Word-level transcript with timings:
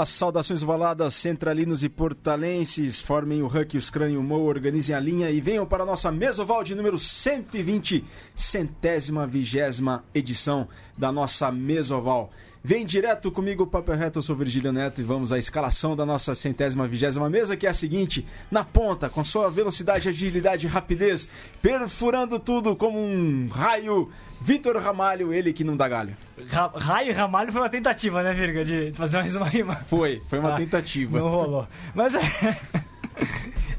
As 0.00 0.10
saudações 0.10 0.62
ovaladas, 0.62 1.12
centralinos 1.14 1.82
e 1.82 1.88
portalenses, 1.88 3.02
formem 3.02 3.42
o 3.42 3.48
Huck, 3.48 3.76
os 3.76 3.90
Crânio 3.90 4.22
Mo, 4.22 4.44
organizem 4.44 4.94
a 4.94 5.00
linha 5.00 5.28
e 5.28 5.40
venham 5.40 5.66
para 5.66 5.82
a 5.82 5.86
nossa 5.86 6.12
mesoval 6.12 6.62
de 6.62 6.72
número 6.72 6.96
120, 6.96 8.04
centésima 8.32 9.26
vigésima 9.26 10.04
edição 10.14 10.68
da 10.96 11.10
nossa 11.10 11.50
mesoval. 11.50 12.30
Vem 12.62 12.84
direto 12.84 13.30
comigo, 13.30 13.66
Papo 13.66 13.92
Reto, 13.92 14.18
eu 14.18 14.22
sou 14.22 14.34
Virgílio 14.34 14.72
Neto 14.72 15.00
e 15.00 15.04
vamos 15.04 15.32
à 15.32 15.38
escalação 15.38 15.94
da 15.94 16.04
nossa 16.04 16.34
centésima 16.34 16.88
vigésima 16.88 17.30
mesa, 17.30 17.56
que 17.56 17.66
é 17.66 17.70
a 17.70 17.74
seguinte: 17.74 18.26
na 18.50 18.64
ponta, 18.64 19.08
com 19.08 19.24
sua 19.24 19.48
velocidade, 19.48 20.08
agilidade 20.08 20.66
e 20.66 20.68
rapidez, 20.68 21.28
perfurando 21.62 22.38
tudo 22.38 22.74
como 22.74 22.98
um 22.98 23.48
raio, 23.48 24.10
Vitor 24.40 24.76
Ramalho, 24.76 25.32
ele 25.32 25.52
que 25.52 25.62
não 25.62 25.76
dá 25.76 25.88
galho. 25.88 26.16
Ra 26.48 26.72
raio 26.74 27.14
Ramalho 27.14 27.52
foi 27.52 27.60
uma 27.60 27.70
tentativa, 27.70 28.22
né, 28.22 28.32
Virga, 28.32 28.64
de 28.64 28.92
fazer 28.92 29.18
mais 29.18 29.36
uma 29.36 29.46
rima. 29.46 29.76
Foi, 29.86 30.20
foi 30.28 30.38
uma 30.38 30.54
ah, 30.54 30.56
tentativa. 30.56 31.18
Não 31.18 31.28
rolou. 31.28 31.66
Mas 31.94 32.14
é. 32.14 32.20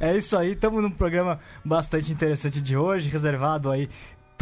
É 0.01 0.15
isso 0.15 0.37
aí, 0.37 0.53
estamos 0.53 0.81
num 0.81 0.89
programa 0.89 1.41
bastante 1.63 2.09
interessante 2.09 2.61
de 2.61 2.77
hoje, 2.77 3.09
reservado 3.09 3.69
aí 3.69 3.89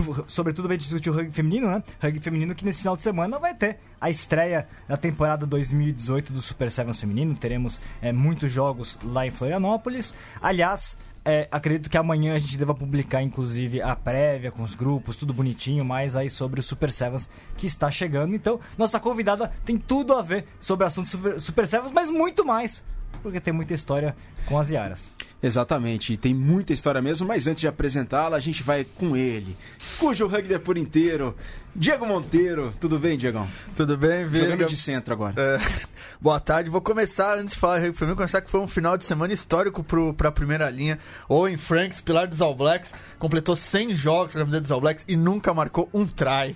sobretudo 0.27 0.67
vai 0.67 0.77
discutir 0.77 1.09
o 1.09 1.13
rugby 1.13 1.31
feminino, 1.31 1.67
né? 1.67 1.83
Rugby 2.01 2.19
feminino 2.19 2.55
que 2.55 2.65
nesse 2.65 2.79
final 2.79 2.95
de 2.95 3.03
semana 3.03 3.39
vai 3.39 3.53
ter 3.53 3.79
a 3.99 4.09
estreia 4.09 4.67
da 4.87 4.97
temporada 4.97 5.45
2018 5.45 6.33
do 6.33 6.41
Super 6.41 6.71
Sevens 6.71 6.99
feminino. 6.99 7.35
Teremos 7.35 7.79
é, 8.01 8.11
muitos 8.11 8.51
jogos 8.51 8.97
lá 9.03 9.25
em 9.25 9.31
Florianópolis. 9.31 10.13
Aliás, 10.41 10.97
é, 11.29 11.45
acredito 11.51 11.89
que 11.89 11.97
amanhã 11.97 12.35
a 12.35 12.39
gente 12.39 12.57
deva 12.57 12.73
publicar, 12.73 13.21
inclusive, 13.21 13.81
a 13.81 13.93
prévia 13.97 14.49
com 14.49 14.63
os 14.63 14.73
grupos, 14.73 15.17
tudo 15.17 15.33
bonitinho, 15.33 15.83
mais 15.83 16.15
aí 16.15 16.29
sobre 16.29 16.61
o 16.61 16.63
Super 16.63 16.89
Sevens 16.89 17.29
que 17.57 17.67
está 17.67 17.91
chegando. 17.91 18.33
Então, 18.33 18.61
nossa 18.77 18.97
convidada 18.97 19.51
tem 19.65 19.77
tudo 19.77 20.13
a 20.13 20.21
ver 20.21 20.45
sobre 20.57 20.85
o 20.85 20.87
assunto 20.87 21.09
Super, 21.09 21.41
Super 21.41 21.67
Sevens, 21.67 21.91
mas 21.91 22.09
muito 22.09 22.45
mais, 22.45 22.81
porque 23.21 23.39
tem 23.39 23.53
muita 23.53 23.73
história 23.73 24.15
com 24.45 24.59
as 24.59 24.69
Iaras. 24.69 25.11
Exatamente, 25.41 26.17
tem 26.17 26.33
muita 26.33 26.73
história 26.73 27.01
mesmo, 27.01 27.27
mas 27.27 27.45
antes 27.45 27.61
de 27.61 27.67
apresentá-la, 27.67 28.37
a 28.37 28.39
gente 28.39 28.63
vai 28.63 28.83
com 28.83 29.15
ele, 29.15 29.55
cujo 29.99 30.25
rugby 30.25 30.55
é 30.55 30.59
por 30.59 30.77
inteiro, 30.79 31.35
Diego 31.77 32.07
Monteiro. 32.07 32.73
Tudo 32.79 32.97
bem, 32.97 33.15
Diegão? 33.15 33.47
Tudo 33.75 33.95
bem, 33.95 34.27
Virga? 34.27 34.51
Jogando 34.51 34.69
de 34.69 34.77
centro 34.77 35.13
agora. 35.13 35.35
É, 35.37 35.59
boa 36.19 36.39
tarde, 36.39 36.71
vou 36.71 36.81
começar, 36.81 37.37
antes 37.37 37.53
de 37.53 37.59
falar 37.59 37.79
de 37.79 37.91
começar 37.91 38.41
que 38.41 38.49
foi 38.49 38.59
um 38.59 38.67
final 38.67 38.97
de 38.97 39.05
semana 39.05 39.31
histórico 39.31 39.85
para 40.15 40.29
a 40.29 40.31
primeira 40.31 40.67
linha. 40.71 40.97
Owen 41.29 41.55
Franks, 41.55 42.01
pilar 42.01 42.25
dos 42.25 42.41
All 42.41 42.55
Blacks, 42.55 42.93
completou 43.19 43.55
100 43.55 43.95
jogos 43.95 44.33
com 44.33 44.39
a 44.39 44.41
camiseta 44.41 44.61
dos 44.61 44.71
All 44.71 44.81
Blacks 44.81 45.05
e 45.07 45.15
nunca 45.15 45.53
marcou 45.53 45.87
um 45.93 46.05
try. 46.05 46.55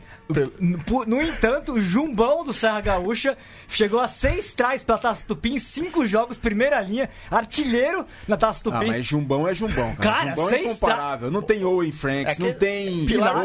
No 1.05 1.21
entanto, 1.21 1.73
o 1.73 1.81
Jumbão 1.81 2.43
do 2.43 2.51
Serra 2.51 2.81
Gaúcha 2.81 3.37
chegou 3.67 3.99
a 3.99 4.07
6 4.07 4.53
tries 4.53 4.81
pela 4.81 4.97
Taça 4.97 5.27
Tupim, 5.27 5.57
5 5.57 6.05
jogos, 6.07 6.37
primeira 6.37 6.81
linha, 6.81 7.09
artilheiro 7.29 8.05
na 8.27 8.37
Taça 8.37 8.63
Tupim. 8.63 8.85
Ah, 8.85 8.87
mas 8.87 9.05
Jumbão 9.05 9.47
é 9.47 9.53
Jumbão, 9.53 9.95
cara. 9.95 10.15
cara 10.15 10.29
Jumbão 10.31 10.49
é 10.49 10.61
incomparável. 10.63 11.29
Não 11.29 11.41
tem 11.41 11.63
Owen 11.63 11.91
Franks, 11.91 12.39
é 12.39 12.43
não 12.43 12.53
tem 12.53 13.05
Pilar. 13.05 13.43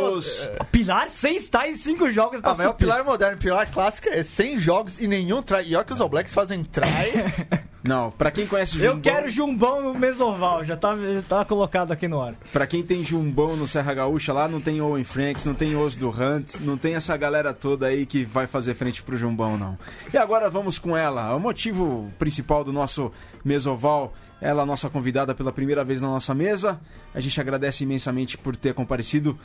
Pilar, 0.70 1.10
6 1.10 1.48
tries, 1.48 1.65
5 1.74 2.10
jogos. 2.10 2.40
Ah, 2.42 2.50
mas 2.50 2.60
é 2.60 2.68
o 2.68 2.74
Pilar 2.74 3.04
moderno, 3.04 3.38
Pilar 3.38 3.70
clássico 3.70 4.08
é 4.08 4.22
100 4.22 4.58
jogos 4.58 5.00
e 5.00 5.08
nenhum 5.08 5.40
try. 5.40 5.62
E 5.66 5.74
olha 5.74 5.84
que 5.84 5.92
os 5.92 6.00
All 6.00 6.08
Blacks 6.08 6.34
fazem 6.34 6.62
try. 6.62 6.86
Não, 7.82 8.10
pra 8.10 8.32
quem 8.32 8.46
conhece 8.46 8.72
Jumbão... 8.72 8.96
Eu 8.96 9.00
quero 9.00 9.28
Jumbão 9.28 9.80
no 9.80 9.94
Mesoval, 9.94 10.64
já 10.64 10.76
tá, 10.76 10.96
já 10.96 11.22
tá 11.22 11.44
colocado 11.44 11.92
aqui 11.92 12.08
no 12.08 12.20
ar. 12.20 12.34
Pra 12.52 12.66
quem 12.66 12.82
tem 12.82 13.04
Jumbão 13.04 13.56
no 13.56 13.66
Serra 13.66 13.94
Gaúcha, 13.94 14.32
lá 14.32 14.48
não 14.48 14.60
tem 14.60 14.80
Owen 14.80 15.04
Franks, 15.04 15.44
não 15.44 15.54
tem 15.54 15.76
Os 15.76 15.94
do 15.94 16.10
Hunt, 16.10 16.56
não 16.60 16.76
tem 16.76 16.96
essa 16.96 17.16
galera 17.16 17.54
toda 17.54 17.86
aí 17.86 18.04
que 18.04 18.24
vai 18.24 18.48
fazer 18.48 18.74
frente 18.74 19.04
pro 19.04 19.16
Jumbão, 19.16 19.56
não. 19.56 19.78
E 20.12 20.18
agora 20.18 20.50
vamos 20.50 20.80
com 20.80 20.96
ela, 20.96 21.32
o 21.36 21.38
motivo 21.38 22.12
principal 22.18 22.64
do 22.64 22.72
nosso 22.72 23.12
Mesoval 23.44 24.12
ela, 24.40 24.62
é 24.62 24.66
nossa 24.66 24.90
convidada 24.90 25.34
pela 25.34 25.52
primeira 25.52 25.84
vez 25.84 26.00
na 26.00 26.08
nossa 26.08 26.34
mesa. 26.34 26.78
A 27.14 27.20
gente 27.20 27.40
agradece 27.40 27.84
imensamente 27.84 28.36
por 28.36 28.54
ter 28.54 28.74
comparecido. 28.74 29.38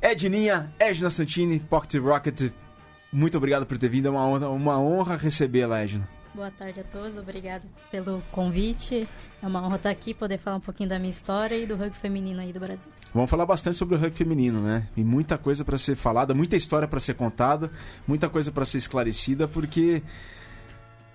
Edninha, 0.00 0.72
Edna 0.78 1.10
Santini, 1.10 1.58
Pocket 1.58 2.00
Rocket, 2.00 2.52
muito 3.12 3.36
obrigado 3.38 3.64
por 3.66 3.78
ter 3.78 3.88
vindo. 3.88 4.08
É 4.08 4.10
uma 4.10 4.26
honra, 4.26 4.48
uma 4.48 4.78
honra 4.78 5.16
recebê-la, 5.16 5.82
Edna. 5.82 6.08
Boa 6.34 6.50
tarde 6.50 6.80
a 6.80 6.84
todos, 6.84 7.16
obrigado 7.16 7.62
pelo 7.90 8.22
convite. 8.30 9.08
É 9.42 9.46
uma 9.46 9.62
honra 9.62 9.76
estar 9.76 9.90
aqui, 9.90 10.12
poder 10.12 10.38
falar 10.38 10.56
um 10.58 10.60
pouquinho 10.60 10.88
da 10.88 10.98
minha 10.98 11.10
história 11.10 11.56
e 11.56 11.64
do 11.64 11.76
rugby 11.76 11.96
feminino 11.96 12.40
aí 12.40 12.52
do 12.52 12.60
Brasil. 12.60 12.92
Vamos 13.14 13.30
falar 13.30 13.46
bastante 13.46 13.78
sobre 13.78 13.94
o 13.94 13.98
rugby 13.98 14.16
feminino, 14.16 14.60
né? 14.60 14.86
E 14.94 15.02
muita 15.02 15.38
coisa 15.38 15.64
para 15.64 15.78
ser 15.78 15.94
falada, 15.94 16.34
muita 16.34 16.54
história 16.56 16.86
para 16.86 17.00
ser 17.00 17.14
contada, 17.14 17.70
muita 18.06 18.28
coisa 18.28 18.52
para 18.52 18.66
ser 18.66 18.76
esclarecida, 18.76 19.48
porque 19.48 20.02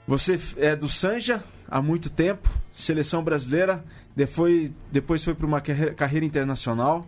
você 0.07 0.39
é 0.57 0.75
do 0.75 0.89
Sanja 0.89 1.43
há 1.67 1.81
muito 1.81 2.09
tempo, 2.09 2.49
seleção 2.71 3.23
brasileira, 3.23 3.83
depois, 4.15 4.71
depois 4.91 5.23
foi 5.23 5.35
para 5.35 5.45
uma 5.45 5.61
carreira 5.61 6.25
internacional. 6.25 7.05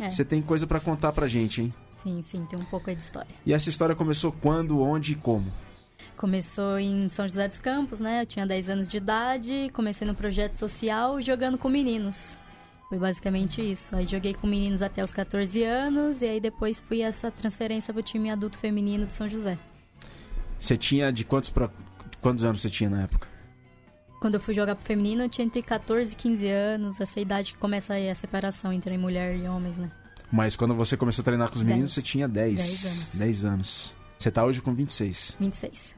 É. 0.00 0.10
Você 0.10 0.24
tem 0.24 0.40
coisa 0.40 0.66
para 0.66 0.80
contar 0.80 1.12
pra 1.12 1.28
gente, 1.28 1.62
hein? 1.62 1.74
Sim, 2.02 2.22
sim, 2.22 2.46
tem 2.48 2.58
um 2.58 2.64
pouco 2.64 2.88
aí 2.88 2.96
de 2.96 3.02
história. 3.02 3.28
E 3.44 3.52
essa 3.52 3.68
história 3.68 3.94
começou 3.94 4.32
quando, 4.32 4.80
onde 4.80 5.12
e 5.12 5.14
como? 5.14 5.52
Começou 6.16 6.78
em 6.78 7.08
São 7.08 7.26
José 7.28 7.46
dos 7.46 7.58
Campos, 7.58 8.00
né? 8.00 8.22
Eu 8.22 8.26
tinha 8.26 8.46
10 8.46 8.68
anos 8.68 8.88
de 8.88 8.96
idade, 8.96 9.70
comecei 9.72 10.06
no 10.06 10.14
projeto 10.14 10.54
social 10.54 11.20
jogando 11.20 11.58
com 11.58 11.68
meninos. 11.68 12.36
Foi 12.88 12.98
basicamente 12.98 13.62
isso. 13.62 13.94
Aí 13.94 14.04
joguei 14.04 14.34
com 14.34 14.46
meninos 14.46 14.82
até 14.82 15.04
os 15.04 15.12
14 15.12 15.62
anos 15.62 16.22
e 16.22 16.26
aí 16.26 16.40
depois 16.40 16.80
fui 16.80 17.02
essa 17.02 17.30
transferência 17.30 17.92
para 17.92 18.00
o 18.00 18.02
time 18.02 18.30
adulto 18.30 18.58
feminino 18.58 19.06
de 19.06 19.12
São 19.12 19.28
José. 19.28 19.56
Você 20.58 20.76
tinha 20.76 21.12
de 21.12 21.24
quantos 21.24 21.52
quantos 22.20 22.44
anos 22.44 22.60
você 22.60 22.68
tinha 22.68 22.90
na 22.90 23.02
época? 23.02 23.28
Quando 24.20 24.34
eu 24.34 24.40
fui 24.40 24.52
jogar 24.52 24.74
pro 24.74 24.84
feminino, 24.84 25.22
eu 25.22 25.28
tinha 25.30 25.46
entre 25.46 25.62
14 25.62 26.12
e 26.12 26.14
15 26.14 26.46
anos, 26.46 27.00
essa 27.00 27.18
idade 27.18 27.54
que 27.54 27.58
começa 27.58 27.94
aí 27.94 28.10
a 28.10 28.14
separação 28.14 28.70
entre 28.70 28.98
mulher 28.98 29.34
e 29.34 29.48
homens, 29.48 29.78
né? 29.78 29.90
Mas 30.30 30.54
quando 30.54 30.74
você 30.74 30.94
começou 30.94 31.22
a 31.22 31.24
treinar 31.24 31.48
com 31.48 31.56
os 31.56 31.62
meninos, 31.62 31.94
10. 31.94 31.94
você 31.94 32.02
tinha 32.02 32.28
10. 32.28 32.56
10 32.56 32.84
anos. 32.84 33.14
10 33.14 33.44
anos. 33.46 33.96
Você 34.18 34.30
tá 34.30 34.44
hoje 34.44 34.60
com 34.60 34.74
26. 34.74 35.38
26. 35.40 35.94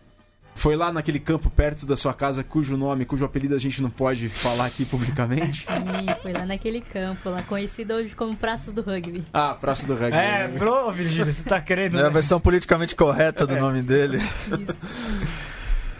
Foi 0.54 0.76
lá 0.76 0.92
naquele 0.92 1.18
campo 1.18 1.50
perto 1.50 1.84
da 1.84 1.96
sua 1.96 2.14
casa, 2.14 2.44
cujo 2.44 2.76
nome, 2.76 3.04
cujo 3.04 3.24
apelido 3.24 3.56
a 3.56 3.58
gente 3.58 3.82
não 3.82 3.90
pode 3.90 4.28
falar 4.28 4.66
aqui 4.66 4.84
publicamente? 4.84 5.66
Sim, 5.66 6.22
foi 6.22 6.32
lá 6.32 6.46
naquele 6.46 6.80
campo, 6.80 7.28
lá 7.28 7.42
conhecido 7.42 7.94
hoje 7.94 8.14
como 8.14 8.36
Praça 8.36 8.70
do 8.70 8.82
Rugby. 8.82 9.24
Ah, 9.32 9.54
Praça 9.54 9.84
do 9.84 9.94
Rugby. 9.94 10.16
É, 10.16 10.46
bro, 10.46 10.92
Virgílio, 10.92 11.32
você 11.32 11.42
tá 11.42 11.60
querendo. 11.60 11.98
É 11.98 12.06
a 12.06 12.10
versão 12.10 12.38
politicamente 12.38 12.94
correta 12.94 13.44
do 13.46 13.54
é. 13.54 13.60
nome 13.60 13.82
dele. 13.82 14.18
Isso. 14.18 14.80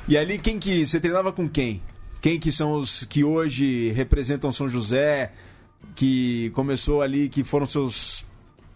E 0.08 0.18
ali, 0.18 0.36
quem 0.36 0.58
que. 0.58 0.84
Você 0.84 0.98
treinava 0.98 1.32
com 1.32 1.48
quem? 1.48 1.80
Quem 2.22 2.38
que 2.38 2.52
são 2.52 2.74
os 2.74 3.02
que 3.02 3.24
hoje 3.24 3.90
representam 3.90 4.52
São 4.52 4.68
José? 4.68 5.32
Que 5.96 6.50
começou 6.50 7.02
ali, 7.02 7.28
que 7.28 7.42
foram 7.42 7.66
seus. 7.66 8.24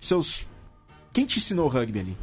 seus. 0.01 0.49
Quem 1.13 1.25
te 1.25 1.39
ensinou 1.39 1.69
rugby 1.69 2.01
ali? 2.01 2.19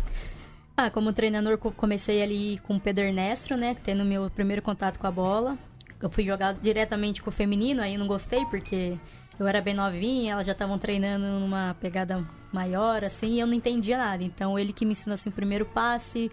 Ah, 0.76 0.90
como 0.90 1.14
treinador, 1.14 1.58
comecei 1.58 2.22
ali 2.22 2.60
com 2.64 2.76
o 2.76 2.80
Pedro 2.80 3.06
Ernesto, 3.06 3.56
né? 3.56 3.74
Tendo 3.74 4.04
meu 4.04 4.30
primeiro 4.30 4.62
contato 4.62 5.00
com 5.00 5.08
a 5.08 5.12
bola. 5.12 5.58
Eu 6.02 6.10
fui 6.10 6.26
jogar 6.26 6.56
diretamente 6.56 7.24
com 7.24 7.30
o 7.30 7.34
feminino, 7.34 7.82
aí 7.82 7.98
não 7.98 8.06
gostei, 8.06 8.44
porque 8.48 8.98
eu 9.40 9.48
era 9.48 9.62
bem 9.62 9.74
novinha, 9.74 10.34
elas 10.34 10.46
já 10.46 10.52
estavam 10.52 10.78
treinando 10.78 11.26
numa 11.40 11.74
pegada 11.80 12.28
maior, 12.52 13.06
assim, 13.06 13.36
e 13.36 13.40
eu 13.40 13.48
não 13.48 13.54
entendia 13.54 13.98
nada. 13.98 14.22
Então, 14.26 14.60
ele 14.60 14.74
que 14.74 14.84
me 14.84 14.92
ensinou, 14.92 15.14
assim, 15.14 15.30
o 15.30 15.34
primeiro 15.34 15.66
passe, 15.66 16.30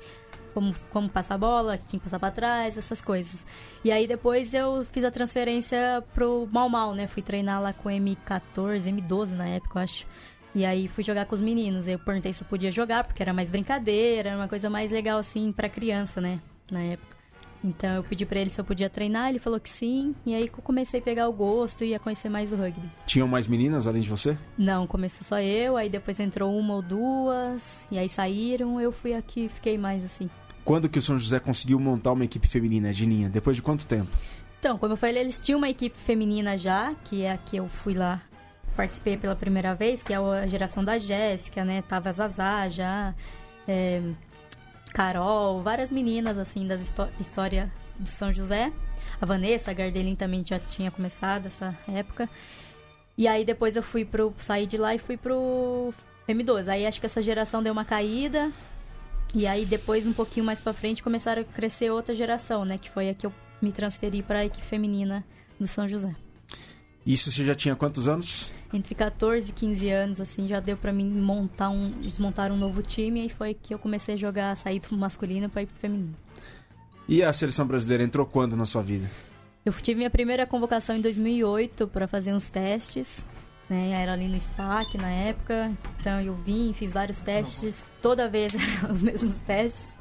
como, 0.51 0.75
como 0.91 1.09
passar 1.09 1.35
a 1.35 1.39
bola, 1.39 1.79
tinha 1.79 1.99
que 1.99 2.05
passar 2.05 2.19
para 2.19 2.31
trás, 2.31 2.77
essas 2.77 3.01
coisas. 3.01 3.47
E 3.85 3.91
aí, 3.91 4.07
depois, 4.07 4.53
eu 4.53 4.85
fiz 4.93 5.05
a 5.05 5.11
transferência 5.11 6.03
pro 6.15 6.49
Mal 6.53 6.69
Mal, 6.69 6.95
né? 6.95 7.07
Fui 7.07 7.23
treinar 7.23 7.61
lá 7.63 7.73
com 7.73 7.89
M14, 7.89 8.87
M12 8.87 9.33
na 9.33 9.47
época, 9.49 9.79
eu 9.79 9.83
acho. 9.83 10.07
E 10.55 10.65
aí 10.65 10.89
fui 10.89 11.05
jogar 11.05 11.27
com 11.27 11.35
os 11.35 11.41
meninos. 11.41 11.87
Eu 11.87 11.99
perguntei 11.99 12.33
se 12.33 12.43
eu 12.43 12.49
podia 12.49 12.71
jogar, 12.71 13.05
porque 13.05 13.23
era 13.23 13.33
mais 13.33 13.49
brincadeira, 13.51 14.31
era 14.31 14.39
uma 14.39 14.49
coisa 14.49 14.69
mais 14.69 14.91
legal 14.91 15.19
assim 15.19 15.53
para 15.53 15.69
criança, 15.69 16.21
né, 16.21 16.41
na 16.71 16.81
época. 16.81 17.21
Então 17.63 17.95
eu 17.97 18.03
pedi 18.03 18.25
para 18.25 18.41
ele 18.41 18.51
se 18.51 18.61
eu 18.61 18.65
podia 18.65 18.89
treinar, 18.89 19.29
ele 19.29 19.39
falou 19.39 19.61
que 19.61 19.69
sim, 19.69 20.15
e 20.25 20.35
aí 20.35 20.45
eu 20.45 20.63
comecei 20.63 20.99
a 20.99 21.03
pegar 21.03 21.29
o 21.29 21.33
gosto 21.33 21.85
e 21.85 21.95
a 21.95 21.99
conhecer 21.99 22.31
mais 22.31 22.53
o 22.53 22.57
rugby. 22.57 22.91
Tinham 23.07 23.29
mais 23.29 23.47
meninas 23.47 23.87
além 23.87 24.01
de 24.01 24.09
você? 24.09 24.37
Não, 24.57 24.87
começou 24.87 25.23
só 25.23 25.39
eu, 25.41 25.77
aí 25.77 25.91
depois 25.91 26.19
entrou 26.19 26.57
uma 26.57 26.75
ou 26.77 26.83
duas, 26.83 27.87
e 27.91 27.99
aí 27.99 28.09
saíram, 28.09 28.81
eu 28.81 28.91
fui 28.91 29.13
aqui, 29.13 29.49
fiquei 29.49 29.77
mais 29.77 30.03
assim. 30.05 30.31
Quando 30.71 30.89
que 30.89 31.01
o 31.01 31.03
São 31.03 31.19
José 31.19 31.41
conseguiu 31.41 31.81
montar 31.81 32.13
uma 32.13 32.25
equipe 32.25 32.47
feminina, 32.47 32.93
Gininha? 32.93 33.29
Depois 33.29 33.57
de 33.57 33.63
quanto 33.63 33.85
tempo? 33.85 34.09
Então, 34.61 34.79
como 34.79 34.93
eu 34.93 34.97
falei, 34.97 35.21
eles 35.21 35.41
tinham 35.41 35.59
uma 35.59 35.69
equipe 35.69 35.99
feminina 35.99 36.57
já, 36.57 36.95
que 37.07 37.25
é 37.25 37.33
a 37.33 37.37
que 37.37 37.57
eu 37.57 37.67
fui 37.69 37.93
lá 37.93 38.23
participei 38.77 39.17
pela 39.17 39.35
primeira 39.35 39.75
vez, 39.75 40.01
que 40.01 40.13
é 40.13 40.17
a 40.17 40.47
geração 40.47 40.85
da 40.85 40.97
Jéssica, 40.97 41.65
né? 41.65 41.83
Tava 41.83 42.13
Zazá 42.13 42.69
já, 42.69 43.13
é, 43.67 44.01
Carol, 44.95 45.61
várias 45.61 45.91
meninas, 45.91 46.39
assim, 46.39 46.69
da 46.69 46.79
história 47.19 47.69
do 47.99 48.09
São 48.09 48.33
José. 48.33 48.73
A 49.21 49.27
Vanessa, 49.27 49.73
a 49.73 49.75
Gardelin 49.75 50.15
também 50.15 50.45
já 50.47 50.61
tinha 50.61 50.93
começado 50.93 51.47
essa 51.47 51.77
época. 51.93 52.31
E 53.19 53.27
aí 53.27 53.45
depois 53.45 53.75
eu 53.75 53.83
fui 53.83 54.05
pro. 54.05 54.33
saí 54.39 54.67
de 54.67 54.77
lá 54.77 54.95
e 54.95 55.01
fui 55.01 55.17
pro 55.17 55.93
M2. 56.29 56.69
Aí 56.69 56.87
acho 56.87 57.01
que 57.01 57.07
essa 57.07 57.21
geração 57.21 57.61
deu 57.61 57.73
uma 57.73 57.85
caída. 57.85 58.53
E 59.35 59.47
aí 59.47 59.65
depois, 59.65 60.07
um 60.07 60.13
pouquinho 60.13 60.45
mais 60.45 60.61
pra 60.61 60.73
frente, 60.73 61.03
começaram 61.03 61.43
a 61.43 61.45
crescer 61.45 61.91
outra 61.91 62.15
geração, 62.15 62.65
né? 62.65 62.79
Que 62.79 62.91
foi 62.91 63.11
a 63.11 63.15
que 63.15 63.27
eu 63.27 63.33
me 63.63 63.71
transferi 63.71 64.23
pra 64.23 64.45
equipe 64.45 64.67
feminina 64.67 65.25
do 65.59 65.67
São 65.67 65.87
José. 65.87 66.15
Isso 67.07 67.31
você 67.31 67.45
já 67.45 67.55
tinha 67.55 67.77
quantos 67.77 68.09
anos? 68.09 68.53
Entre 68.73 68.95
14 68.95 69.51
e 69.51 69.55
15 69.55 69.91
anos, 69.91 70.21
assim, 70.21 70.47
já 70.47 70.61
deu 70.61 70.77
pra 70.77 70.93
mim 70.93 71.09
montar 71.11 71.71
um, 71.71 71.91
desmontar 71.91 72.53
um 72.53 72.57
novo 72.57 72.83
time 72.83 73.27
e 73.27 73.29
foi 73.29 73.55
que 73.55 73.75
eu 73.75 73.79
comecei 73.79 74.15
a 74.15 74.19
jogar, 74.19 74.57
sair 74.57 74.81
do 74.81 74.97
masculino 74.97 75.49
pra 75.49 75.63
ir 75.63 75.67
pro 75.67 75.77
feminino. 75.77 76.15
E 77.09 77.23
a 77.23 77.33
seleção 77.33 77.67
brasileira 77.67 78.05
entrou 78.05 78.25
quando 78.25 78.57
na 78.57 78.65
sua 78.65 78.83
vida? 78.83 79.11
Eu 79.65 79.73
tive 79.73 79.99
minha 79.99 80.11
primeira 80.11 80.47
convocação 80.47 80.97
em 80.97 81.01
2008 81.01 81.89
para 81.89 82.07
fazer 82.07 82.33
uns 82.33 82.49
testes, 82.49 83.27
né? 83.71 84.03
Era 84.03 84.13
ali 84.13 84.27
no 84.27 84.39
SPAC 84.39 84.99
na 84.99 85.09
época, 85.09 85.71
então 86.01 86.21
eu 86.21 86.35
vim, 86.35 86.73
fiz 86.75 86.93
vários 86.93 87.21
testes, 87.21 87.89
toda 88.03 88.29
vez 88.29 88.53
eram 88.83 88.93
os 88.93 89.01
mesmos 89.01 89.37
testes. 89.39 89.97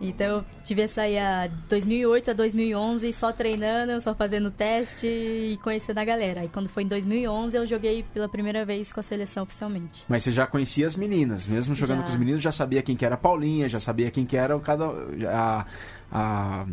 Então 0.00 0.26
eu 0.26 0.44
tive 0.64 0.82
essa 0.82 1.02
aí 1.02 1.16
a 1.16 1.48
2008 1.68 2.32
a 2.32 2.34
2011 2.34 3.12
só 3.12 3.32
treinando, 3.32 4.00
só 4.00 4.12
fazendo 4.12 4.50
teste 4.50 5.06
e 5.06 5.56
conhecendo 5.62 5.98
a 5.98 6.04
galera. 6.04 6.40
Aí 6.40 6.48
quando 6.48 6.68
foi 6.68 6.82
em 6.82 6.88
2011 6.88 7.56
eu 7.56 7.64
joguei 7.64 8.02
pela 8.02 8.28
primeira 8.28 8.64
vez 8.64 8.92
com 8.92 8.98
a 8.98 9.02
seleção 9.02 9.44
oficialmente. 9.44 10.04
Mas 10.08 10.24
você 10.24 10.32
já 10.32 10.44
conhecia 10.44 10.86
as 10.86 10.96
meninas, 10.96 11.46
mesmo 11.46 11.72
jogando 11.76 11.98
Já. 11.98 12.04
com 12.04 12.10
os 12.10 12.16
meninos, 12.16 12.42
já 12.42 12.50
sabia 12.50 12.82
quem 12.82 12.96
que 12.96 13.06
era 13.06 13.14
a 13.14 13.18
Paulinha, 13.18 13.68
já 13.68 13.78
sabia 13.78 14.10
quem 14.10 14.26
que 14.26 14.36
era 14.36 14.56
o 14.56 14.60
cada 14.60 14.86
a 15.30 15.66
a, 16.14 16.66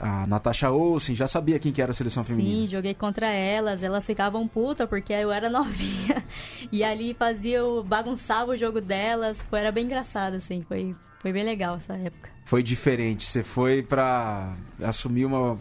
a 0.00 0.26
Natasha 0.26 0.70
Olsen, 0.70 1.14
já 1.14 1.26
sabia 1.26 1.58
quem 1.58 1.72
que 1.72 1.80
era 1.80 1.90
a 1.90 1.94
seleção 1.94 2.22
Sim, 2.24 2.30
feminina. 2.36 2.66
joguei 2.66 2.94
contra 2.94 3.26
elas, 3.30 3.82
elas 3.82 4.04
ficavam 4.06 4.46
puta 4.48 4.86
porque 4.86 5.12
eu 5.12 5.30
era 5.30 5.48
novinha. 5.50 6.24
E 6.72 6.82
ali 6.84 7.14
fazia, 7.14 7.64
o- 7.64 7.82
bagunçava 7.84 8.52
o 8.52 8.56
jogo 8.56 8.80
delas, 8.80 9.40
foi, 9.48 9.60
era 9.60 9.70
bem 9.72 9.84
engraçado, 9.84 10.34
assim, 10.34 10.62
foi, 10.68 10.94
foi 11.20 11.32
bem 11.32 11.44
legal 11.44 11.76
essa 11.76 11.94
época. 11.94 12.30
Foi 12.46 12.62
diferente, 12.62 13.26
você 13.26 13.42
foi 13.42 13.82
pra 13.82 14.54
assumir 14.82 15.24
uma 15.24 15.56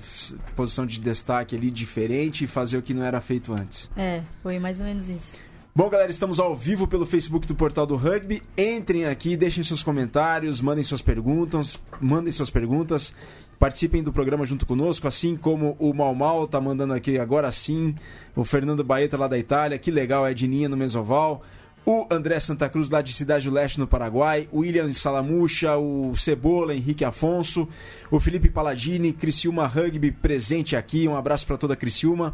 posição 0.55 0.85
de 0.85 0.99
destaque 0.99 1.55
ali 1.55 1.71
diferente 1.71 2.43
e 2.43 2.47
fazer 2.47 2.77
o 2.77 2.81
que 2.81 2.93
não 2.93 3.03
era 3.03 3.21
feito 3.21 3.53
antes. 3.53 3.89
É, 3.95 4.21
foi 4.41 4.59
mais 4.59 4.79
ou 4.79 4.85
menos 4.85 5.07
isso. 5.07 5.31
Bom, 5.75 5.89
galera, 5.89 6.11
estamos 6.11 6.39
ao 6.39 6.55
vivo 6.55 6.85
pelo 6.87 7.03
Facebook 7.05 7.47
do 7.47 7.55
Portal 7.55 7.87
do 7.87 7.95
Rugby. 7.95 8.43
Entrem 8.55 9.05
aqui, 9.05 9.35
deixem 9.35 9.63
seus 9.63 9.81
comentários, 9.81 10.61
mandem 10.61 10.83
suas 10.83 11.01
perguntas, 11.01 11.79
mandem 11.99 12.31
suas 12.31 12.51
perguntas. 12.51 13.15
Participem 13.63 14.03
do 14.03 14.11
programa 14.11 14.45
junto 14.45 14.65
conosco, 14.65 15.07
assim 15.07 15.37
como 15.37 15.77
o 15.79 15.93
Mal 15.93 16.13
Mal 16.13 16.45
tá 16.45 16.59
mandando 16.59 16.93
aqui 16.93 17.17
agora 17.17 17.49
sim, 17.49 17.95
o 18.35 18.43
Fernando 18.43 18.83
Baeta 18.83 19.17
lá 19.17 19.25
da 19.25 19.37
Itália, 19.37 19.79
que 19.79 19.89
legal, 19.89 20.27
é 20.27 20.33
Dininha 20.33 20.67
no 20.67 20.75
Mesoval. 20.75 21.41
O 21.85 22.05
André 22.11 22.41
Santa 22.41 22.67
Cruz 22.67 22.89
lá 22.89 23.01
de 23.01 23.13
Cidade 23.13 23.47
do 23.47 23.55
Leste 23.55 23.79
no 23.79 23.87
Paraguai, 23.87 24.49
o 24.51 24.59
William 24.59 24.91
Salamucha, 24.91 25.77
o 25.77 26.13
Cebola, 26.13 26.75
Henrique 26.75 27.05
Afonso, 27.05 27.65
o 28.11 28.19
Felipe 28.19 28.49
Paladini, 28.49 29.13
Criciúma 29.13 29.65
Rugby 29.65 30.11
presente 30.11 30.75
aqui, 30.75 31.07
um 31.07 31.15
abraço 31.15 31.47
para 31.47 31.57
toda 31.57 31.73
a 31.73 31.77
Criciúma. 31.77 32.33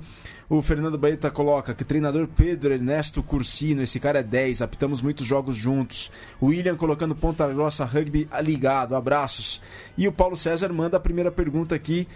O 0.50 0.64
Fernando 0.64 0.98
Baeta 0.98 1.30
coloca 1.30 1.76
que 1.76 1.84
treinador 1.84 2.28
Pedro 2.28 2.74
Ernesto 2.74 3.22
Cursino, 3.22 3.84
esse 3.84 4.00
cara 4.00 4.18
é 4.18 4.24
10, 4.24 4.64
apitamos 4.64 5.00
muitos 5.00 5.28
jogos 5.28 5.56
juntos. 5.56 6.12
O 6.42 6.48
William 6.48 6.76
colocando 6.76 7.14
Ponta 7.14 7.48
Grossa 7.48 7.86
Rugby 7.86 8.28
ligado, 8.42 8.96
abraços. 8.96 9.62
E 9.96 10.08
o 10.08 10.12
Paulo 10.12 10.36
César 10.36 10.70
manda 10.74 10.98
a 10.98 11.00
primeira 11.00 11.30
pergunta 11.30 11.76
aqui. 11.76 12.08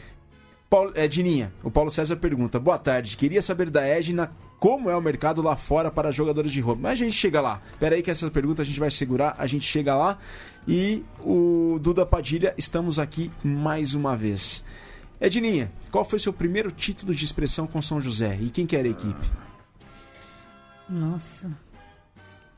Paulo, 0.68 0.92
é, 0.96 1.08
Dininha, 1.08 1.54
o 1.62 1.70
Paulo 1.70 1.92
César 1.92 2.16
pergunta: 2.16 2.60
Boa 2.60 2.80
tarde, 2.80 3.16
queria 3.16 3.40
saber 3.40 3.70
da 3.70 3.86
Edna 3.86 4.32
como 4.60 4.90
é 4.90 4.98
o 4.98 5.02
mercado 5.02 5.40
lá 5.40 5.56
fora 5.56 5.92
para 5.92 6.10
jogadores 6.10 6.52
de 6.52 6.60
roupa. 6.60 6.82
Mas 6.82 6.94
a 6.94 7.04
gente 7.04 7.16
chega 7.16 7.40
lá. 7.40 7.62
Pera 7.80 7.96
aí 7.96 8.02
que 8.02 8.10
essa 8.10 8.32
pergunta 8.32 8.64
a 8.64 8.66
gente 8.66 8.80
vai 8.80 8.90
segurar, 8.90 9.36
a 9.38 9.46
gente 9.46 9.68
chega 9.68 9.94
lá. 9.94 10.18
E 10.68 11.06
o 11.20 11.78
Duda 11.80 12.04
Padilha, 12.04 12.56
estamos 12.58 12.98
aqui 12.98 13.30
mais 13.44 13.94
uma 13.94 14.18
vez. 14.18 14.64
Edninha, 15.20 15.72
qual 15.92 16.04
foi 16.04 16.20
seu 16.20 16.34
primeiro 16.34 16.72
título 16.72 17.14
de 17.14 17.24
expressão 17.24 17.66
com 17.66 17.82
São 17.82 18.02
José? 18.02 18.38
E 18.42 18.50
quem 18.50 18.66
que 18.66 18.76
era 18.76 18.88
a 18.88 18.92
equipe? 18.92 19.32
Nossa. 20.90 21.50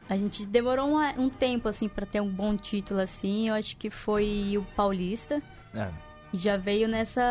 A 0.08 0.16
gente 0.16 0.46
demorou 0.46 0.88
um, 0.88 1.00
um 1.24 1.30
tempo, 1.30 1.68
assim, 1.68 1.88
pra 1.88 2.06
ter 2.06 2.22
um 2.22 2.30
bom 2.30 2.56
título, 2.56 3.00
assim. 3.00 3.50
Eu 3.50 3.56
acho 3.56 3.76
que 3.78 3.90
foi 3.90 4.56
o 4.58 4.64
Paulista. 4.76 5.42
É. 5.74 5.90
E 6.32 6.38
já 6.38 6.58
veio 6.58 6.88
nessa 6.88 7.22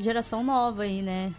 geração 0.00 0.44
nova 0.44 0.82
aí, 0.82 1.02
né? 1.02 1.32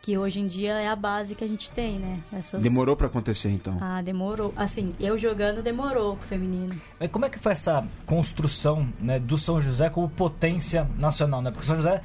Que 0.00 0.18
hoje 0.18 0.40
em 0.40 0.46
dia 0.46 0.72
é 0.80 0.88
a 0.88 0.96
base 0.96 1.34
que 1.34 1.44
a 1.44 1.46
gente 1.46 1.70
tem, 1.70 1.98
né? 1.98 2.20
Essas... 2.32 2.60
Demorou 2.60 2.96
para 2.96 3.06
acontecer 3.06 3.50
então. 3.50 3.78
Ah, 3.80 4.02
demorou. 4.02 4.52
Assim, 4.56 4.94
eu 4.98 5.16
jogando 5.16 5.62
demorou 5.62 6.16
com 6.16 6.22
o 6.22 6.26
feminino. 6.26 6.80
Mas 6.98 7.10
como 7.10 7.24
é 7.26 7.30
que 7.30 7.38
foi 7.38 7.52
essa 7.52 7.86
construção 8.06 8.88
né, 8.98 9.20
do 9.20 9.38
São 9.38 9.60
José 9.60 9.90
como 9.90 10.08
potência 10.08 10.88
nacional? 10.96 11.42
Né? 11.42 11.50
Porque 11.50 11.64
o 11.64 11.66
São 11.66 11.76
José, 11.76 12.02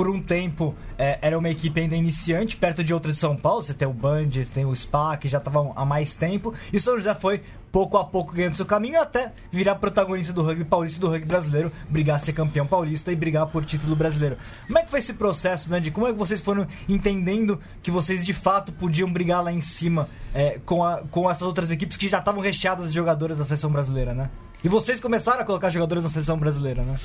por 0.00 0.08
um 0.08 0.22
tempo, 0.22 0.74
é, 0.96 1.18
era 1.20 1.38
uma 1.38 1.50
equipe 1.50 1.78
ainda 1.78 1.94
iniciante, 1.94 2.56
perto 2.56 2.82
de 2.82 2.94
outras 2.94 3.16
de 3.16 3.20
São 3.20 3.36
Paulo. 3.36 3.60
Você 3.60 3.74
tem 3.74 3.86
o 3.86 3.92
Band, 3.92 4.30
tem 4.54 4.64
o 4.64 4.74
SPA, 4.74 5.14
que 5.20 5.28
já 5.28 5.36
estavam 5.36 5.74
há 5.76 5.84
mais 5.84 6.16
tempo. 6.16 6.54
E 6.72 6.78
o 6.78 6.80
São 6.80 6.96
José 6.96 7.14
foi, 7.14 7.42
pouco 7.70 7.98
a 7.98 8.04
pouco, 8.06 8.32
ganhando 8.32 8.54
seu 8.56 8.64
caminho 8.64 8.98
até 8.98 9.30
virar 9.52 9.74
protagonista 9.74 10.32
do 10.32 10.42
rugby 10.42 10.64
paulista 10.64 10.96
e 10.96 11.00
do 11.02 11.08
rugby 11.10 11.26
brasileiro, 11.26 11.70
brigar 11.90 12.16
a 12.16 12.18
ser 12.18 12.32
campeão 12.32 12.66
paulista 12.66 13.12
e 13.12 13.14
brigar 13.14 13.46
por 13.48 13.62
título 13.62 13.94
brasileiro. 13.94 14.38
Como 14.66 14.78
é 14.78 14.82
que 14.84 14.88
foi 14.90 15.00
esse 15.00 15.12
processo, 15.12 15.70
né? 15.70 15.78
De 15.80 15.90
como 15.90 16.06
é 16.06 16.12
que 16.12 16.18
vocês 16.18 16.40
foram 16.40 16.66
entendendo 16.88 17.60
que 17.82 17.90
vocês 17.90 18.24
de 18.24 18.32
fato 18.32 18.72
podiam 18.72 19.12
brigar 19.12 19.44
lá 19.44 19.52
em 19.52 19.60
cima 19.60 20.08
é, 20.32 20.58
com, 20.64 20.82
a- 20.82 21.02
com 21.10 21.30
essas 21.30 21.42
outras 21.42 21.70
equipes 21.70 21.98
que 21.98 22.08
já 22.08 22.20
estavam 22.20 22.40
recheadas 22.40 22.88
de 22.88 22.94
jogadoras 22.94 23.36
da 23.36 23.44
seleção 23.44 23.70
brasileira, 23.70 24.14
né? 24.14 24.30
E 24.64 24.68
vocês 24.68 24.98
começaram 24.98 25.42
a 25.42 25.44
colocar 25.44 25.68
jogadores 25.68 26.04
na 26.04 26.08
seleção 26.08 26.38
brasileira, 26.38 26.82
né? 26.84 26.98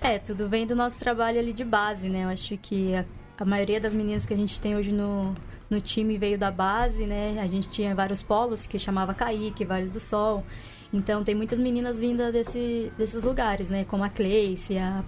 É, 0.00 0.18
tudo 0.18 0.48
vem 0.48 0.64
do 0.64 0.76
nosso 0.76 0.98
trabalho 0.98 1.40
ali 1.40 1.52
de 1.52 1.64
base, 1.64 2.08
né? 2.08 2.24
Eu 2.24 2.28
acho 2.28 2.56
que 2.56 2.94
a, 2.94 3.04
a 3.36 3.44
maioria 3.44 3.80
das 3.80 3.92
meninas 3.92 4.24
que 4.24 4.32
a 4.32 4.36
gente 4.36 4.60
tem 4.60 4.76
hoje 4.76 4.92
no, 4.92 5.34
no 5.68 5.80
time 5.80 6.16
veio 6.16 6.38
da 6.38 6.52
base, 6.52 7.04
né? 7.04 7.38
A 7.40 7.46
gente 7.48 7.68
tinha 7.68 7.94
vários 7.94 8.22
polos 8.22 8.66
que 8.66 8.78
chamava 8.78 9.12
Kaique, 9.12 9.64
Vale 9.64 9.88
do 9.88 9.98
Sol. 9.98 10.44
Então 10.92 11.24
tem 11.24 11.34
muitas 11.34 11.58
meninas 11.58 11.98
vindas 11.98 12.32
desse, 12.32 12.92
desses 12.96 13.24
lugares, 13.24 13.70
né? 13.70 13.84
Como 13.84 14.04
a 14.04 14.08
Cleice, 14.08 14.78
a, 14.78 15.04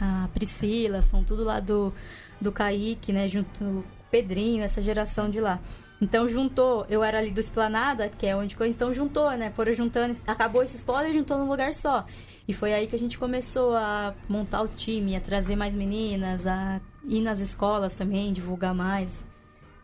a 0.00 0.28
Priscila, 0.34 1.02
são 1.02 1.22
tudo 1.22 1.44
lá 1.44 1.60
do, 1.60 1.92
do 2.40 2.50
Kaique, 2.50 3.12
né? 3.12 3.28
Junto 3.28 3.64
o 3.64 3.84
Pedrinho, 4.10 4.64
essa 4.64 4.82
geração 4.82 5.30
de 5.30 5.40
lá. 5.40 5.60
Então 6.00 6.28
juntou, 6.28 6.84
eu 6.90 7.04
era 7.04 7.18
ali 7.18 7.30
do 7.30 7.38
Esplanada, 7.38 8.08
que 8.08 8.26
é 8.26 8.34
onde 8.34 8.56
coisa, 8.56 8.74
então 8.74 8.92
juntou, 8.92 9.30
né? 9.30 9.52
Foram 9.54 9.72
juntando, 9.72 10.18
acabou 10.26 10.64
esses 10.64 10.82
polos 10.82 11.10
e 11.10 11.14
juntou 11.14 11.38
num 11.38 11.48
lugar 11.48 11.72
só. 11.74 12.04
E 12.46 12.52
foi 12.52 12.72
aí 12.72 12.86
que 12.86 12.96
a 12.96 12.98
gente 12.98 13.18
começou 13.18 13.76
a 13.76 14.14
montar 14.28 14.62
o 14.62 14.68
time, 14.68 15.16
a 15.16 15.20
trazer 15.20 15.56
mais 15.56 15.74
meninas, 15.74 16.46
a 16.46 16.80
ir 17.04 17.20
nas 17.20 17.40
escolas 17.40 17.94
também, 17.94 18.32
divulgar 18.32 18.74
mais. 18.74 19.24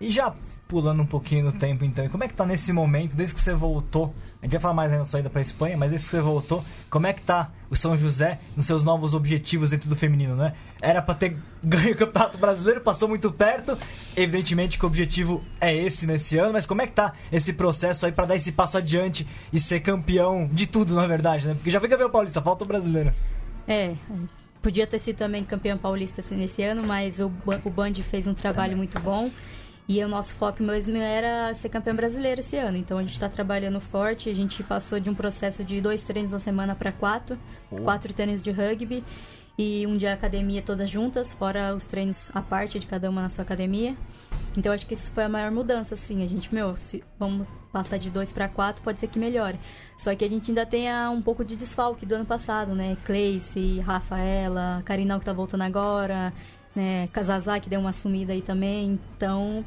E 0.00 0.10
já 0.10 0.34
pulando 0.66 1.02
um 1.02 1.06
pouquinho 1.06 1.46
no 1.46 1.52
tempo, 1.52 1.84
então, 1.84 2.08
como 2.08 2.22
é 2.22 2.28
que 2.28 2.34
tá 2.34 2.44
nesse 2.44 2.72
momento, 2.72 3.16
desde 3.16 3.34
que 3.34 3.40
você 3.40 3.54
voltou? 3.54 4.14
A 4.40 4.46
gente 4.46 4.52
vai 4.52 4.60
falar 4.60 4.74
mais 4.74 4.92
aí 4.92 4.98
na 4.98 5.04
sua 5.04 5.18
ida 5.18 5.28
pra 5.28 5.40
Espanha, 5.40 5.76
mas 5.76 5.90
desde 5.90 6.06
que 6.06 6.10
você 6.12 6.22
voltou, 6.22 6.64
como 6.88 7.08
é 7.08 7.12
que 7.12 7.22
tá 7.22 7.50
o 7.68 7.74
São 7.74 7.96
José 7.96 8.38
nos 8.56 8.66
seus 8.66 8.84
novos 8.84 9.12
objetivos 9.12 9.70
dentro 9.70 9.88
do 9.88 9.96
feminino, 9.96 10.36
né? 10.36 10.54
Era 10.80 11.02
pra 11.02 11.12
ter 11.14 11.36
ganho 11.62 11.92
o 11.92 11.96
Campeonato 11.96 12.38
Brasileiro, 12.38 12.80
passou 12.80 13.08
muito 13.08 13.32
perto. 13.32 13.76
Evidentemente 14.16 14.78
que 14.78 14.84
o 14.84 14.86
objetivo 14.86 15.42
é 15.60 15.74
esse 15.74 16.06
nesse 16.06 16.38
ano, 16.38 16.52
mas 16.52 16.66
como 16.66 16.82
é 16.82 16.86
que 16.86 16.92
tá 16.92 17.14
esse 17.32 17.52
processo 17.52 18.06
aí 18.06 18.12
pra 18.12 18.26
dar 18.26 18.36
esse 18.36 18.52
passo 18.52 18.78
adiante 18.78 19.26
e 19.52 19.58
ser 19.58 19.80
campeão 19.80 20.48
de 20.52 20.68
tudo, 20.68 20.94
na 20.94 21.06
verdade, 21.06 21.48
né? 21.48 21.54
Porque 21.54 21.70
já 21.70 21.80
foi 21.80 21.88
campeão 21.88 22.08
paulista, 22.08 22.40
falta 22.40 22.62
o 22.62 22.66
brasileiro. 22.66 23.12
É, 23.66 23.94
podia 24.62 24.86
ter 24.86 25.00
sido 25.00 25.16
também 25.16 25.44
campeão 25.44 25.76
paulista 25.76 26.20
assim, 26.20 26.36
nesse 26.36 26.62
ano, 26.62 26.84
mas 26.84 27.18
o, 27.18 27.30
o 27.64 27.70
Band 27.70 27.94
fez 27.94 28.28
um 28.28 28.34
trabalho 28.34 28.76
muito 28.76 29.00
bom. 29.00 29.30
E 29.88 30.04
o 30.04 30.08
nosso 30.08 30.34
foco 30.34 30.62
mesmo 30.62 30.98
era 30.98 31.54
ser 31.54 31.70
campeão 31.70 31.96
brasileiro 31.96 32.40
esse 32.40 32.58
ano. 32.58 32.76
Então 32.76 32.98
a 32.98 33.02
gente 33.02 33.12
está 33.12 33.28
trabalhando 33.28 33.80
forte. 33.80 34.28
A 34.28 34.34
gente 34.34 34.62
passou 34.62 35.00
de 35.00 35.08
um 35.08 35.14
processo 35.14 35.64
de 35.64 35.80
dois 35.80 36.02
treinos 36.02 36.30
na 36.30 36.38
semana 36.38 36.74
para 36.74 36.92
quatro. 36.92 37.38
Quatro 37.70 38.12
treinos 38.12 38.42
de 38.42 38.50
rugby. 38.50 39.02
E 39.60 39.84
um 39.88 39.96
de 39.96 40.06
academia 40.06 40.62
todas 40.62 40.88
juntas, 40.88 41.32
fora 41.32 41.74
os 41.74 41.84
treinos 41.84 42.30
à 42.32 42.40
parte 42.40 42.78
de 42.78 42.86
cada 42.86 43.10
uma 43.10 43.22
na 43.22 43.28
sua 43.28 43.42
academia. 43.42 43.96
Então 44.56 44.72
acho 44.72 44.86
que 44.86 44.94
isso 44.94 45.10
foi 45.10 45.24
a 45.24 45.28
maior 45.28 45.50
mudança, 45.50 45.94
assim. 45.94 46.22
A 46.22 46.28
gente, 46.28 46.54
meu, 46.54 46.76
se 46.76 47.02
vamos 47.18 47.44
passar 47.72 47.96
de 47.96 48.08
dois 48.08 48.30
para 48.30 48.46
quatro, 48.46 48.82
pode 48.84 49.00
ser 49.00 49.08
que 49.08 49.18
melhore. 49.18 49.58
Só 49.98 50.14
que 50.14 50.24
a 50.24 50.28
gente 50.28 50.52
ainda 50.52 50.64
tem 50.64 50.86
um 51.08 51.20
pouco 51.20 51.44
de 51.44 51.56
desfalque 51.56 52.06
do 52.06 52.14
ano 52.14 52.24
passado, 52.24 52.72
né? 52.72 52.96
Cleice, 53.04 53.80
Rafaela, 53.80 54.80
Carinal 54.84 55.18
que 55.18 55.26
tá 55.26 55.32
voltando 55.32 55.62
agora, 55.62 56.32
né? 56.72 57.08
Casazá 57.08 57.58
que 57.58 57.68
deu 57.68 57.80
uma 57.80 57.92
sumida 57.92 58.34
aí 58.34 58.42
também. 58.42 59.00
Então, 59.16 59.64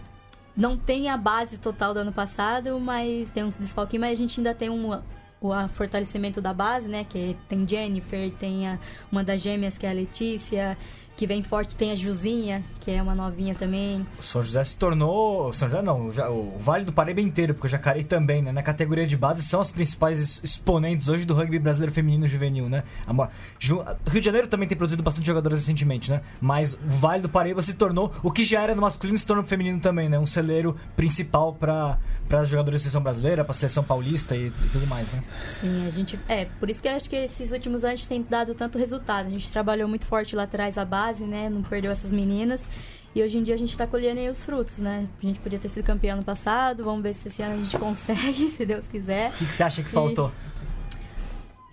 não 0.61 0.77
tem 0.77 1.09
a 1.09 1.17
base 1.17 1.57
total 1.57 1.91
do 1.91 2.01
ano 2.01 2.11
passado, 2.13 2.79
mas 2.79 3.29
tem 3.31 3.43
uns 3.43 3.57
desfalques, 3.57 3.99
mas 3.99 4.11
a 4.11 4.15
gente 4.15 4.39
ainda 4.39 4.53
tem 4.53 4.69
um 4.69 5.01
o 5.43 5.49
fortalecimento 5.69 6.39
da 6.39 6.53
base, 6.53 6.87
né? 6.87 7.03
Que 7.03 7.35
tem 7.49 7.67
Jennifer, 7.67 8.29
tem 8.29 8.67
a- 8.67 8.77
uma 9.11 9.23
das 9.23 9.41
gêmeas 9.41 9.75
que 9.75 9.87
é 9.87 9.89
a 9.89 9.93
Letícia, 9.93 10.77
que 11.15 11.27
vem 11.27 11.43
forte. 11.43 11.75
Tem 11.75 11.91
a 11.91 11.95
Juzinha, 11.95 12.63
que 12.81 12.91
é 12.91 13.01
uma 13.01 13.15
novinha 13.15 13.53
também. 13.53 14.05
O 14.19 14.23
São 14.23 14.41
José 14.41 14.63
se 14.63 14.77
tornou. 14.77 15.53
São 15.53 15.69
José 15.69 15.81
não, 15.81 16.11
já, 16.11 16.29
o 16.29 16.57
Vale 16.57 16.85
do 16.85 16.91
Paraíba 16.91 17.21
inteiro, 17.21 17.53
porque 17.53 17.67
o 17.67 17.69
Jacareí 17.69 18.03
também, 18.03 18.41
né? 18.41 18.51
Na 18.51 18.63
categoria 18.63 19.05
de 19.05 19.15
base 19.15 19.43
são 19.43 19.61
as 19.61 19.69
principais 19.69 20.41
exponentes 20.43 21.07
hoje 21.07 21.25
do 21.25 21.33
rugby 21.33 21.59
brasileiro 21.59 21.93
feminino 21.93 22.27
juvenil, 22.27 22.67
né? 22.69 22.83
A, 23.07 23.29
Ju, 23.59 23.83
Rio 24.07 24.19
de 24.19 24.25
Janeiro 24.25 24.47
também 24.47 24.67
tem 24.67 24.77
produzido 24.77 25.03
bastante 25.03 25.25
jogadores 25.25 25.59
recentemente, 25.59 26.09
né? 26.09 26.21
Mas 26.39 26.73
o 26.73 26.79
Vale 26.87 27.21
do 27.21 27.29
Paraíba 27.29 27.61
se 27.61 27.73
tornou. 27.73 28.13
O 28.23 28.31
que 28.31 28.43
já 28.43 28.61
era 28.61 28.73
no 28.75 28.81
masculino 28.81 29.17
se 29.17 29.25
tornou 29.25 29.43
no 29.43 29.49
feminino 29.49 29.79
também, 29.79 30.09
né? 30.09 30.17
Um 30.17 30.25
celeiro 30.25 30.75
principal 30.95 31.53
para 31.53 31.99
as 32.31 32.49
jogadoras 32.49 32.79
da 32.79 32.83
seleção 32.83 33.01
brasileira, 33.01 33.43
para 33.43 33.51
a 33.51 33.55
seleção 33.55 33.83
paulista 33.83 34.35
e, 34.35 34.47
e, 34.47 34.69
tudo 34.71 34.87
mais, 34.87 35.11
né? 35.11 35.23
Sim, 35.59 35.85
a 35.85 35.89
gente. 35.89 36.19
É, 36.27 36.45
por 36.59 36.69
isso 36.69 36.81
que 36.81 36.87
eu 36.87 36.93
acho 36.93 37.09
que 37.09 37.15
esses 37.15 37.51
últimos 37.51 37.83
anos 37.83 38.05
tem 38.05 38.25
dado 38.27 38.55
tanto 38.55 38.77
resultado. 38.77 39.27
A 39.27 39.29
gente 39.29 39.51
trabalhou 39.51 39.87
muito 39.87 40.05
forte 40.05 40.35
lá 40.35 40.43
atrás 40.43 40.77
a 40.77 40.85
base, 40.85 41.00
né? 41.25 41.49
Não 41.49 41.61
perdeu 41.63 41.91
essas 41.91 42.11
meninas. 42.11 42.65
E 43.13 43.21
hoje 43.21 43.37
em 43.37 43.43
dia 43.43 43.55
a 43.55 43.57
gente 43.57 43.71
está 43.71 43.85
colhendo 43.85 44.19
aí 44.19 44.29
os 44.29 44.41
frutos, 44.41 44.79
né? 44.79 45.07
A 45.21 45.25
gente 45.25 45.39
podia 45.39 45.59
ter 45.59 45.67
sido 45.67 45.83
campeão 45.83 46.15
ano 46.15 46.23
passado, 46.23 46.83
vamos 46.83 47.03
ver 47.03 47.13
se 47.13 47.27
esse 47.27 47.41
ano 47.41 47.55
a 47.55 47.57
gente 47.57 47.75
consegue, 47.79 48.49
se 48.49 48.65
Deus 48.65 48.87
quiser. 48.87 49.31
O 49.31 49.33
que, 49.33 49.45
que 49.47 49.53
você 49.53 49.63
acha 49.63 49.83
que 49.83 49.89
faltou? 49.89 50.31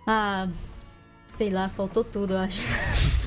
Ah, 0.06 0.48
sei 1.28 1.50
lá, 1.50 1.68
faltou 1.68 2.02
tudo, 2.02 2.34
eu 2.34 2.38
acho. 2.38 2.60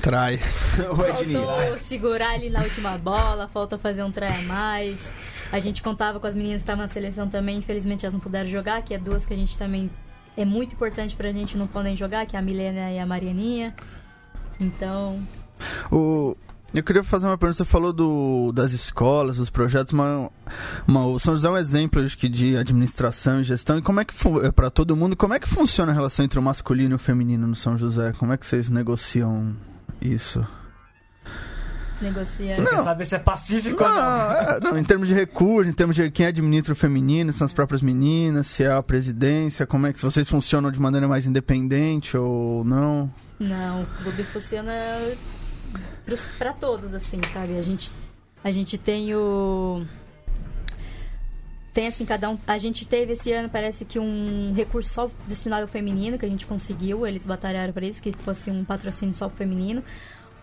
Trai. 0.02 0.38
faltou 0.76 1.78
segurar 1.78 2.34
ali 2.34 2.50
na 2.50 2.62
última 2.62 2.98
bola, 2.98 3.48
falta 3.48 3.78
fazer 3.78 4.02
um 4.02 4.12
try 4.12 4.26
a 4.26 4.42
mais. 4.42 5.10
A 5.50 5.58
gente 5.58 5.82
contava 5.82 6.20
com 6.20 6.26
as 6.26 6.34
meninas 6.34 6.56
que 6.56 6.64
estavam 6.64 6.82
na 6.82 6.88
seleção 6.88 7.28
também, 7.28 7.58
infelizmente 7.58 8.04
elas 8.04 8.12
não 8.12 8.20
puderam 8.20 8.48
jogar, 8.48 8.82
que 8.82 8.92
é 8.92 8.98
duas 8.98 9.24
que 9.24 9.32
a 9.32 9.36
gente 9.36 9.56
também 9.56 9.90
é 10.36 10.44
muito 10.44 10.74
importante 10.74 11.14
pra 11.14 11.30
gente 11.32 11.56
não 11.56 11.66
podem 11.66 11.96
jogar, 11.96 12.26
que 12.26 12.36
é 12.36 12.38
a 12.38 12.42
Milena 12.42 12.90
e 12.90 12.98
a 12.98 13.06
Marianinha. 13.06 13.74
Então. 14.60 15.20
O, 15.90 16.36
eu 16.74 16.82
queria 16.82 17.02
fazer 17.02 17.26
uma 17.26 17.36
pergunta. 17.36 17.58
Você 17.58 17.64
falou 17.64 17.92
do, 17.92 18.50
das 18.52 18.72
escolas, 18.72 19.36
dos 19.36 19.50
projetos, 19.50 19.92
mas, 19.92 20.30
mas 20.86 21.04
o 21.04 21.18
São 21.18 21.34
José 21.34 21.48
é 21.48 21.50
um 21.50 21.56
exemplo 21.56 22.02
acho 22.02 22.16
que, 22.16 22.28
de 22.28 22.56
administração 22.56 23.40
e 23.40 23.44
gestão. 23.44 23.76
E 23.78 23.82
como 23.82 24.00
é 24.00 24.04
que 24.04 24.14
é 24.42 24.50
para 24.50 24.70
todo 24.70 24.96
mundo? 24.96 25.14
Como 25.14 25.34
é 25.34 25.38
que 25.38 25.48
funciona 25.48 25.92
a 25.92 25.94
relação 25.94 26.24
entre 26.24 26.38
o 26.38 26.42
masculino 26.42 26.94
e 26.94 26.96
o 26.96 26.98
feminino 26.98 27.46
no 27.46 27.56
São 27.56 27.76
José? 27.76 28.12
Como 28.18 28.32
é 28.32 28.36
que 28.38 28.46
vocês 28.46 28.70
negociam 28.70 29.54
isso? 30.00 30.46
Negocia. 32.00 32.56
Você 32.56 32.64
quer 32.64 32.82
saber 32.82 33.04
se 33.04 33.14
é 33.14 33.18
pacífico 33.18 33.80
não, 33.80 33.88
ou 33.88 33.94
não? 33.94 34.32
É, 34.32 34.60
não, 34.60 34.78
em 34.78 34.82
termos 34.82 35.06
de 35.06 35.14
recursos, 35.14 35.70
em 35.70 35.74
termos 35.74 35.94
de 35.94 36.10
quem 36.10 36.26
administra 36.26 36.72
o 36.72 36.76
feminino, 36.76 37.32
são 37.32 37.44
as 37.44 37.52
próprias 37.52 37.80
meninas, 37.80 38.48
se 38.48 38.64
é 38.64 38.72
a 38.72 38.82
presidência, 38.82 39.66
como 39.66 39.86
é 39.86 39.92
que 39.92 40.00
se 40.00 40.04
vocês 40.04 40.28
funcionam 40.28 40.70
de 40.72 40.80
maneira 40.80 41.06
mais 41.06 41.26
independente 41.26 42.16
ou 42.16 42.64
não? 42.64 43.12
Não, 43.38 43.82
o 43.82 43.86
clube 44.02 44.24
funciona 44.24 44.72
para 46.38 46.52
todos, 46.52 46.94
assim, 46.94 47.20
sabe? 47.32 47.58
A 47.58 47.62
gente, 47.62 47.90
a 48.42 48.50
gente 48.50 48.76
tem 48.78 49.14
o. 49.14 49.84
Tem 51.72 51.86
assim, 51.86 52.04
cada 52.04 52.28
um. 52.28 52.38
A 52.46 52.58
gente 52.58 52.86
teve 52.86 53.12
esse 53.12 53.32
ano, 53.32 53.48
parece 53.48 53.84
que 53.84 53.98
um 53.98 54.52
recurso 54.54 54.92
só 54.92 55.10
destinado 55.26 55.62
ao 55.62 55.68
feminino, 55.68 56.18
que 56.18 56.26
a 56.26 56.28
gente 56.28 56.46
conseguiu, 56.46 57.06
eles 57.06 57.26
batalharam 57.26 57.72
para 57.72 57.86
isso, 57.86 58.02
que 58.02 58.12
fosse 58.12 58.50
um 58.50 58.64
patrocínio 58.64 59.14
só 59.14 59.30
feminino. 59.30 59.82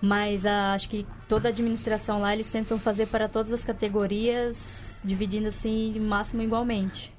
Mas 0.02 0.46
a, 0.46 0.74
acho 0.74 0.90
que 0.90 1.06
toda 1.28 1.50
a 1.50 1.52
administração 1.52 2.22
lá 2.22 2.34
eles 2.34 2.50
tentam 2.50 2.80
fazer 2.80 3.08
para 3.08 3.28
todas 3.28 3.52
as 3.52 3.64
categorias, 3.64 5.02
dividindo 5.04 5.48
assim, 5.48 6.00
máximo 6.00 6.42
igualmente. 6.42 7.14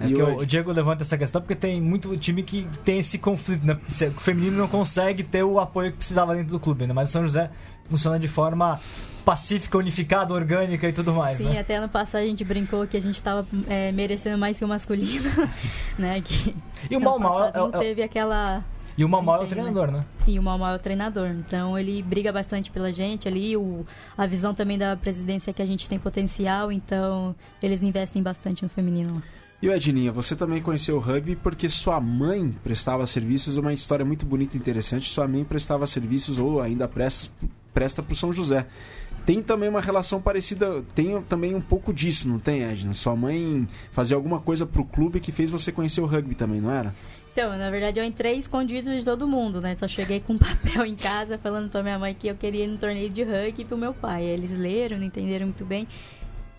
É 0.00 0.08
que 0.08 0.20
o 0.20 0.44
Diego 0.44 0.72
levanta 0.72 1.02
essa 1.02 1.16
questão 1.16 1.40
porque 1.40 1.54
tem 1.54 1.80
muito 1.80 2.16
time 2.16 2.42
que 2.42 2.66
tem 2.84 2.98
esse 2.98 3.18
conflito, 3.18 3.64
né? 3.64 3.78
O 4.16 4.20
feminino 4.20 4.56
não 4.56 4.68
consegue 4.68 5.22
ter 5.22 5.44
o 5.44 5.60
apoio 5.60 5.92
que 5.92 5.98
precisava 5.98 6.34
dentro 6.34 6.50
do 6.50 6.60
clube, 6.60 6.86
né? 6.86 6.92
Mas 6.92 7.10
o 7.10 7.12
São 7.12 7.22
José 7.22 7.50
funciona 7.88 8.18
de 8.18 8.26
forma 8.26 8.80
pacífica, 9.24 9.78
unificada, 9.78 10.34
orgânica 10.34 10.88
e 10.88 10.92
tudo 10.92 11.14
mais. 11.14 11.38
Sim, 11.38 11.50
né? 11.50 11.60
até 11.60 11.76
ano 11.76 11.88
passado 11.88 12.22
a 12.22 12.26
gente 12.26 12.44
brincou 12.44 12.86
que 12.86 12.96
a 12.96 13.00
gente 13.00 13.14
estava 13.14 13.46
é, 13.68 13.92
merecendo 13.92 14.36
mais 14.36 14.58
que 14.58 14.64
o 14.64 14.68
masculino, 14.68 15.30
né? 15.98 16.20
Que 16.20 16.54
e 16.90 16.96
o 16.96 17.00
mal 17.00 17.18
mal 17.18 17.44
é, 17.44 17.52
não 17.54 17.70
teve 17.70 18.02
aquela 18.02 18.62
e 18.96 19.04
o 19.04 19.08
Mamal 19.08 19.42
é 19.42 19.44
o 19.44 19.48
treinador, 19.48 19.90
né? 19.90 20.04
E 20.26 20.38
o 20.38 20.42
Mamal 20.42 20.72
é 20.72 20.76
o 20.76 20.78
treinador. 20.78 21.28
Então 21.28 21.76
ele 21.76 22.00
briga 22.00 22.32
bastante 22.32 22.70
pela 22.70 22.92
gente 22.92 23.26
ali. 23.26 23.56
O, 23.56 23.84
a 24.16 24.24
visão 24.24 24.54
também 24.54 24.78
da 24.78 24.96
presidência 24.96 25.50
é 25.50 25.52
que 25.52 25.60
a 25.60 25.66
gente 25.66 25.88
tem 25.88 25.98
potencial, 25.98 26.70
então 26.70 27.34
eles 27.60 27.82
investem 27.82 28.22
bastante 28.22 28.62
no 28.62 28.68
feminino. 28.68 29.20
E 29.64 29.68
o 29.70 29.72
Edninha, 29.72 30.12
você 30.12 30.36
também 30.36 30.60
conheceu 30.60 30.96
o 30.96 30.98
rugby 30.98 31.36
porque 31.36 31.70
sua 31.70 31.98
mãe 31.98 32.54
prestava 32.62 33.06
serviços, 33.06 33.56
uma 33.56 33.72
história 33.72 34.04
muito 34.04 34.26
bonita 34.26 34.58
e 34.58 34.60
interessante. 34.60 35.08
Sua 35.08 35.26
mãe 35.26 35.42
prestava 35.42 35.86
serviços 35.86 36.38
ou 36.38 36.60
ainda 36.60 36.86
presta, 36.86 37.32
presta 37.72 38.02
para 38.02 38.12
o 38.12 38.14
São 38.14 38.30
José. 38.30 38.66
Tem 39.24 39.42
também 39.42 39.70
uma 39.70 39.80
relação 39.80 40.20
parecida, 40.20 40.84
tem 40.94 41.18
também 41.22 41.54
um 41.54 41.62
pouco 41.62 41.94
disso, 41.94 42.28
não 42.28 42.38
tem, 42.38 42.62
Edna? 42.62 42.92
Sua 42.92 43.16
mãe 43.16 43.66
fazia 43.90 44.14
alguma 44.14 44.38
coisa 44.38 44.66
para 44.66 44.82
o 44.82 44.84
clube 44.84 45.18
que 45.18 45.32
fez 45.32 45.48
você 45.48 45.72
conhecer 45.72 46.02
o 46.02 46.06
rugby 46.06 46.34
também, 46.34 46.60
não 46.60 46.70
era? 46.70 46.94
Então, 47.32 47.56
na 47.56 47.70
verdade, 47.70 47.98
eu 47.98 48.04
entrei 48.04 48.36
escondido 48.36 48.90
de 48.90 49.02
todo 49.02 49.26
mundo, 49.26 49.62
né? 49.62 49.74
Só 49.76 49.88
cheguei 49.88 50.20
com 50.20 50.34
um 50.34 50.36
papel 50.38 50.84
em 50.84 50.94
casa 50.94 51.38
falando 51.38 51.70
para 51.70 51.82
minha 51.82 51.98
mãe 51.98 52.14
que 52.14 52.28
eu 52.28 52.34
queria 52.34 52.64
ir 52.64 52.68
no 52.68 52.76
torneio 52.76 53.08
de 53.08 53.22
rugby 53.22 53.64
pro 53.64 53.78
meu 53.78 53.94
pai. 53.94 54.26
Eles 54.26 54.54
leram, 54.54 54.98
não 54.98 55.04
entenderam 55.06 55.46
muito 55.46 55.64
bem 55.64 55.88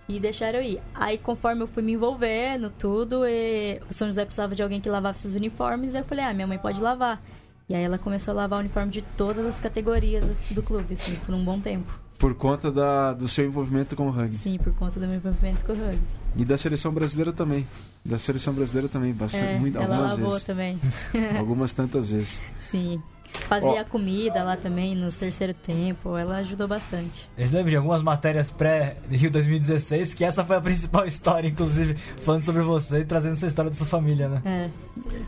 e 0.07 0.19
deixaram 0.19 0.59
eu 0.59 0.65
ir. 0.65 0.81
Aí, 0.93 1.17
conforme 1.17 1.63
eu 1.63 1.67
fui 1.67 1.81
me 1.81 1.93
envolvendo, 1.93 2.69
tudo, 2.69 3.25
e 3.25 3.81
o 3.89 3.93
São 3.93 4.07
José 4.07 4.23
precisava 4.23 4.55
de 4.55 4.61
alguém 4.61 4.79
que 4.79 4.89
lavasse 4.89 5.27
os 5.27 5.33
uniformes, 5.33 5.95
aí 5.95 6.01
eu 6.01 6.05
falei, 6.05 6.25
ah, 6.25 6.33
minha 6.33 6.47
mãe 6.47 6.57
pode 6.57 6.79
lavar. 6.81 7.21
E 7.67 7.73
aí 7.73 7.83
ela 7.83 7.97
começou 7.97 8.31
a 8.31 8.35
lavar 8.35 8.57
o 8.57 8.59
uniforme 8.59 8.91
de 8.91 9.01
todas 9.01 9.45
as 9.45 9.59
categorias 9.59 10.25
do 10.51 10.61
clube, 10.61 10.93
assim, 10.93 11.15
por 11.25 11.33
um 11.33 11.43
bom 11.43 11.59
tempo. 11.59 11.91
Por 12.19 12.33
conta 12.35 12.71
da, 12.71 13.13
do 13.13 13.27
seu 13.27 13.45
envolvimento 13.45 13.95
com 13.95 14.07
o 14.07 14.11
rugby? 14.11 14.37
Sim, 14.37 14.57
por 14.57 14.73
conta 14.75 14.99
do 14.99 15.07
meu 15.07 15.15
envolvimento 15.15 15.65
com 15.65 15.73
o 15.73 15.75
rugby. 15.75 16.01
E 16.37 16.45
da 16.45 16.57
seleção 16.57 16.93
brasileira 16.93 17.33
também. 17.33 17.67
Da 18.05 18.19
seleção 18.19 18.53
brasileira 18.53 18.87
também, 18.87 19.13
bastante, 19.13 19.43
é, 19.43 19.59
muito, 19.59 19.77
ela 19.77 19.85
algumas 19.85 20.11
lavou 20.11 20.29
vezes. 20.29 20.43
também. 20.43 20.79
algumas 21.37 21.73
tantas 21.73 22.09
vezes. 22.09 22.41
Sim. 22.59 23.01
Fazia 23.47 23.81
oh. 23.81 23.85
comida 23.85 24.43
lá 24.43 24.57
também 24.57 24.95
nos 24.95 25.15
terceiro 25.15 25.53
tempo, 25.53 26.17
ela 26.17 26.37
ajudou 26.37 26.67
bastante. 26.67 27.29
Eu 27.37 27.49
lembro 27.49 27.69
de 27.69 27.77
algumas 27.77 28.01
matérias 28.01 28.49
pré-Rio 28.49 29.29
2016 29.29 30.13
que 30.13 30.23
essa 30.23 30.43
foi 30.43 30.55
a 30.55 30.61
principal 30.65 31.05
história, 31.05 31.47
inclusive, 31.47 31.95
falando 31.95 32.43
sobre 32.43 32.61
você 32.61 32.99
e 32.99 33.05
trazendo 33.05 33.33
essa 33.33 33.47
história 33.47 33.69
da 33.69 33.77
sua 33.77 33.87
família, 33.87 34.27
né? 34.27 34.41
É. 34.45 34.69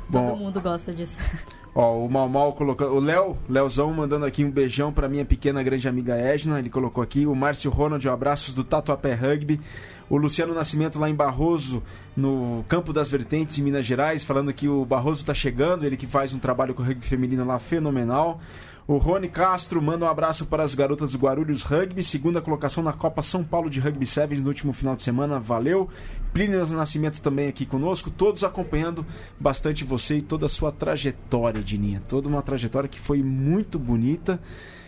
Bom, 0.10 0.30
todo 0.30 0.38
mundo 0.38 0.62
gosta 0.62 0.94
disso. 0.94 1.20
Ó, 1.80 2.04
o 2.04 2.10
Mal 2.10 2.28
Mal 2.28 2.54
colocando. 2.54 2.96
O 2.96 3.00
Léo, 3.00 3.38
Léozão 3.48 3.94
mandando 3.94 4.26
aqui 4.26 4.44
um 4.44 4.50
beijão 4.50 4.92
pra 4.92 5.08
minha 5.08 5.24
pequena 5.24 5.62
grande 5.62 5.88
amiga 5.88 6.16
Edna. 6.16 6.58
Ele 6.58 6.72
colocou 6.72 7.04
aqui. 7.04 7.28
O 7.28 7.36
Márcio 7.36 7.70
Ronald, 7.70 8.08
um 8.08 8.12
abraços 8.12 8.52
do 8.52 8.64
Tatuapé 8.64 9.14
Rugby. 9.14 9.62
O 10.10 10.18
Luciano 10.18 10.56
Nascimento 10.56 10.98
lá 10.98 11.08
em 11.08 11.14
Barroso, 11.14 11.84
no 12.16 12.66
Campo 12.68 12.92
das 12.92 13.10
Vertentes, 13.10 13.60
em 13.60 13.62
Minas 13.62 13.86
Gerais, 13.86 14.24
falando 14.24 14.52
que 14.54 14.68
o 14.68 14.84
Barroso 14.86 15.24
tá 15.24 15.36
chegando. 15.36 15.86
Ele 15.86 15.96
que 15.96 16.08
faz 16.08 16.34
um 16.34 16.40
trabalho 16.40 16.74
com 16.74 16.82
o 16.82 16.86
rugby 16.86 17.06
feminino 17.06 17.46
lá 17.46 17.60
fenomenal. 17.60 18.42
O 18.88 18.96
Rony 19.00 19.28
Castro 19.28 19.82
manda 19.82 20.06
um 20.06 20.08
abraço 20.08 20.46
para 20.46 20.64
as 20.64 20.74
garotas 20.74 21.12
do 21.12 21.18
Guarulhos 21.18 21.62
Rugby, 21.62 22.02
segunda 22.02 22.40
colocação 22.40 22.82
na 22.82 22.94
Copa 22.94 23.22
São 23.22 23.44
Paulo 23.44 23.70
de 23.70 23.82
Rugby 23.82 24.06
Sevens 24.06 24.42
no 24.42 24.48
último 24.48 24.72
final 24.72 24.96
de 24.96 25.04
semana, 25.04 25.42
valeu. 25.42 25.90
Plínio 26.32 26.66
Nascimento 26.68 27.20
também 27.20 27.50
aqui 27.50 27.66
conosco, 27.66 28.10
todos 28.10 28.46
acompanhando 28.46 29.06
bastante 29.38 29.84
você 29.84 30.20
e 30.20 30.22
toda 30.22 30.46
a 30.46 30.50
sua 30.50 30.72
trajetória, 30.72 31.62
Dininha. 31.62 32.02
Toda 32.08 32.30
uma 32.30 32.42
trajetória 32.42 32.88
que 32.88 32.98
foi 32.98 33.22
muito 33.22 33.78
bonita. 33.78 34.40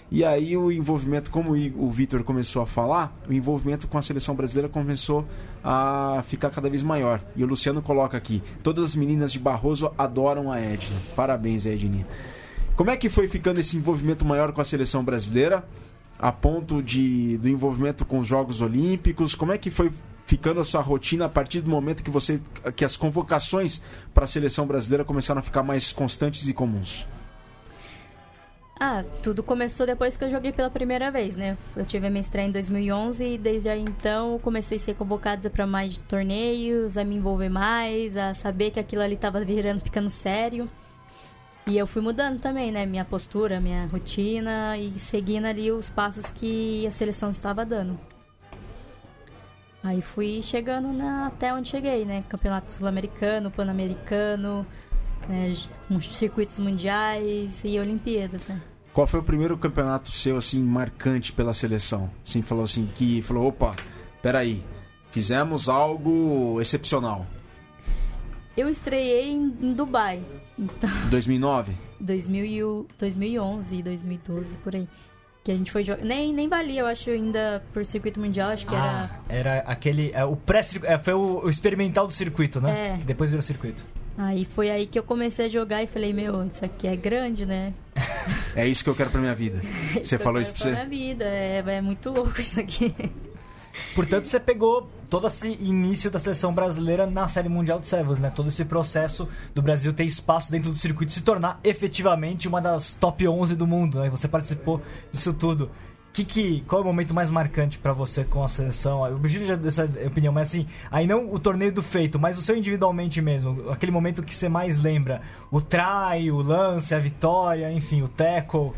E 0.10 0.24
aí 0.24 0.56
o 0.56 0.72
envolvimento, 0.72 1.30
como 1.30 1.52
o 1.52 1.92
Vitor 1.92 2.24
começou 2.24 2.62
a 2.62 2.66
falar, 2.66 3.14
o 3.28 3.34
envolvimento 3.34 3.86
com 3.86 3.98
a 3.98 4.02
seleção 4.02 4.34
brasileira 4.34 4.70
começou 4.70 5.26
a 5.62 6.24
ficar 6.26 6.52
cada 6.52 6.70
vez 6.70 6.82
maior. 6.82 7.22
E 7.36 7.44
o 7.44 7.48
Luciano 7.48 7.82
coloca 7.82 8.16
aqui: 8.16 8.42
todas 8.64 8.86
as 8.86 8.96
meninas 8.96 9.30
de 9.30 9.40
Barroso 9.40 9.92
adoram 9.98 10.50
a 10.50 10.58
Edna. 10.58 10.96
Parabéns, 11.18 11.66
Edninha. 11.66 12.08
Como 12.80 12.92
é 12.92 12.96
que 12.96 13.10
foi 13.10 13.28
ficando 13.28 13.60
esse 13.60 13.76
envolvimento 13.76 14.24
maior 14.24 14.54
com 14.54 14.62
a 14.62 14.64
seleção 14.64 15.04
brasileira? 15.04 15.66
A 16.18 16.32
ponto 16.32 16.82
de, 16.82 17.38
do 17.40 17.50
envolvimento 17.50 18.06
com 18.06 18.20
os 18.20 18.26
Jogos 18.26 18.62
Olímpicos? 18.62 19.36
Como 19.36 19.52
é 19.52 19.58
que 19.58 19.70
foi 19.70 19.92
ficando 20.26 20.62
a 20.62 20.64
sua 20.64 20.80
rotina 20.80 21.26
a 21.26 21.30
partir 21.30 21.60
do 21.60 21.70
momento 21.70 22.02
que 22.02 22.10
você 22.10 22.40
que 22.78 22.86
as 22.86 22.96
convocações 22.96 23.82
para 24.14 24.24
a 24.24 24.28
seleção 24.28 24.66
brasileira 24.66 25.04
começaram 25.04 25.40
a 25.40 25.42
ficar 25.42 25.62
mais 25.62 25.92
constantes 25.92 26.48
e 26.48 26.54
comuns? 26.54 27.06
Ah, 28.80 29.04
tudo 29.22 29.44
começou 29.44 29.86
depois 29.86 30.16
que 30.16 30.24
eu 30.24 30.32
joguei 30.32 30.54
pela 30.54 30.70
primeira 30.70 31.12
vez, 31.12 31.36
né? 31.36 31.58
Eu 31.76 31.84
tive 31.84 32.08
a 32.08 32.10
minha 32.10 32.22
estreia 32.22 32.48
em 32.48 32.52
2011 32.54 33.26
e 33.26 33.38
desde 33.38 33.68
aí 33.68 33.82
então 33.82 34.40
comecei 34.40 34.78
a 34.78 34.80
ser 34.80 34.96
convocada 34.96 35.50
para 35.50 35.68
mais 35.68 35.98
torneios, 36.08 36.96
a 36.96 37.04
me 37.04 37.18
envolver 37.18 37.50
mais, 37.50 38.16
a 38.16 38.34
saber 38.34 38.72
que 38.72 38.80
aquilo 38.80 39.02
ali 39.02 39.16
estava 39.16 39.44
virando, 39.44 39.82
ficando 39.82 40.10
sério. 40.10 40.70
E 41.68 41.78
eu 41.78 41.86
fui 41.86 42.02
mudando 42.02 42.40
também, 42.40 42.72
né? 42.72 42.86
Minha 42.86 43.06
postura, 43.06 43.60
minha 43.60 43.86
rotina 43.88 44.78
e 44.78 44.98
seguindo 44.98 45.46
ali 45.46 45.72
os 45.72 45.90
passos 45.90 46.32
que 46.32 46.86
a 46.88 46.92
seleção 46.92 47.30
estava 47.30 47.66
dando. 47.66 48.00
Aí 49.84 50.02
fui 50.02 50.42
chegando 50.42 50.92
na, 50.92 51.28
até 51.28 51.54
onde 51.54 51.70
cheguei, 51.70 52.06
né? 52.06 52.24
Campeonato 52.28 52.72
Sul-Americano, 52.72 53.50
Pan-Americano, 53.50 54.66
né? 55.28 55.56
circuitos 56.02 56.60
mundiais 56.60 57.62
e 57.64 57.80
Olimpíadas, 57.80 58.48
né? 58.48 58.62
Qual 58.92 59.08
foi 59.08 59.20
o 59.20 59.24
primeiro 59.24 59.58
campeonato 59.58 60.12
seu, 60.12 60.38
assim, 60.38 60.62
marcante 60.62 61.32
pela 61.32 61.54
seleção? 61.54 62.10
Assim, 62.28 62.42
falou 62.42 62.64
assim, 62.64 62.90
que 62.96 63.22
falou, 63.22 63.48
opa, 63.48 63.76
peraí, 64.22 64.64
fizemos 65.12 65.70
algo 65.70 66.60
excepcional. 66.60 67.26
Eu 68.60 68.70
estreiei 68.70 69.30
em, 69.32 69.50
Dubai. 69.74 70.22
Então, 70.58 70.90
2009? 71.10 71.74
2000 72.00 72.46
e 72.46 72.64
o- 72.64 72.86
2011, 72.98 73.82
2012, 73.84 74.56
por 74.58 74.76
aí. 74.76 74.88
Que 75.44 75.52
a 75.52 75.56
gente 75.56 75.72
foi 75.72 75.84
jogar. 75.84 76.04
Nem, 76.04 76.34
nem 76.34 76.50
valia, 76.50 76.82
eu 76.82 76.86
acho, 76.88 77.10
ainda 77.10 77.64
por 77.74 77.86
circuito 77.86 78.20
mundial, 78.20 78.52
acho 78.52 78.66
que 78.68 78.76
Ah, 78.76 79.10
era. 79.30 79.40
era 79.58 79.60
aquele. 79.62 80.12
É, 80.14 80.24
o 80.26 80.36
pré 80.36 80.60
é, 80.84 80.98
Foi 80.98 81.14
o, 81.14 81.46
o 81.46 81.50
experimental 81.50 82.06
do 82.06 82.12
circuito, 82.14 82.60
né? 82.60 82.96
É. 82.96 82.98
Que 82.98 83.06
depois 83.06 83.30
virou 83.30 83.42
circuito. 83.42 83.84
Aí 84.18 84.44
foi 84.44 84.70
aí 84.70 84.86
que 84.86 85.00
eu 85.00 85.04
comecei 85.04 85.46
a 85.46 85.48
jogar 85.50 85.82
e 85.82 85.88
falei, 85.88 86.12
meu, 86.12 86.46
isso 86.46 86.64
aqui 86.66 86.88
é 86.88 86.96
grande, 86.98 87.46
né? 87.46 87.74
É 88.54 88.68
isso 88.68 88.84
que 88.84 88.90
eu 88.90 88.96
quero 88.96 89.10
pra 89.10 89.22
minha 89.22 89.34
vida. 89.34 89.62
Você 90.04 90.16
Eu 90.16 90.20
falou 90.20 90.42
isso 90.42 90.52
pra 90.52 90.62
pra 90.62 90.72
você? 90.72 90.76
minha 90.88 91.08
vida, 91.08 91.24
é, 91.24 91.64
é 91.66 91.82
muito 91.82 92.10
louco 92.10 92.42
isso 92.42 92.60
aqui. 92.60 92.94
Portanto, 93.96 94.26
você 94.26 94.40
pegou 94.40 94.90
todo 95.10 95.28
esse 95.28 95.50
início 95.62 96.12
da 96.12 96.20
seleção 96.20 96.54
brasileira 96.54 97.06
na 97.06 97.28
Série 97.28 97.50
Mundial 97.50 97.80
de 97.80 97.88
Sevens, 97.88 98.20
né? 98.20 98.32
Todo 98.34 98.50
esse 98.50 98.64
processo 98.66 99.28
do 99.54 99.62
Brasil 99.62 99.92
ter 99.94 100.06
espaço 100.06 100.52
dentro 100.52 100.70
do 100.70 100.78
circuito 100.78 101.12
se 101.12 101.22
tornar 101.22 101.60
efetivamente 101.64 102.48
uma 102.48 102.62
das 102.62 102.94
top 102.94 103.28
11 103.28 103.56
do 103.56 103.66
mundo, 103.66 104.00
né? 104.00 104.10
Você 104.10 104.28
participou 104.28 104.82
disso 105.12 105.34
tudo. 105.34 105.72
Que, 106.12 106.26
que, 106.26 106.62
qual 106.62 106.82
é 106.82 106.84
o 106.84 106.88
momento 106.88 107.14
mais 107.14 107.30
marcante 107.30 107.78
pra 107.78 107.94
você 107.94 108.24
com 108.24 108.44
a 108.44 108.48
seleção? 108.48 109.06
Eu 109.06 109.20
preciso 109.20 109.46
já 109.46 109.56
dessa 109.56 109.86
opinião, 110.06 110.34
mas 110.34 110.50
assim, 110.50 110.68
aí 110.90 111.06
não 111.06 111.32
o 111.32 111.40
torneio 111.40 111.72
do 111.72 111.84
feito, 111.84 112.20
mas 112.20 112.38
o 112.38 112.42
seu 112.42 112.58
individualmente 112.58 113.22
mesmo. 113.22 113.70
Aquele 113.70 113.92
momento 113.92 114.24
que 114.24 114.34
você 114.34 114.50
mais 114.50 114.82
lembra. 114.82 115.22
O 115.52 115.62
try, 115.62 116.32
o 116.32 116.38
lance, 116.42 116.96
a 116.96 117.00
vitória, 117.00 117.72
enfim, 117.72 118.02
o 118.02 118.08
tackle. 118.08 118.72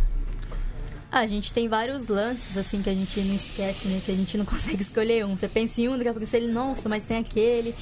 Ah, 1.12 1.20
a 1.20 1.26
gente 1.26 1.52
tem 1.54 1.68
vários 1.68 2.08
lances, 2.08 2.58
assim, 2.58 2.82
que 2.82 2.90
a 2.90 2.96
gente 2.96 3.20
não 3.22 3.36
esquece, 3.36 3.88
né? 3.90 4.02
Que 4.06 4.12
a 4.12 4.16
gente 4.16 4.38
não 4.38 4.46
consegue 4.46 4.82
escolher 4.82 5.26
um. 5.26 5.36
Você 5.36 5.48
pensa 5.48 5.82
em 5.82 5.90
um, 5.90 5.98
daqui 5.98 6.08
a 6.08 6.14
pouco 6.14 6.26
você, 6.26 6.40
nossa, 6.40 6.88
mas 6.88 7.04
tem 7.04 7.18
aquele. 7.18 7.76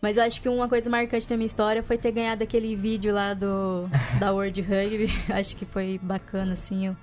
Mas 0.00 0.16
eu 0.16 0.22
acho 0.22 0.40
que 0.40 0.48
uma 0.48 0.68
coisa 0.68 0.88
marcante 0.88 1.26
da 1.28 1.36
minha 1.36 1.46
história 1.46 1.82
foi 1.82 1.98
ter 1.98 2.12
ganhado 2.12 2.42
aquele 2.44 2.76
vídeo 2.76 3.12
lá 3.12 3.34
do 3.34 3.88
da 4.20 4.32
World 4.32 4.60
Rugby. 4.62 5.08
acho 5.32 5.56
que 5.56 5.66
foi 5.66 5.98
bacana, 6.00 6.52
assim. 6.52 6.86
Eu, 6.86 6.96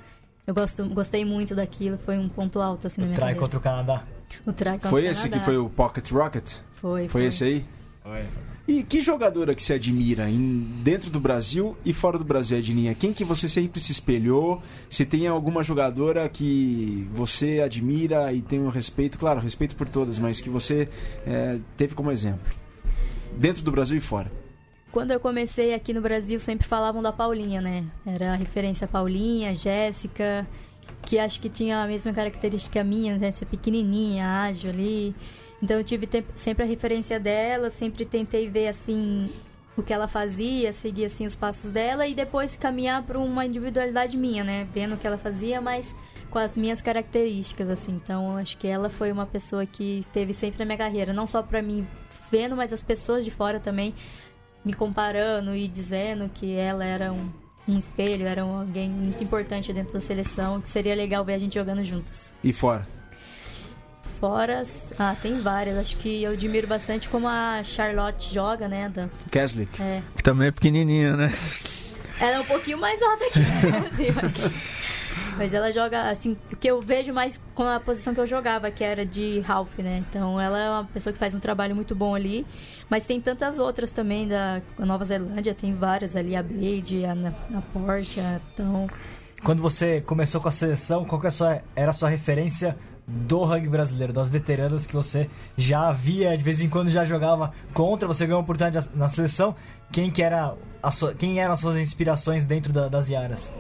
eu 0.48 0.54
gosto, 0.56 0.88
gostei 0.90 1.26
muito 1.26 1.54
daquilo, 1.54 1.98
foi 2.06 2.18
um 2.18 2.30
ponto 2.30 2.62
alto, 2.62 2.88
assim, 2.88 3.02
na 3.02 3.08
minha 3.08 3.16
Try 3.18 3.22
carreira. 3.24 3.40
contra 3.42 3.60
o 3.60 3.62
Canadá. 3.62 4.04
O 4.46 4.54
try 4.54 4.72
contra 4.72 4.90
Foi 4.90 5.04
o 5.04 5.12
esse 5.12 5.24
que 5.24 5.30
Canadá. 5.30 5.46
foi 5.46 5.58
o 5.58 5.70
Pocket 5.70 6.10
Rocket? 6.12 6.54
Foi, 6.76 7.10
Foi 7.10 7.26
esse 7.26 7.44
aí? 7.44 7.66
E 8.68 8.82
que 8.82 9.00
jogadora 9.00 9.54
que 9.54 9.62
você 9.62 9.74
admira 9.76 10.28
em- 10.28 10.82
dentro 10.84 11.12
do 11.12 11.20
Brasil 11.20 11.78
e 11.86 11.94
fora 11.94 12.18
do 12.18 12.24
Brasil, 12.26 12.58
Edninha? 12.58 12.96
Quem 12.96 13.14
que 13.14 13.24
você 13.24 13.48
sempre 13.48 13.80
se 13.80 13.92
espelhou? 13.92 14.62
Se 14.90 15.06
tem 15.06 15.28
alguma 15.28 15.62
jogadora 15.62 16.28
que 16.28 17.08
você 17.14 17.62
admira 17.64 18.34
e 18.34 18.42
tem 18.42 18.60
um 18.60 18.70
respeito, 18.70 19.20
claro, 19.20 19.40
respeito 19.40 19.76
por 19.76 19.88
todas, 19.88 20.18
mas 20.18 20.42
que 20.42 20.50
você 20.50 20.90
é, 21.28 21.60
teve 21.78 21.94
como 21.94 22.12
exemplo? 22.12 22.52
Dentro 23.38 23.62
do 23.64 23.72
Brasil 23.72 24.00
e 24.00 24.02
fora. 24.02 24.32
Quando 24.92 25.12
eu 25.12 25.20
comecei 25.20 25.74
aqui 25.74 25.94
no 25.94 26.02
Brasil, 26.02 26.40
sempre 26.40 26.68
falavam 26.68 27.04
da 27.04 27.12
Paulinha, 27.12 27.62
né? 27.62 27.84
Era 28.04 28.34
a 28.34 28.36
referência 28.36 28.86
a 28.86 28.88
Paulinha, 28.88 29.54
Jéssica, 29.54 30.48
que 31.04 31.20
acho 31.20 31.40
que 31.40 31.50
tinha 31.50 31.84
a 31.84 31.88
mesma 31.88 32.14
característica 32.14 32.84
minha, 32.84 33.16
né? 33.18 33.30
Pequenininha, 33.48 34.26
ágil 34.26 34.72
ali. 34.72 35.14
Então 35.62 35.78
eu 35.78 35.84
tive 35.84 36.08
sempre 36.36 36.64
a 36.64 36.68
referência 36.68 37.20
dela, 37.20 37.70
sempre 37.70 38.06
tentei 38.06 38.50
ver 38.50 38.68
assim 38.68 39.30
o 39.78 39.84
que 39.84 39.92
ela 39.94 40.08
fazia, 40.08 40.72
seguir 40.72 41.06
assim 41.06 41.26
os 41.26 41.36
passos 41.36 41.72
dela 41.72 42.08
e 42.08 42.14
depois 42.14 42.56
caminhar 42.56 43.04
para 43.04 43.18
uma 43.20 43.46
individualidade 43.46 44.16
minha, 44.18 44.44
né? 44.44 44.68
Vendo 44.74 44.96
o 44.96 44.98
que 44.98 45.06
ela 45.08 45.18
fazia, 45.18 45.60
mas 45.60 45.94
com 46.30 46.40
as 46.40 46.58
minhas 46.58 46.82
características 46.82 47.70
assim. 47.70 47.94
Então 48.02 48.38
acho 48.38 48.58
que 48.58 48.68
ela 48.68 48.90
foi 48.90 49.12
uma 49.12 49.26
pessoa 49.26 49.66
que 49.66 50.00
esteve 50.00 50.34
sempre 50.34 50.60
na 50.60 50.66
minha 50.66 50.78
carreira, 50.78 51.12
não 51.14 51.26
só 51.28 51.42
para 51.42 51.62
mim 51.62 51.86
vendo, 52.32 52.56
mas 52.56 52.72
as 52.74 52.82
pessoas 52.84 53.24
de 53.26 53.32
fora 53.32 53.60
também 53.60 53.94
me 54.64 54.74
comparando 54.74 55.56
e 55.56 55.68
dizendo 55.68 56.30
que 56.34 56.54
ela 56.56 56.84
era 56.84 57.12
um, 57.14 57.30
um 57.68 57.78
espelho, 57.78 58.26
era 58.26 58.44
um- 58.46 58.60
alguém 58.62 58.90
muito 58.90 59.24
importante 59.24 59.72
dentro 59.72 59.94
da 59.94 60.02
seleção, 60.02 60.60
que 60.60 60.70
seria 60.70 60.96
legal 60.96 61.24
ver 61.24 61.34
a 61.36 61.38
gente 61.38 61.54
jogando 61.56 61.84
juntas. 61.84 62.34
E 62.44 62.52
fora. 62.52 62.86
Fora, 64.20 64.64
ah, 64.98 65.16
tem 65.22 65.42
várias. 65.42 65.78
Acho 65.78 65.98
que 65.98 66.24
eu 66.24 66.32
admiro 66.32 66.68
bastante 66.68 67.10
como 67.10 67.28
a 67.28 67.62
Charlotte 67.64 68.34
joga, 68.34 68.68
né? 68.68 68.90
Da, 68.90 69.10
Keslick. 69.32 69.82
é. 69.82 70.02
Que 70.16 70.24
também 70.24 70.48
é 70.48 70.52
pequenininha, 70.52 71.16
né? 71.16 71.34
Ela 72.20 72.36
é 72.36 72.40
um 72.40 72.46
pouquinho 72.46 72.78
mais 72.78 73.02
alta 73.02 73.26
que 73.30 73.40
eu, 73.40 73.76
assim, 73.92 75.36
mas, 75.38 75.54
ela 75.54 75.70
joga, 75.72 76.10
assim, 76.10 76.38
o 76.52 76.56
que 76.56 76.66
eu 76.70 76.80
vejo 76.82 77.12
mais 77.14 77.42
com 77.54 77.64
a 77.64 77.78
posição 77.78 78.14
que 78.14 78.22
eu 78.22 78.26
jogava, 78.26 78.72
que 78.72 78.84
era 78.86 79.06
de 79.06 79.42
Ralph, 79.42 79.78
né? 79.80 80.02
Então 80.10 80.40
ela 80.40 80.58
é 80.58 80.70
uma 80.70 80.86
pessoa 80.86 81.12
que 81.12 81.20
faz 81.20 81.34
um 81.34 81.40
trabalho 81.40 81.76
muito 81.76 81.94
bom 81.94 82.16
ali. 82.16 82.46
Mas 82.90 83.04
tem 83.06 83.20
tantas 83.20 83.60
outras 83.60 83.92
também 83.92 84.28
da 84.30 84.62
Nova 84.80 85.04
Zelândia, 85.04 85.54
tem 85.54 85.76
várias 85.76 86.16
ali, 86.16 86.36
a 86.38 86.42
Blade, 86.44 87.04
a, 87.06 87.14
Na- 87.16 87.34
a 87.54 87.62
Porsche, 87.74 88.22
a- 88.22 88.40
então. 88.54 88.88
Quando 89.44 89.62
você 89.62 90.00
começou 90.02 90.40
com 90.40 90.48
a 90.48 90.52
seleção, 90.52 91.04
qual 91.04 91.20
que 91.20 91.28
é 91.28 91.30
a 91.30 91.32
sua- 91.32 91.62
era 91.76 91.90
a 91.92 91.94
sua 91.94 92.08
referência 92.10 92.78
do 93.08 93.44
rugby 93.44 93.70
brasileiro, 93.70 94.12
das 94.12 94.30
veteranas 94.30 94.86
que 94.86 94.94
você 94.94 95.30
já 95.56 95.92
via, 95.92 96.36
de 96.38 96.44
vez 96.44 96.60
em 96.60 96.68
quando 96.70 96.90
já 96.90 97.06
jogava 97.06 97.54
contra, 97.74 98.08
você 98.08 98.26
ganhou 98.26 98.42
oportunidade 98.42 98.90
na 98.96 99.08
seleção, 99.08 99.56
quem 99.92 100.10
que 100.10 100.24
era 100.24 100.56
sua- 100.92 101.14
quem 101.14 101.40
eram 101.40 101.54
as 101.54 101.60
suas 101.60 101.78
inspirações 101.78 102.46
dentro 102.46 102.74
da- 102.74 102.88
das 102.88 103.10
Iaras? 103.10 103.52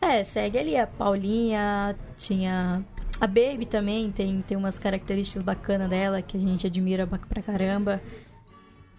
É, 0.00 0.22
segue 0.22 0.58
ali 0.58 0.76
a 0.76 0.86
Paulinha, 0.86 1.96
tinha 2.18 2.84
a 3.18 3.26
Baby 3.26 3.64
também, 3.64 4.10
tem, 4.10 4.42
tem 4.42 4.56
umas 4.56 4.78
características 4.78 5.42
bacanas 5.42 5.88
dela 5.88 6.20
que 6.20 6.36
a 6.36 6.40
gente 6.40 6.66
admira 6.66 7.06
pra 7.06 7.42
caramba. 7.42 8.02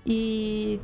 E. 0.05 0.79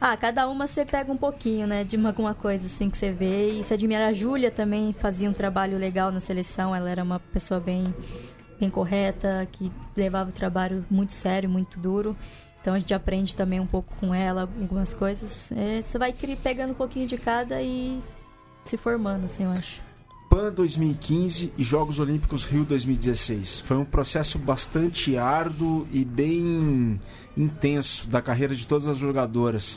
Ah, 0.00 0.14
cada 0.16 0.46
uma 0.48 0.66
você 0.66 0.84
pega 0.84 1.10
um 1.10 1.16
pouquinho, 1.16 1.66
né? 1.66 1.82
De 1.82 1.96
uma- 1.96 2.10
alguma 2.10 2.34
coisa 2.34 2.66
assim 2.66 2.90
que 2.90 2.98
você 2.98 3.10
vê. 3.10 3.58
E 3.58 3.64
você 3.64 3.74
admira 3.74 4.06
a 4.08 4.12
Júlia 4.12 4.50
também, 4.50 4.92
fazia 4.92 5.28
um 5.28 5.32
trabalho 5.32 5.78
legal 5.78 6.12
na 6.12 6.20
seleção. 6.20 6.74
Ela 6.76 6.90
era 6.90 7.02
uma 7.02 7.18
pessoa 7.18 7.58
bem, 7.58 7.94
bem 8.60 8.68
correta, 8.68 9.48
que 9.50 9.72
levava 9.96 10.28
o 10.28 10.32
trabalho 10.32 10.84
muito 10.90 11.12
sério, 11.14 11.48
muito 11.48 11.80
duro. 11.80 12.14
Então 12.60 12.74
a 12.74 12.78
gente 12.78 12.92
aprende 12.92 13.34
também 13.34 13.58
um 13.60 13.66
pouco 13.66 13.94
com 13.96 14.14
ela 14.14 14.42
algumas 14.42 14.92
coisas. 14.92 15.50
É, 15.52 15.80
você 15.80 15.98
vai 15.98 16.12
pegando 16.12 16.72
um 16.72 16.74
pouquinho 16.74 17.06
de 17.06 17.16
cada 17.16 17.62
e 17.62 18.02
se 18.64 18.76
formando, 18.76 19.24
assim, 19.24 19.44
eu 19.44 19.50
acho. 19.50 19.85
PAN 20.36 20.52
2015 20.52 21.54
e 21.56 21.64
Jogos 21.64 21.98
Olímpicos 21.98 22.44
Rio 22.44 22.62
2016. 22.62 23.60
Foi 23.60 23.78
um 23.78 23.86
processo 23.86 24.38
bastante 24.38 25.16
árduo 25.16 25.86
e 25.90 26.04
bem 26.04 27.00
intenso 27.34 28.06
da 28.06 28.20
carreira 28.20 28.54
de 28.54 28.66
todas 28.66 28.86
as 28.86 28.98
jogadoras. 28.98 29.76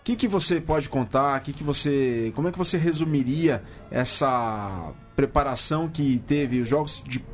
O 0.00 0.04
que, 0.04 0.14
que 0.14 0.28
você 0.28 0.60
pode 0.60 0.88
contar? 0.88 1.40
Que 1.40 1.52
que 1.52 1.64
você, 1.64 2.32
como 2.36 2.46
é 2.46 2.52
que 2.52 2.58
você 2.58 2.78
resumiria 2.78 3.64
essa 3.90 4.92
preparação 5.16 5.88
que 5.88 6.22
teve 6.24 6.60
os 6.60 6.68
Jogos 6.68 7.02
de 7.04 7.24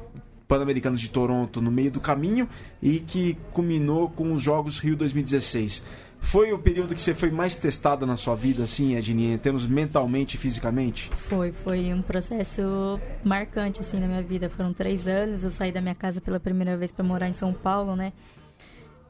Pan-Americanos 0.49 0.99
de 0.99 1.11
Toronto 1.11 1.61
no 1.61 1.71
meio 1.71 1.91
do 1.91 2.01
caminho 2.01 2.49
e 2.81 3.01
que 3.01 3.37
culminou 3.53 4.09
com 4.09 4.33
os 4.33 4.41
Jogos 4.41 4.79
Rio 4.79 4.97
2016? 4.97 5.85
Foi 6.27 6.53
o 6.53 6.59
período 6.59 6.95
que 6.95 7.01
você 7.01 7.15
foi 7.15 7.31
mais 7.31 7.57
testada 7.57 8.05
na 8.05 8.17
sua 8.17 8.35
vida, 8.35 8.65
assim, 8.65 8.97
Edninha, 8.97 9.35
em 9.35 9.39
termos 9.39 9.65
mentalmente 9.67 10.35
e 10.35 10.39
fisicamente? 10.39 11.09
Foi, 11.29 11.53
foi 11.53 11.93
um 11.95 12.03
processo 12.03 12.99
marcante, 13.25 13.81
assim, 13.81 14.01
na 14.01 14.07
minha 14.09 14.23
vida. 14.23 14.51
Foram 14.51 14.73
três 14.73 15.07
anos, 15.07 15.45
eu 15.45 15.51
saí 15.51 15.71
da 15.71 15.81
minha 15.81 15.95
casa 15.95 16.21
pela 16.21 16.41
primeira 16.41 16.77
vez 16.77 16.91
para 16.91 17.05
morar 17.05 17.29
em 17.29 17.33
São 17.33 17.53
Paulo, 17.53 17.95
né? 17.95 18.13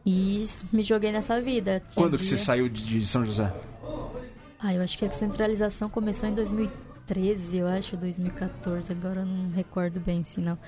E 0.04 0.46
me 0.72 0.82
joguei 0.82 1.10
nessa 1.10 1.40
vida. 1.40 1.80
Tinha 1.90 1.94
Quando 2.04 2.18
que 2.18 2.24
você 2.24 2.36
dia- 2.36 2.44
saiu 2.44 2.68
de, 2.68 2.84
de 2.84 3.06
São 3.06 3.24
José? 3.24 3.52
Ah, 4.58 4.74
eu 4.74 4.82
acho 4.82 4.96
que 4.98 5.04
a 5.04 5.10
centralização 5.10 5.88
começou 5.88 6.28
em 6.28 6.34
2013, 6.34 7.56
eu 7.56 7.66
acho, 7.66 7.96
2014. 7.96 8.92
Agora 8.92 9.20
eu 9.20 9.26
não 9.26 9.50
recordo 9.50 9.98
bem, 10.00 10.20
assim, 10.20 10.42
não. 10.42 10.58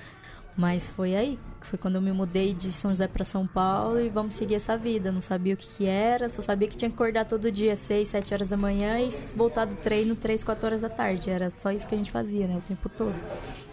Mas 0.59 0.89
foi 0.89 1.15
aí, 1.15 1.39
foi 1.61 1.79
quando 1.79 1.95
eu 1.95 2.01
me 2.01 2.11
mudei 2.11 2.53
de 2.53 2.69
São 2.69 2.91
José 2.91 3.07
para 3.07 3.23
São 3.23 3.47
Paulo 3.47 3.97
e 3.97 4.09
vamos 4.09 4.33
seguir 4.33 4.55
essa 4.55 4.75
vida. 4.75 5.09
Não 5.09 5.21
sabia 5.21 5.53
o 5.53 5.57
que, 5.57 5.65
que 5.69 5.85
era, 5.85 6.27
só 6.27 6.41
sabia 6.41 6.67
que 6.67 6.75
tinha 6.75 6.89
que 6.89 6.95
acordar 6.95 7.23
todo 7.23 7.49
dia, 7.49 7.77
6, 7.77 8.09
7 8.09 8.33
horas 8.33 8.49
da 8.49 8.57
manhã 8.57 8.99
e 8.99 9.07
voltar 9.37 9.63
do 9.63 9.75
treino 9.77 10.17
3, 10.17 10.43
4 10.43 10.65
horas 10.65 10.81
da 10.81 10.89
tarde. 10.89 11.29
Era 11.29 11.49
só 11.49 11.71
isso 11.71 11.87
que 11.87 11.95
a 11.95 11.97
gente 11.97 12.11
fazia, 12.11 12.45
né, 12.45 12.57
o 12.57 12.61
tempo 12.61 12.89
todo. 12.89 13.15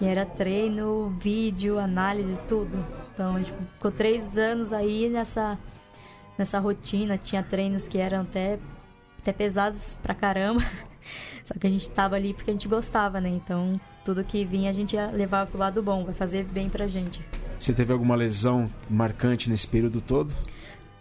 E 0.00 0.06
era 0.06 0.24
treino, 0.24 1.10
vídeo, 1.18 1.76
análise, 1.76 2.40
tudo. 2.48 2.78
Então 3.12 3.34
a 3.34 3.38
gente 3.40 3.52
ficou 3.74 3.90
três 3.90 4.38
anos 4.38 4.72
aí 4.72 5.08
nessa, 5.08 5.58
nessa 6.38 6.60
rotina. 6.60 7.18
Tinha 7.18 7.42
treinos 7.42 7.88
que 7.88 7.98
eram 7.98 8.20
até 8.20 8.60
até 9.18 9.32
pesados 9.32 9.98
pra 10.00 10.14
caramba. 10.14 10.62
Só 11.44 11.54
que 11.58 11.66
a 11.66 11.70
gente 11.70 11.88
tava 11.90 12.16
ali 12.16 12.34
porque 12.34 12.50
a 12.50 12.54
gente 12.54 12.68
gostava, 12.68 13.20
né? 13.20 13.28
Então, 13.28 13.80
tudo 14.04 14.22
que 14.24 14.44
vinha 14.44 14.70
a 14.70 14.72
gente 14.72 14.94
ia 14.96 15.06
levar 15.06 15.46
pro 15.46 15.58
lado 15.58 15.82
bom, 15.82 16.04
vai 16.04 16.14
fazer 16.14 16.44
bem 16.44 16.68
pra 16.68 16.86
gente. 16.86 17.24
Você 17.58 17.72
teve 17.72 17.92
alguma 17.92 18.14
lesão 18.14 18.70
marcante 18.88 19.48
nesse 19.48 19.66
período 19.66 20.00
todo? 20.00 20.34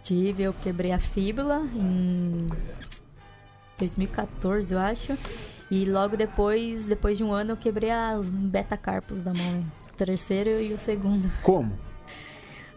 Tive, 0.02 0.44
eu 0.44 0.52
quebrei 0.52 0.92
a 0.92 0.98
fíbula 0.98 1.62
em 1.74 2.48
2014, 3.78 4.72
eu 4.72 4.78
acho. 4.78 5.18
E 5.70 5.84
logo 5.84 6.16
depois, 6.16 6.86
depois 6.86 7.18
de 7.18 7.24
um 7.24 7.32
ano, 7.32 7.52
eu 7.52 7.56
quebrei 7.56 7.90
a, 7.90 8.16
os 8.18 8.30
metacarpos 8.30 9.24
da 9.24 9.34
mão. 9.34 9.52
né? 9.52 9.64
O 9.92 9.96
terceiro 9.96 10.60
e 10.60 10.72
o 10.72 10.78
segundo. 10.78 11.30
Como? 11.42 11.72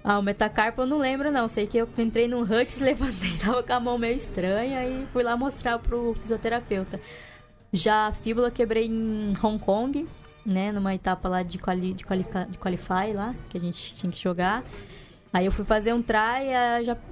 Ah, 0.04 0.18
o 0.18 0.22
metacarpo 0.22 0.82
eu 0.82 0.86
não 0.86 0.98
lembro 0.98 1.32
não. 1.32 1.48
Sei 1.48 1.68
que 1.68 1.78
eu 1.78 1.88
entrei 1.98 2.28
no 2.28 2.42
Hux, 2.42 2.80
levantei, 2.82 3.38
tava 3.38 3.64
com 3.64 3.74
a 3.74 3.80
mão 3.80 3.98
meio 3.98 4.16
estranha 4.16 4.86
e 4.86 5.06
fui 5.08 5.24
lá 5.24 5.36
mostrar 5.36 5.80
pro 5.80 6.14
fisioterapeuta. 6.22 7.00
Já 7.72 8.08
a 8.08 8.12
fíbula 8.12 8.48
eu 8.48 8.52
quebrei 8.52 8.86
em 8.86 9.34
Hong 9.44 9.60
Kong, 9.60 10.08
né? 10.46 10.72
Numa 10.72 10.96
etapa 10.96 11.30
lá 11.30 11.44
de, 11.44 11.58
quali, 11.58 11.94
de, 11.94 12.04
qualifica, 12.04 12.46
de 12.50 12.58
qualify 12.58 13.14
lá, 13.14 13.36
que 13.50 13.58
a 13.58 13.62
gente 13.62 13.96
tinha 13.96 14.12
que 14.12 14.20
jogar. 14.20 14.64
Aí 15.32 15.46
eu 15.46 15.52
fui 15.52 15.64
fazer 15.64 15.94
um 15.94 16.02
try, 16.02 16.52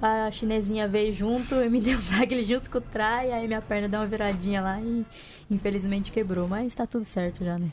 a, 0.02 0.26
a 0.26 0.30
chinesinha 0.32 0.88
veio 0.88 1.14
junto 1.14 1.54
e 1.54 1.68
me 1.68 1.80
deu 1.80 1.96
um 1.96 2.02
tag 2.02 2.42
junto 2.42 2.68
com 2.68 2.78
o 2.78 2.80
try, 2.80 3.30
aí 3.32 3.46
minha 3.46 3.62
perna 3.62 3.88
deu 3.88 4.00
uma 4.00 4.06
viradinha 4.06 4.60
lá 4.60 4.80
e 4.80 5.06
infelizmente 5.48 6.10
quebrou. 6.10 6.48
Mas 6.48 6.74
tá 6.74 6.86
tudo 6.86 7.04
certo 7.04 7.44
já, 7.44 7.58
né? 7.58 7.70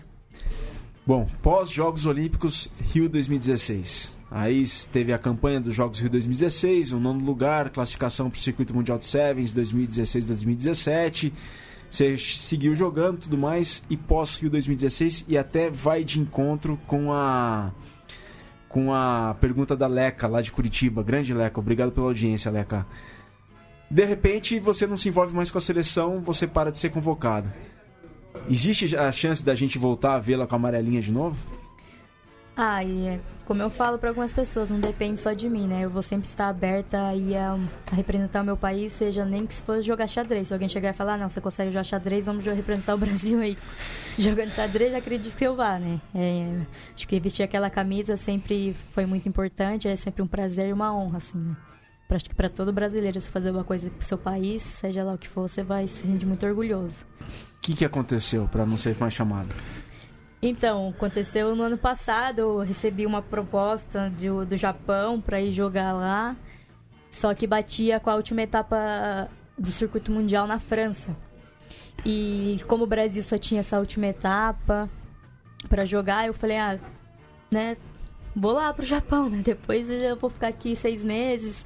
Bom, 1.07 1.27
pós-Jogos 1.43 2.07
Olímpicos 2.07 2.67
Rio 2.91 3.07
2016. 3.07 4.17
Aí 4.31 4.65
teve 4.91 5.13
a 5.13 5.19
campanha 5.19 5.61
dos 5.61 5.75
Jogos 5.75 5.99
Rio 5.99 6.09
2016, 6.09 6.93
o 6.93 6.99
nono 6.99 7.23
lugar, 7.23 7.69
classificação 7.69 8.27
para 8.27 8.39
o 8.39 8.41
Circuito 8.41 8.73
Mundial 8.73 8.97
de 8.97 9.05
Sevens 9.05 9.53
2016-2017. 9.53 11.31
Você 11.91 12.17
seguiu 12.17 12.73
jogando 12.73 13.19
tudo 13.19 13.37
mais 13.37 13.83
e 13.87 13.95
pós 13.95 14.35
Rio 14.35 14.49
2016 14.49 15.25
e 15.27 15.37
até 15.37 15.69
vai 15.69 16.03
de 16.03 16.19
encontro 16.19 16.75
com 16.87 17.13
a 17.13 17.71
com 18.67 18.91
a 18.91 19.37
pergunta 19.39 19.77
da 19.77 19.85
Leca 19.85 20.27
lá 20.27 20.41
de 20.41 20.51
Curitiba. 20.51 21.03
Grande 21.03 21.35
Leca, 21.35 21.59
obrigado 21.59 21.91
pela 21.91 22.07
audiência, 22.07 22.49
Leca. 22.49 22.83
De 23.91 24.03
repente 24.03 24.59
você 24.59 24.87
não 24.87 24.97
se 24.97 25.07
envolve 25.07 25.35
mais 25.35 25.51
com 25.51 25.59
a 25.59 25.61
seleção, 25.61 26.19
você 26.19 26.47
para 26.47 26.71
de 26.71 26.79
ser 26.79 26.89
convocado. 26.89 27.53
Existe 28.49 28.95
a 28.95 29.11
chance 29.11 29.43
da 29.43 29.55
gente 29.55 29.77
voltar 29.77 30.15
a 30.15 30.19
vê-la 30.19 30.45
com 30.45 30.55
a 30.55 30.57
amarelinha 30.57 31.01
de 31.01 31.11
novo? 31.11 31.37
Ah, 32.57 32.81
e 32.81 33.07
é, 33.07 33.19
como 33.43 33.61
eu 33.61 33.69
falo 33.69 33.97
para 33.97 34.07
algumas 34.09 34.31
pessoas, 34.31 34.69
não 34.69 34.79
depende 34.79 35.19
só 35.19 35.33
de 35.33 35.49
mim, 35.49 35.67
né? 35.67 35.81
Eu 35.83 35.89
vou 35.89 36.01
sempre 36.01 36.25
estar 36.25 36.47
aberta 36.47 37.07
aí 37.07 37.35
a, 37.35 37.57
a 37.91 37.95
representar 37.95 38.41
o 38.41 38.45
meu 38.45 38.55
país, 38.55 38.93
seja 38.93 39.25
nem 39.25 39.45
que 39.45 39.53
se 39.55 39.61
fosse 39.61 39.81
jogar 39.81 40.07
xadrez. 40.07 40.47
Se 40.47 40.53
alguém 40.53 40.69
chegar 40.69 40.91
e 40.91 40.93
falar, 40.93 41.15
"Ah, 41.15 41.17
não, 41.17 41.29
você 41.29 41.41
consegue 41.41 41.69
jogar 41.69 41.83
xadrez, 41.83 42.25
vamos 42.25 42.45
representar 42.45 42.95
o 42.95 42.97
Brasil 42.99 43.39
aí. 43.41 43.57
Jogando 44.17 44.53
xadrez, 44.53 44.93
acredito 44.93 45.35
que 45.35 45.45
eu 45.45 45.53
vá, 45.53 45.77
né? 45.77 45.99
É, 46.15 46.61
acho 46.95 47.05
que 47.05 47.19
vestir 47.19 47.43
aquela 47.43 47.69
camisa 47.69 48.15
sempre 48.15 48.73
foi 48.91 49.05
muito 49.05 49.27
importante, 49.27 49.89
é 49.89 49.95
sempre 49.97 50.21
um 50.21 50.27
prazer 50.27 50.69
e 50.69 50.73
uma 50.73 50.95
honra, 50.95 51.17
assim, 51.17 51.37
né? 51.37 51.57
Pra- 52.07 52.17
Acho 52.17 52.29
que 52.29 52.35
para 52.35 52.49
todo 52.49 52.71
brasileiro, 52.71 53.19
se 53.19 53.29
fazer 53.29 53.49
uma 53.51 53.63
coisa 53.63 53.89
pro 53.89 54.05
seu 54.05 54.17
país, 54.17 54.61
seja 54.61 55.03
lá 55.03 55.13
o 55.13 55.17
que 55.17 55.27
for, 55.27 55.47
você 55.49 55.63
vai 55.63 55.87
se 55.87 56.01
sentir 56.03 56.25
muito 56.25 56.45
orgulhoso. 56.45 57.05
O 57.21 57.25
que, 57.61 57.73
que 57.75 57.85
aconteceu 57.85 58.47
para 58.51 58.65
não 58.65 58.77
ser 58.77 58.95
mais 58.99 59.13
chamado? 59.13 59.53
Então, 60.41 60.89
aconteceu 60.95 61.55
no 61.55 61.63
ano 61.63 61.77
passado, 61.77 62.39
eu 62.39 62.59
recebi 62.59 63.05
uma 63.05 63.21
proposta 63.21 64.11
de- 64.15 64.29
do 64.45 64.55
Japão 64.55 65.19
para 65.19 65.41
ir 65.41 65.51
jogar 65.51 65.93
lá, 65.93 66.35
só 67.09 67.33
que 67.33 67.47
batia 67.47 67.99
com 67.99 68.09
a 68.11 68.15
última 68.15 68.43
etapa 68.43 69.27
do 69.57 69.71
circuito 69.71 70.11
mundial 70.11 70.45
na 70.45 70.59
França. 70.59 71.15
E 72.05 72.59
como 72.67 72.83
o 72.83 72.87
Brasil 72.87 73.23
só 73.23 73.37
tinha 73.37 73.61
essa 73.61 73.79
última 73.79 74.05
etapa 74.07 74.87
para 75.67 75.85
jogar, 75.85 76.27
eu 76.27 76.33
falei, 76.35 76.57
ah, 76.57 76.77
né, 77.51 77.77
vou 78.35 78.51
lá 78.51 78.71
pro 78.73 78.85
Japão, 78.85 79.27
né? 79.29 79.41
Depois 79.43 79.89
eu 79.89 80.15
vou 80.17 80.29
ficar 80.29 80.49
aqui 80.49 80.75
seis 80.75 81.03
meses. 81.03 81.65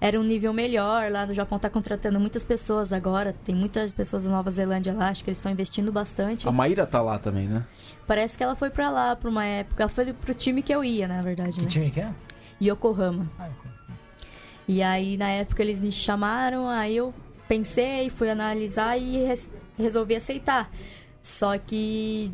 Era 0.00 0.18
um 0.18 0.22
nível 0.22 0.52
melhor 0.52 1.10
lá 1.10 1.26
no 1.26 1.34
Japão, 1.34 1.58
tá 1.58 1.68
contratando 1.68 2.20
muitas 2.20 2.44
pessoas 2.44 2.92
agora. 2.92 3.34
Tem 3.44 3.52
muitas 3.54 3.92
pessoas 3.92 4.22
da 4.24 4.30
Nova 4.30 4.48
Zelândia 4.50 4.92
lá, 4.94 5.08
acho 5.08 5.24
que 5.24 5.30
eles 5.30 5.38
estão 5.38 5.50
investindo 5.50 5.90
bastante. 5.90 6.46
A 6.48 6.52
Maíra 6.52 6.86
tá 6.86 7.02
lá 7.02 7.18
também, 7.18 7.48
né? 7.48 7.64
Parece 8.06 8.38
que 8.38 8.44
ela 8.44 8.54
foi 8.54 8.70
pra 8.70 8.90
lá 8.90 9.16
por 9.16 9.28
uma 9.28 9.44
época. 9.44 9.82
Ela 9.82 9.88
foi 9.90 10.12
pro 10.12 10.32
time 10.34 10.62
que 10.62 10.72
eu 10.72 10.84
ia, 10.84 11.08
na 11.08 11.20
verdade, 11.20 11.52
Que 11.54 11.62
né? 11.62 11.66
time 11.68 11.90
que 11.90 12.00
é? 12.00 12.12
Yokohama. 12.62 13.28
Ah, 13.38 13.48
E 14.68 14.82
aí, 14.82 15.16
na 15.16 15.28
época, 15.30 15.62
eles 15.62 15.80
me 15.80 15.90
chamaram, 15.90 16.68
aí 16.68 16.96
eu 16.96 17.12
pensei, 17.48 18.08
fui 18.10 18.30
analisar 18.30 18.96
e 18.98 19.24
res- 19.24 19.50
resolvi 19.76 20.14
aceitar. 20.14 20.70
Só 21.22 21.56
que 21.58 22.30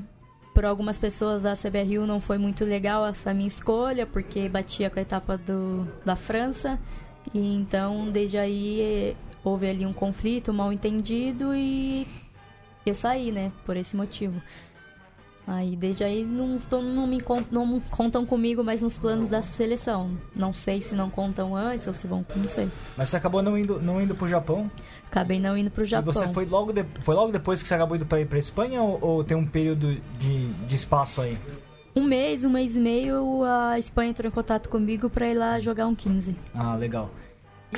por 0.53 0.65
algumas 0.65 0.99
pessoas 0.99 1.43
da 1.43 1.55
CBRU 1.57 2.07
não 2.07 2.21
foi 2.21 2.37
muito 2.39 2.65
legal 2.65 3.07
essa 3.07 3.33
minha 3.33 3.49
escolha, 3.49 4.05
porque 4.07 4.49
batia 4.49 4.91
com 4.91 4.99
a 4.99 5.03
etapa 5.03 5.39
do, 5.39 5.89
da 6.05 6.15
França. 6.15 6.79
E 7.33 7.55
então, 7.55 8.11
desde 8.11 8.37
aí, 8.39 9.17
houve 9.43 9.69
ali 9.69 9.87
um 9.87 9.93
conflito, 9.93 10.51
um 10.51 10.55
mal 10.55 10.73
entendido 10.73 11.55
e 11.55 12.07
eu 12.85 12.95
saí, 12.95 13.33
né? 13.33 13.51
Por 13.65 13.77
esse 13.77 13.97
motivo. 13.97 14.41
Aí, 15.47 15.77
desde 15.77 16.03
aí, 16.03 16.25
não, 16.25 16.59
tô- 16.59 16.81
não 16.81 17.07
me 17.07 17.23
não 17.51 17.79
contam 17.91 18.25
comigo 18.25 18.65
mais 18.65 18.81
nos 18.81 18.97
planos 18.97 19.29
da 19.29 19.43
seleção. 19.43 20.17
Não 20.35 20.55
sei 20.55 20.81
se 20.81 20.95
não 20.95 21.11
contam 21.11 21.55
antes 21.55 21.87
ou 21.87 21.93
se 21.93 22.07
vão, 22.07 22.25
não 22.35 22.49
sei. 22.49 22.71
Mas 22.97 23.11
você 23.11 23.19
acabou 23.19 23.43
não 23.43 23.59
indo, 23.59 23.79
não 23.79 24.01
indo 24.01 24.15
pro 24.15 24.27
Japão. 24.27 24.71
Acabei 25.07 25.39
não 25.39 25.57
indo 25.57 25.71
pro 25.71 25.85
Japão. 25.85 26.11
E 26.11 26.15
você 26.15 26.29
foi 26.33 26.47
logo, 26.47 26.73
de- 26.73 26.87
foi 27.01 27.15
logo 27.15 27.31
depois 27.31 27.63
que 27.63 27.69
você 27.69 27.75
acabou 27.75 27.95
indo 27.95 28.07
pra 28.07 28.21
ir 28.21 28.27
pra 28.27 28.39
Espanha 28.39 28.83
ou, 28.83 28.99
ou 29.03 29.23
tem 29.25 29.37
um 29.37 29.47
período 29.47 29.95
de, 30.19 30.47
de 30.49 30.75
espaço 30.75 31.21
aí? 31.21 31.37
Um 31.97 32.03
mês, 32.05 32.45
um 32.45 32.51
mês 32.51 32.75
e 32.77 32.81
meio, 32.81 33.45
a 33.45 33.79
Espanha 33.79 34.11
entrou 34.11 34.29
em 34.29 34.33
contato 34.35 34.69
comigo 34.69 35.09
pra 35.09 35.29
ir 35.29 35.35
lá 35.35 35.61
jogar 35.61 35.87
um 35.87 35.95
15. 35.95 36.35
Ah, 36.55 36.75
legal. 36.75 37.11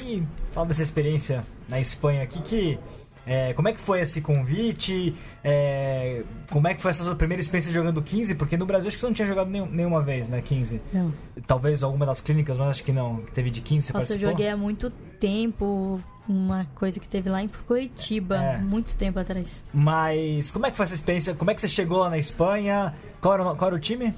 E 0.02 0.22
fala 0.50 0.66
dessa 0.68 0.82
experiência 0.82 1.44
na 1.68 1.78
Espanha 1.80 2.22
aqui, 2.22 2.40
que. 2.42 2.78
é, 3.26 3.52
como 3.52 3.68
é 3.68 3.72
que 3.72 3.80
foi 3.80 4.00
esse 4.00 4.20
convite? 4.22 5.14
É, 5.44 6.22
como 6.50 6.66
é 6.68 6.74
que 6.74 6.80
foi 6.80 6.90
essa 6.92 7.04
sua 7.04 7.14
primeira 7.14 7.40
experiência 7.42 7.70
jogando 7.72 8.00
15? 8.02 8.34
Porque 8.36 8.56
no 8.56 8.64
Brasil 8.64 8.88
acho 8.88 8.96
que 8.96 9.00
você 9.00 9.06
não 9.06 9.14
tinha 9.14 9.28
jogado 9.28 9.50
nenhum- 9.50 9.66
nenhuma 9.70 10.00
vez, 10.02 10.28
né? 10.30 10.40
15. 10.40 10.80
Não. 10.92 11.12
Talvez 11.46 11.82
alguma 11.82 12.06
das 12.06 12.20
clínicas, 12.20 12.56
mas 12.56 12.68
acho 12.70 12.84
que 12.84 12.92
não. 12.92 13.16
Que 13.22 13.32
teve 13.32 13.50
de 13.50 13.60
15, 13.60 13.86
você 13.88 13.92
Nossa, 13.92 14.04
eu 14.04 14.08
participou? 14.08 14.30
joguei 14.32 14.48
há 14.48 14.56
muito 14.56 14.90
tempo. 15.20 16.00
Uma 16.28 16.66
coisa 16.74 16.98
que 16.98 17.06
teve 17.06 17.30
lá 17.30 17.40
em 17.40 17.48
Curitiba, 17.48 18.36
É. 18.36 18.58
muito 18.58 18.96
tempo 18.96 19.18
atrás. 19.18 19.64
Mas 19.72 20.50
como 20.50 20.66
é 20.66 20.70
que 20.70 20.76
foi 20.76 20.84
essa 20.84 20.94
experiência? 20.94 21.34
Como 21.34 21.50
é 21.50 21.54
que 21.54 21.60
você 21.60 21.68
chegou 21.68 21.98
lá 21.98 22.10
na 22.10 22.18
Espanha? 22.18 22.94
Qual 23.20 23.34
era, 23.34 23.42
o- 23.52 23.56
qual 23.56 23.68
era 23.68 23.76
o 23.76 23.80
time? 23.80 24.12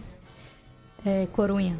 É, 1.04 1.26
Corunha. 1.32 1.78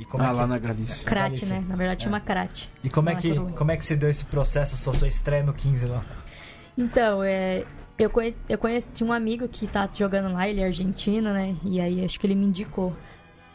E 0.00 0.04
como 0.04 0.22
ah, 0.22 0.26
é 0.26 0.30
que, 0.30 0.36
lá 0.36 0.46
na 0.46 0.58
Galícia. 0.58 1.04
Crate, 1.04 1.44
né? 1.46 1.64
Na 1.68 1.74
verdade 1.76 2.04
chama 2.04 2.20
Crate. 2.20 2.70
E 2.82 2.88
como 2.88 3.10
é, 3.10 3.16
que, 3.16 3.34
como 3.56 3.70
é 3.72 3.76
que 3.76 3.84
se 3.84 3.96
deu 3.96 4.08
esse 4.08 4.24
processo, 4.24 4.76
sua, 4.76 4.94
sua 4.94 5.08
estreia 5.08 5.42
no 5.42 5.52
15 5.52 5.86
lá? 5.86 6.04
Então, 6.76 7.22
é, 7.22 7.64
eu, 7.98 8.08
conhe, 8.08 8.34
eu 8.48 8.56
conheci 8.56 8.88
tinha 8.94 9.08
um 9.08 9.12
amigo 9.12 9.48
que 9.48 9.66
tá 9.66 9.88
jogando 9.92 10.32
lá, 10.32 10.48
ele 10.48 10.60
é 10.60 10.64
argentino, 10.66 11.32
né? 11.32 11.56
E 11.64 11.80
aí 11.80 12.04
acho 12.04 12.18
que 12.18 12.26
ele 12.26 12.36
me 12.36 12.46
indicou. 12.46 12.96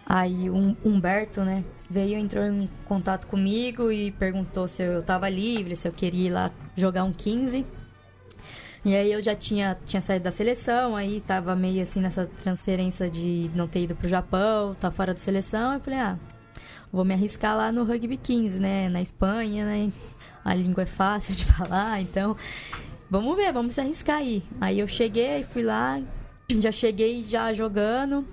Aí 0.05 0.49
um 0.49 0.75
Humberto, 0.83 1.41
né, 1.41 1.63
veio, 1.93 2.17
entrou 2.17 2.43
em 2.43 2.67
contato 2.85 3.27
comigo 3.27 3.91
e 3.91 4.11
perguntou 4.11 4.67
se 4.67 4.81
eu 4.81 5.03
tava 5.03 5.29
livre, 5.29 5.75
se 5.75 5.87
eu 5.87 5.91
queria 5.91 6.27
ir 6.27 6.31
lá 6.31 6.51
jogar 6.75 7.03
um 7.03 7.13
15. 7.13 7.63
E 8.83 8.95
aí 8.95 9.13
eu 9.13 9.21
já 9.21 9.35
tinha, 9.35 9.77
tinha 9.85 10.01
saído 10.01 10.25
da 10.25 10.31
seleção, 10.31 10.95
aí 10.95 11.21
tava 11.21 11.55
meio 11.55 11.81
assim 11.81 12.01
nessa 12.01 12.25
transferência 12.25 13.09
de 13.09 13.49
não 13.55 13.67
ter 13.67 13.83
ido 13.83 13.95
pro 13.95 14.09
Japão, 14.09 14.73
tá 14.73 14.91
fora 14.91 15.13
da 15.13 15.19
seleção. 15.19 15.73
Eu 15.73 15.79
falei, 15.79 15.99
ah, 15.99 16.17
vou 16.91 17.05
me 17.05 17.13
arriscar 17.13 17.55
lá 17.55 17.71
no 17.71 17.83
rugby 17.83 18.17
15, 18.17 18.59
né? 18.59 18.89
Na 18.89 19.01
Espanha, 19.01 19.65
né? 19.65 19.91
A 20.43 20.53
língua 20.53 20.83
é 20.83 20.87
fácil 20.87 21.33
de 21.35 21.45
falar, 21.45 22.01
então 22.01 22.35
vamos 23.09 23.35
ver, 23.37 23.53
vamos 23.53 23.75
se 23.75 23.81
arriscar 23.81 24.17
aí. 24.17 24.43
Aí 24.59 24.79
eu 24.79 24.87
cheguei, 24.87 25.45
fui 25.45 25.63
lá, 25.63 26.01
já 26.49 26.71
cheguei 26.71 27.23
já 27.23 27.53
jogando, 27.53 28.27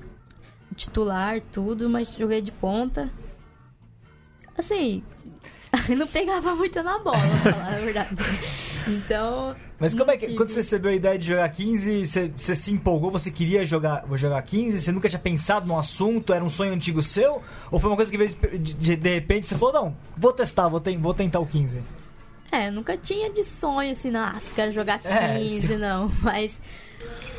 titular, 0.74 1.40
tudo, 1.52 1.88
mas 1.88 2.12
joguei 2.14 2.40
de 2.40 2.50
ponta. 2.50 3.10
Assim, 4.60 5.02
não 5.96 6.06
pegava 6.06 6.54
muito 6.54 6.82
na 6.82 6.98
bola, 6.98 7.18
pra 7.42 7.52
falar 7.52 7.74
a 7.76 7.80
verdade. 7.80 8.16
Então. 8.86 9.54
Mas 9.78 9.94
como 9.94 10.10
é 10.10 10.16
que, 10.16 10.26
tive- 10.26 10.36
quando 10.36 10.50
você 10.50 10.60
recebeu 10.60 10.90
a 10.90 10.94
ideia 10.94 11.18
de 11.18 11.26
jogar 11.28 11.48
15, 11.48 12.06
você, 12.06 12.32
você 12.36 12.54
se 12.54 12.70
empolgou, 12.70 13.10
você 13.10 13.30
queria 13.30 13.64
jogar, 13.64 14.04
vou 14.06 14.18
jogar 14.18 14.42
15, 14.42 14.80
você 14.80 14.92
nunca 14.92 15.08
tinha 15.08 15.18
pensado 15.18 15.66
no 15.66 15.78
assunto, 15.78 16.32
era 16.34 16.44
um 16.44 16.50
sonho 16.50 16.72
antigo 16.72 17.02
seu? 17.02 17.42
Ou 17.70 17.78
foi 17.78 17.88
uma 17.90 17.96
coisa 17.96 18.10
que 18.10 18.18
veio 18.18 18.30
de, 18.58 18.74
de, 18.74 18.96
de 18.96 19.14
repente 19.14 19.46
você 19.46 19.54
falou, 19.56 19.72
não, 19.72 19.96
vou 20.16 20.32
testar, 20.32 20.68
vou, 20.68 20.80
ten- 20.80 20.98
vou 20.98 21.14
tentar 21.14 21.40
o 21.40 21.46
15? 21.46 21.82
É, 22.52 22.70
nunca 22.70 22.96
tinha 22.96 23.30
de 23.30 23.44
sonho 23.44 23.92
assim, 23.92 24.10
nossa, 24.10 24.52
quero 24.54 24.72
jogar 24.72 24.98
15, 24.98 25.72
É, 25.72 25.78
não. 25.78 26.10
Mas 26.20 26.60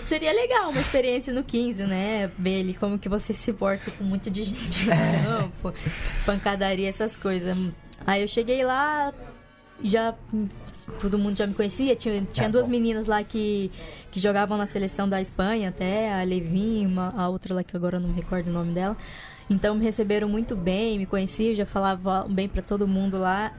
seria 0.04 0.32
legal 0.34 0.70
uma 0.70 0.82
experiência 0.82 1.34
no 1.34 1.44
15, 1.44 1.84
né? 1.86 2.32
Ver 2.38 2.62
ali 2.62 2.74
como 2.74 2.98
que 3.00 3.08
você 3.10 3.34
se 3.34 3.52
porta 3.54 3.90
com 3.92 4.04
um 4.04 4.08
monte 4.08 4.30
de 4.30 4.44
gente 4.44 4.86
no 4.86 4.92
campo, 5.26 5.74
pancadaria, 6.26 6.88
essas 6.90 7.16
coisas. 7.16 7.56
Aí 8.06 8.22
eu 8.22 8.28
cheguei 8.28 8.64
lá, 8.64 9.14
já 9.84 10.14
todo 11.00 11.18
mundo 11.18 11.38
já 11.38 11.46
me 11.48 11.54
conhecia. 11.54 11.96
Tinha, 11.96 12.22
tinha 12.32 12.48
Ah, 12.48 12.50
duas 12.50 12.66
bom. 12.66 12.72
meninas 12.72 13.08
lá 13.08 13.24
que, 13.24 13.72
que 14.12 14.20
jogavam 14.20 14.58
na 14.58 14.66
seleção 14.68 15.08
da 15.08 15.22
Espanha 15.22 15.70
até, 15.70 16.14
a 16.14 16.24
Levin, 16.24 16.86
uma, 16.88 17.14
a 17.16 17.30
outra 17.30 17.54
lá 17.54 17.64
que 17.64 17.76
agora 17.76 17.98
eu 17.98 18.02
não 18.02 18.10
me 18.10 18.16
recordo 18.16 18.48
o 18.48 18.54
nome 18.54 18.74
dela. 18.74 18.98
Então 19.50 19.76
me 19.76 19.84
receberam 19.84 20.30
muito 20.30 20.56
bem, 20.56 20.98
me 20.98 21.06
conheciam, 21.06 21.54
já 21.54 21.66
falava 21.66 22.26
bem 22.30 22.48
pra 22.48 22.62
todo 22.62 22.88
mundo 22.88 23.18
lá. 23.18 23.52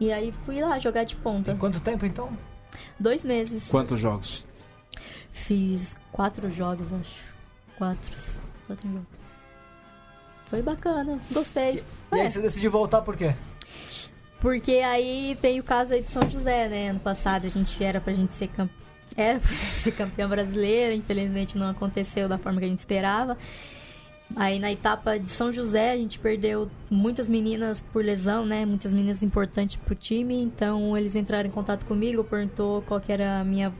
E 0.00 0.10
aí 0.12 0.32
fui 0.44 0.60
lá 0.60 0.78
jogar 0.78 1.04
de 1.04 1.14
ponta. 1.16 1.50
Tem 1.52 1.56
quanto 1.56 1.80
tempo 1.80 2.04
então? 2.04 2.36
Dois 2.98 3.24
meses. 3.24 3.68
Quantos 3.68 4.00
jogos? 4.00 4.44
Fiz 5.32 5.96
quatro 6.12 6.50
jogos, 6.50 6.86
acho. 7.00 7.22
Quatro. 7.76 8.10
Quatro 8.66 8.88
jogos. 8.88 9.06
Foi 10.48 10.62
bacana, 10.62 11.18
gostei. 11.32 11.82
E 12.12 12.16
É. 12.18 12.20
aí 12.22 12.30
você 12.30 12.40
decidiu 12.40 12.70
voltar 12.70 13.00
por 13.02 13.16
quê? 13.16 13.34
Porque 14.40 14.72
aí 14.72 15.36
veio 15.40 15.62
o 15.62 15.64
caso 15.64 15.94
aí 15.94 16.02
de 16.02 16.10
São 16.10 16.28
José, 16.28 16.68
né? 16.68 16.90
Ano 16.90 17.00
passado 17.00 17.46
a 17.46 17.50
gente 17.50 17.82
era 17.82 18.00
pra 18.00 18.12
gente 18.12 18.34
ser 18.34 18.48
campeão. 18.48 18.82
Era 19.16 19.38
pra 19.38 19.48
gente 19.54 19.60
ser 19.60 19.92
campeão 19.92 20.28
brasileiro, 20.28 20.94
infelizmente 20.94 21.56
não 21.56 21.68
aconteceu 21.70 22.28
da 22.28 22.36
forma 22.38 22.58
que 22.58 22.66
a 22.66 22.68
gente 22.68 22.78
esperava. 22.78 23.38
Aí 24.34 24.58
na 24.58 24.72
etapa 24.72 25.18
de 25.18 25.30
São 25.30 25.52
José 25.52 25.92
a 25.92 25.96
gente 25.96 26.18
perdeu 26.18 26.70
muitas 26.90 27.28
meninas 27.28 27.80
por 27.92 28.02
lesão, 28.04 28.44
né? 28.46 28.64
Muitas 28.66 28.92
meninas 28.94 29.22
importantes 29.22 29.76
pro 29.76 29.94
time, 29.94 30.42
então 30.42 30.96
eles 30.96 31.14
entraram 31.14 31.48
em 31.48 31.52
contato 31.52 31.84
comigo, 31.86 32.24
perguntou 32.24 32.82
qual 32.82 33.00
que 33.00 33.12
era 33.12 33.40
a 33.40 33.44
minha 33.44 33.72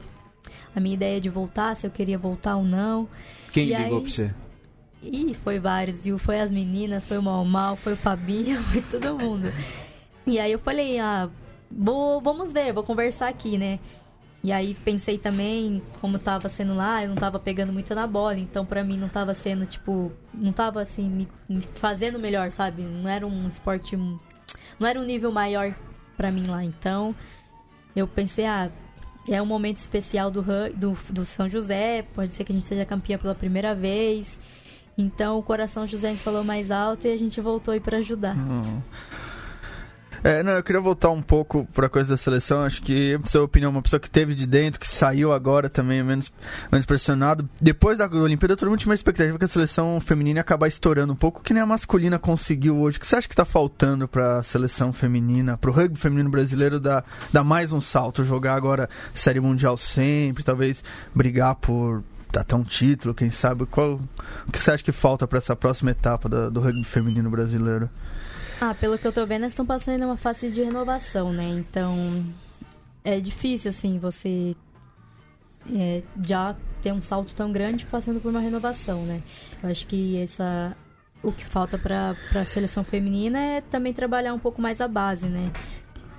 a 0.75 0.79
minha 0.79 0.93
ideia 0.95 1.19
de 1.21 1.29
voltar, 1.29 1.75
se 1.75 1.85
eu 1.87 1.91
queria 1.91 2.17
voltar 2.17 2.55
ou 2.57 2.63
não. 2.63 3.07
Quem 3.51 3.65
E 3.69 3.75
ligou 3.75 3.83
aí- 3.97 4.01
pra 4.03 4.09
você? 4.11 4.33
Ih, 5.03 5.33
foi 5.33 5.59
vários, 5.59 6.03
viu? 6.05 6.17
Foi 6.17 6.39
as 6.39 6.49
meninas, 6.49 7.05
foi 7.05 7.17
o 7.17 7.21
Mal 7.21 7.43
Mal, 7.43 7.75
foi 7.75 7.93
o 7.93 7.97
Fabinho, 7.97 8.57
foi 8.71 8.81
todo 8.81 9.17
mundo. 9.17 9.51
E 10.25 10.39
aí 10.39 10.51
eu 10.51 10.59
falei, 10.59 10.97
ah, 10.99 11.29
vou, 11.69 12.21
vamos 12.21 12.53
ver, 12.53 12.71
vou 12.71 12.83
conversar 12.83 13.27
aqui, 13.27 13.57
né? 13.57 13.79
E 14.41 14.51
aí 14.51 14.73
pensei 14.73 15.17
também, 15.17 15.81
como 16.01 16.19
tava 16.19 16.47
sendo 16.49 16.73
lá, 16.75 17.01
eu 17.03 17.09
não 17.09 17.15
tava 17.15 17.39
pegando 17.39 17.71
muito 17.71 17.93
na 17.95 18.05
bola, 18.07 18.37
então 18.37 18.65
pra 18.65 18.83
mim 18.83 18.97
não 18.97 19.07
tava 19.09 19.33
sendo, 19.33 19.65
tipo, 19.65 20.11
não 20.33 20.51
tava 20.51 20.81
assim, 20.81 21.09
me, 21.09 21.27
me 21.47 21.61
fazendo 21.75 22.17
melhor, 22.19 22.51
sabe? 22.51 22.81
Não 22.83 23.09
era 23.09 23.25
um 23.27 23.47
esporte, 23.47 23.95
não 23.97 24.19
era 24.87 24.99
um 24.99 25.03
nível 25.05 25.31
maior 25.31 25.73
pra 26.17 26.29
mim 26.31 26.45
lá. 26.47 26.63
Então 26.63 27.15
eu 27.95 28.05
pensei, 28.07 28.45
ah, 28.45 28.69
é 29.27 29.41
um 29.41 29.45
momento 29.45 29.77
especial 29.77 30.29
do, 30.29 30.43
do, 30.75 30.97
do 31.09 31.25
São 31.25 31.49
José, 31.49 32.05
pode 32.13 32.33
ser 32.33 32.43
que 32.43 32.51
a 32.51 32.55
gente 32.55 32.65
seja 32.65 32.85
campeã 32.85 33.17
pela 33.17 33.35
primeira 33.35 33.73
vez. 33.73 34.39
Então 34.97 35.39
o 35.39 35.43
coração 35.43 35.87
José 35.87 36.13
falou 36.15 36.43
mais 36.43 36.69
alto 36.69 37.07
e 37.07 37.11
a 37.11 37.17
gente 37.17 37.39
voltou 37.41 37.73
aí 37.73 37.79
pra 37.79 37.97
ajudar. 37.97 38.35
É, 40.23 40.41
não, 40.41 40.53
eu 40.53 40.63
queria 40.63 40.79
voltar 40.79 41.09
um 41.09 41.21
pouco 41.21 41.67
pra 41.73 41.89
coisa 41.89 42.11
da 42.11 42.17
seleção. 42.17 42.61
Acho 42.61 42.81
que, 42.81 43.17
na 43.17 43.27
sua 43.27 43.43
opinião, 43.43 43.69
uma 43.71 43.81
pessoa 43.81 43.99
que 43.99 44.09
teve 44.09 44.33
de 44.33 44.47
dentro, 44.47 44.79
que 44.79 44.87
saiu 44.87 45.33
agora 45.33 45.69
também, 45.69 45.99
é 45.99 46.03
menos, 46.03 46.31
menos 46.71 46.85
pressionado. 46.85 47.49
Depois 47.61 47.97
da 47.97 48.07
Olimpíada, 48.07 48.55
todo 48.55 48.69
mundo 48.69 48.79
tinha 48.79 48.89
uma 48.89 48.95
expectativa 48.95 49.37
que 49.37 49.43
a 49.43 49.47
seleção 49.49 49.99
feminina 49.99 50.37
ia 50.39 50.41
acabar 50.41 50.67
estourando 50.69 51.11
um 51.11 51.15
pouco, 51.15 51.43
que 51.43 51.53
nem 51.53 51.61
a 51.61 51.65
masculina 51.65 52.17
conseguiu 52.17 52.77
hoje. 52.77 52.97
O 52.97 52.99
que 53.01 53.07
você 53.07 53.17
acha 53.17 53.27
que 53.27 53.35
tá 53.35 53.43
faltando 53.43 54.07
pra 54.07 54.41
seleção 54.43 54.93
feminina, 54.93 55.57
pro 55.57 55.73
rugby 55.73 55.97
feminino 55.99 56.29
brasileiro 56.29 56.79
dar, 56.79 57.03
dar 57.33 57.43
mais 57.43 57.73
um 57.73 57.81
salto? 57.81 58.23
Jogar 58.23 58.55
agora 58.55 58.89
Série 59.13 59.41
Mundial 59.41 59.77
sempre, 59.77 60.41
talvez 60.41 60.81
brigar 61.13 61.55
por 61.55 62.01
até 62.35 62.55
um 62.55 62.63
título, 62.63 63.13
quem 63.13 63.29
sabe? 63.29 63.65
Qual, 63.65 63.99
o 64.47 64.51
que 64.51 64.57
você 64.57 64.71
acha 64.71 64.83
que 64.83 64.91
falta 64.93 65.27
pra 65.27 65.37
essa 65.37 65.55
próxima 65.55 65.91
etapa 65.91 66.27
da- 66.29 66.49
do 66.49 66.61
rugby 66.61 66.83
feminino 66.85 67.29
brasileiro? 67.29 67.89
Ah, 68.61 68.73
pelo 68.73 68.97
que 68.97 69.05
eu 69.05 69.11
tô 69.11 69.25
vendo, 69.25 69.41
eles 69.41 69.53
estão 69.53 69.65
passando 69.65 70.03
uma 70.03 70.17
fase 70.17 70.49
de 70.49 70.61
renovação, 70.61 71.33
né? 71.33 71.47
Então 71.49 72.23
é 73.03 73.19
difícil, 73.19 73.69
assim, 73.69 73.99
você 73.99 74.55
é, 75.75 76.01
já 76.25 76.55
ter 76.81 76.91
um 76.91 77.01
salto 77.01 77.33
tão 77.33 77.51
grande 77.51 77.85
passando 77.85 78.19
por 78.19 78.29
uma 78.29 78.39
renovação, 78.39 79.05
né? 79.05 79.21
Eu 79.61 79.69
acho 79.69 79.87
que 79.87 80.17
essa 80.17 80.75
o 81.21 81.31
que 81.31 81.45
falta 81.45 81.77
para 81.77 82.15
a 82.35 82.45
seleção 82.45 82.83
feminina 82.83 83.39
é 83.39 83.61
também 83.61 83.93
trabalhar 83.93 84.33
um 84.33 84.39
pouco 84.39 84.61
mais 84.61 84.81
a 84.81 84.87
base, 84.87 85.27
né? 85.27 85.51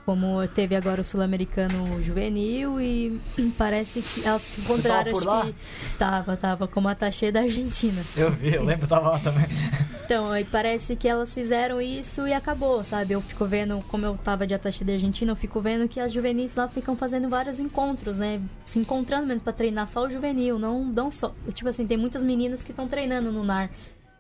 Como 0.05 0.47
teve 0.49 0.77
agora 0.77 1.01
o 1.01 1.05
sul-americano 1.05 2.03
juvenil 2.03 2.81
e 2.81 3.19
parece 3.57 4.03
que 4.03 4.27
elas 4.27 4.43
se 4.43 4.61
encontraram, 4.61 5.11
por 5.11 5.19
acho 5.23 5.27
lá? 5.27 5.47
que 5.47 5.55
tava, 5.99 6.37
tava 6.37 6.69
como 6.69 6.89
a 6.89 6.95
Taché 6.95 7.33
da 7.33 7.41
Argentina. 7.41 8.03
Eu 8.17 8.31
vi, 8.31 8.55
eu 8.55 8.63
lembro, 8.63 8.87
tava 8.87 9.11
lá 9.11 9.19
também. 9.19 9.47
Então, 10.05 10.31
aí 10.31 10.45
parece 10.45 10.97
que 10.97 11.09
elas 11.09 11.33
fizeram 11.33 11.81
isso 11.81 12.29
e 12.29 12.35
acabou, 12.35 12.85
sabe? 12.85 13.15
Eu 13.15 13.23
fico 13.23 13.47
vendo, 13.47 13.83
como 13.89 14.05
eu 14.05 14.19
tava 14.19 14.47
de 14.47 14.53
atache 14.53 14.85
da 14.85 14.93
Argentina, 14.93 15.33
eu 15.33 15.37
fico 15.37 15.63
vendo 15.63 15.89
que 15.89 15.99
as 15.99 16.13
juvenis 16.13 16.55
lá 16.55 16.69
ficam 16.69 16.95
fazendo 16.95 17.27
vários 17.27 17.59
encontros, 17.59 18.19
né? 18.19 18.39
Se 18.67 18.79
encontrando 18.79 19.27
mesmo 19.27 19.41
pra 19.41 19.53
treinar 19.55 19.89
só 19.89 20.05
o 20.05 20.11
juvenil, 20.11 20.59
não, 20.59 20.85
não 20.85 21.11
só. 21.11 21.35
Tipo 21.55 21.71
assim, 21.71 21.87
tem 21.87 21.97
muitas 21.97 22.23
meninas 22.23 22.63
que 22.63 22.71
estão 22.71 22.87
treinando 22.87 23.33
no 23.33 23.43
NAR 23.43 23.71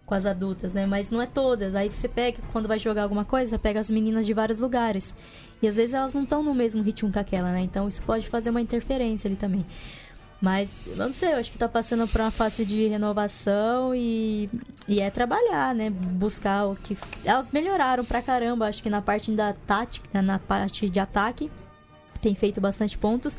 com 0.06 0.14
as 0.14 0.26
adultas, 0.26 0.74
né? 0.74 0.86
Mas 0.86 1.10
não 1.10 1.20
é 1.20 1.26
todas. 1.26 1.74
Aí 1.74 1.90
você 1.90 2.08
pega, 2.08 2.38
quando 2.52 2.68
vai 2.68 2.78
jogar 2.78 3.02
alguma 3.02 3.24
coisa, 3.24 3.50
você 3.50 3.58
pega 3.58 3.80
as 3.80 3.90
meninas 3.90 4.26
de 4.26 4.32
vários 4.32 4.58
lugares. 4.58 5.14
E 5.64 5.68
às 5.68 5.76
vezes 5.76 5.94
elas 5.94 6.12
não 6.12 6.24
estão 6.24 6.42
no 6.42 6.54
mesmo 6.54 6.82
ritmo 6.82 7.10
que 7.10 7.18
aquela, 7.18 7.50
né? 7.50 7.62
Então 7.62 7.88
isso 7.88 8.02
pode 8.02 8.28
fazer 8.28 8.50
uma 8.50 8.60
interferência 8.60 9.26
ali 9.28 9.34
também. 9.36 9.64
Mas, 10.38 10.88
eu 10.88 10.96
não 10.96 11.10
sei, 11.14 11.32
eu 11.32 11.38
acho 11.38 11.50
que 11.50 11.56
tá 11.56 11.66
passando 11.66 12.06
por 12.06 12.20
uma 12.20 12.30
fase 12.30 12.66
de 12.66 12.86
renovação 12.86 13.94
e, 13.94 14.50
e 14.86 15.00
é 15.00 15.08
trabalhar, 15.10 15.74
né? 15.74 15.88
Buscar 15.88 16.66
o 16.66 16.76
que. 16.76 16.98
Elas 17.24 17.46
melhoraram 17.50 18.04
pra 18.04 18.20
caramba, 18.20 18.66
acho 18.66 18.82
que 18.82 18.90
na 18.90 19.00
parte 19.00 19.32
da 19.32 19.54
tática, 19.54 20.20
na 20.20 20.38
parte 20.38 20.90
de 20.90 21.00
ataque, 21.00 21.50
tem 22.20 22.34
feito 22.34 22.60
bastante 22.60 22.98
pontos. 22.98 23.38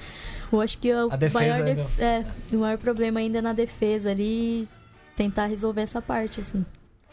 Eu 0.52 0.60
acho 0.62 0.80
que 0.80 0.92
o 0.92 1.12
A 1.12 1.16
defesa 1.16 1.40
maior, 1.60 1.64
def- 1.64 2.00
é, 2.00 2.26
o 2.52 2.58
maior 2.58 2.78
problema 2.80 3.20
ainda 3.20 3.38
é 3.38 3.42
na 3.42 3.54
defesa 3.54 4.10
ali, 4.10 4.68
tentar 5.16 5.46
resolver 5.46 5.82
essa 5.82 6.02
parte, 6.02 6.40
assim. 6.42 6.66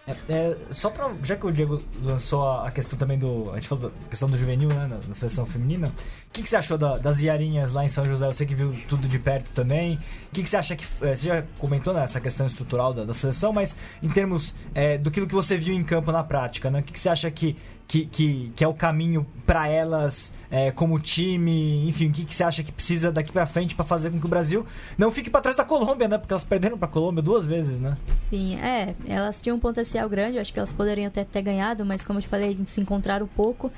É, 0.05 0.17
é, 0.29 0.57
só 0.73 0.91
pra. 0.91 1.13
Já 1.23 1.37
que 1.37 1.47
o 1.47 1.53
Diego 1.53 1.81
lançou 2.03 2.43
a, 2.59 2.71
questão 2.73 2.99
também 2.99 3.17
do. 3.17 3.51
A 3.53 3.55
gente 3.55 3.69
falou 3.69 3.89
da 3.89 4.09
questão 4.09 4.29
do 4.29 4.37
juvenil, 4.37 4.69
né? 4.69 4.89
Na, 4.89 4.99
na 5.07 5.15
seleção 5.15 5.47
feminina. 5.47 5.89
O 5.89 6.33
que, 6.33 6.43
que 6.43 6.49
você 6.49 6.57
achou 6.57 6.77
da- 6.77 6.99
das 6.99 7.21
Iarinhas 7.21 7.73
lá 7.73 7.85
em 7.85 7.89
São 7.89 8.05
José? 8.05 8.27
Você 8.27 8.45
que 8.45 8.53
viu 8.55 8.75
tudo 8.89 9.07
de 9.07 9.19
perto 9.21 9.53
também. 9.53 9.95
O 9.95 10.01
que, 10.33 10.43
que 10.43 10.49
você 10.49 10.57
acha 10.57 10.75
que. 10.75 10.85
é, 11.03 11.15
você 11.15 11.29
já 11.29 11.45
comentou 11.57 11.95
nessa 11.95 12.21
questão 12.21 12.47
estrutural 12.49 12.93
da, 12.93 13.05
da 13.05 13.15
seleção, 13.15 13.53
mas 13.53 13.77
em 14.03 14.09
termos 14.09 14.53
é, 14.75 14.99
do 14.99 15.09
que 15.09 15.21
você 15.21 15.57
viu 15.57 15.73
em 15.73 15.85
campo 15.85 16.11
na 16.11 16.25
prática, 16.25 16.69
né? 16.69 16.81
O 16.81 16.83
que, 16.83 16.93
que 16.93 16.99
você 16.99 17.09
acha 17.09 17.31
que, 17.31 17.57
que, 17.87 18.07
que, 18.07 18.53
que 18.57 18.65
é 18.65 18.69
o 18.69 18.75
caminho 18.75 19.27
pra 19.47 19.69
elas 19.69 20.33
é, 20.51 20.71
como 20.71 20.99
time? 20.99 21.89
Enfim, 21.89 22.09
o 22.09 22.13
que, 22.13 22.25
que 22.25 22.35
você 22.35 22.45
acha 22.45 22.63
que 22.63 22.73
precisa 22.73 23.13
daqui 23.13 23.33
pra 23.33 23.47
frente 23.47 23.75
pra 23.75 23.85
fazer 23.85 24.11
com 24.11 24.19
que 24.19 24.27
o 24.27 24.29
Brasil 24.29 24.67
não 24.97 25.11
fique 25.11 25.31
pra 25.31 25.41
trás 25.41 25.57
da 25.57 25.65
Colômbia, 25.65 26.09
né? 26.09 26.19
Porque 26.19 26.33
elas 26.33 26.45
perderam 26.45 26.79
pra 26.79 26.89
Colômbia 26.89 27.23
duas 27.23 27.45
vezes, 27.45 27.79
né? 27.79 27.97
Sim, 28.29 28.59
é. 28.61 28.95
Elas 29.07 29.41
tinham 29.41 29.57
um 29.57 29.61
potencial 29.61 30.09
grande, 30.09 30.37
eu 30.37 30.43
acho 30.43 30.53
que 30.53 30.59
elas 30.59 30.73
poderiam 30.73 31.09
até 31.09 31.25
ter 31.25 31.43
ganhado, 31.43 31.85
mas 31.85 32.05
como 32.05 32.19
eu 32.19 32.23
te 32.23 32.29
falei, 32.29 32.59
se 32.65 32.81
encontraram 32.81 33.27
pouco. 33.27 33.71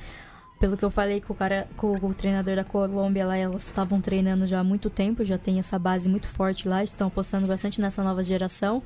Pelo 0.61 0.77
que 0.77 0.85
eu 0.85 0.91
falei 0.91 1.21
com 1.21 1.33
o 1.33 1.37
cara, 1.37 1.69
com 1.77 1.95
o 1.95 2.15
treinador 2.15 2.57
da 2.57 2.65
Colômbia 2.65 3.27
lá, 3.27 3.37
elas 3.37 3.65
estavam 3.67 4.01
treinando 4.01 4.47
já 4.47 4.61
há 4.61 4.65
muito 4.65 4.89
tempo, 4.89 5.25
já 5.25 5.37
tem 5.37 5.59
essa 5.59 5.79
base 5.79 6.09
muito 6.09 6.29
forte 6.29 6.69
lá, 6.69 6.83
estão 6.83 7.09
apostando 7.09 7.47
bastante 7.47 7.81
nessa 7.81 8.03
nova 8.03 8.23
geração. 8.23 8.83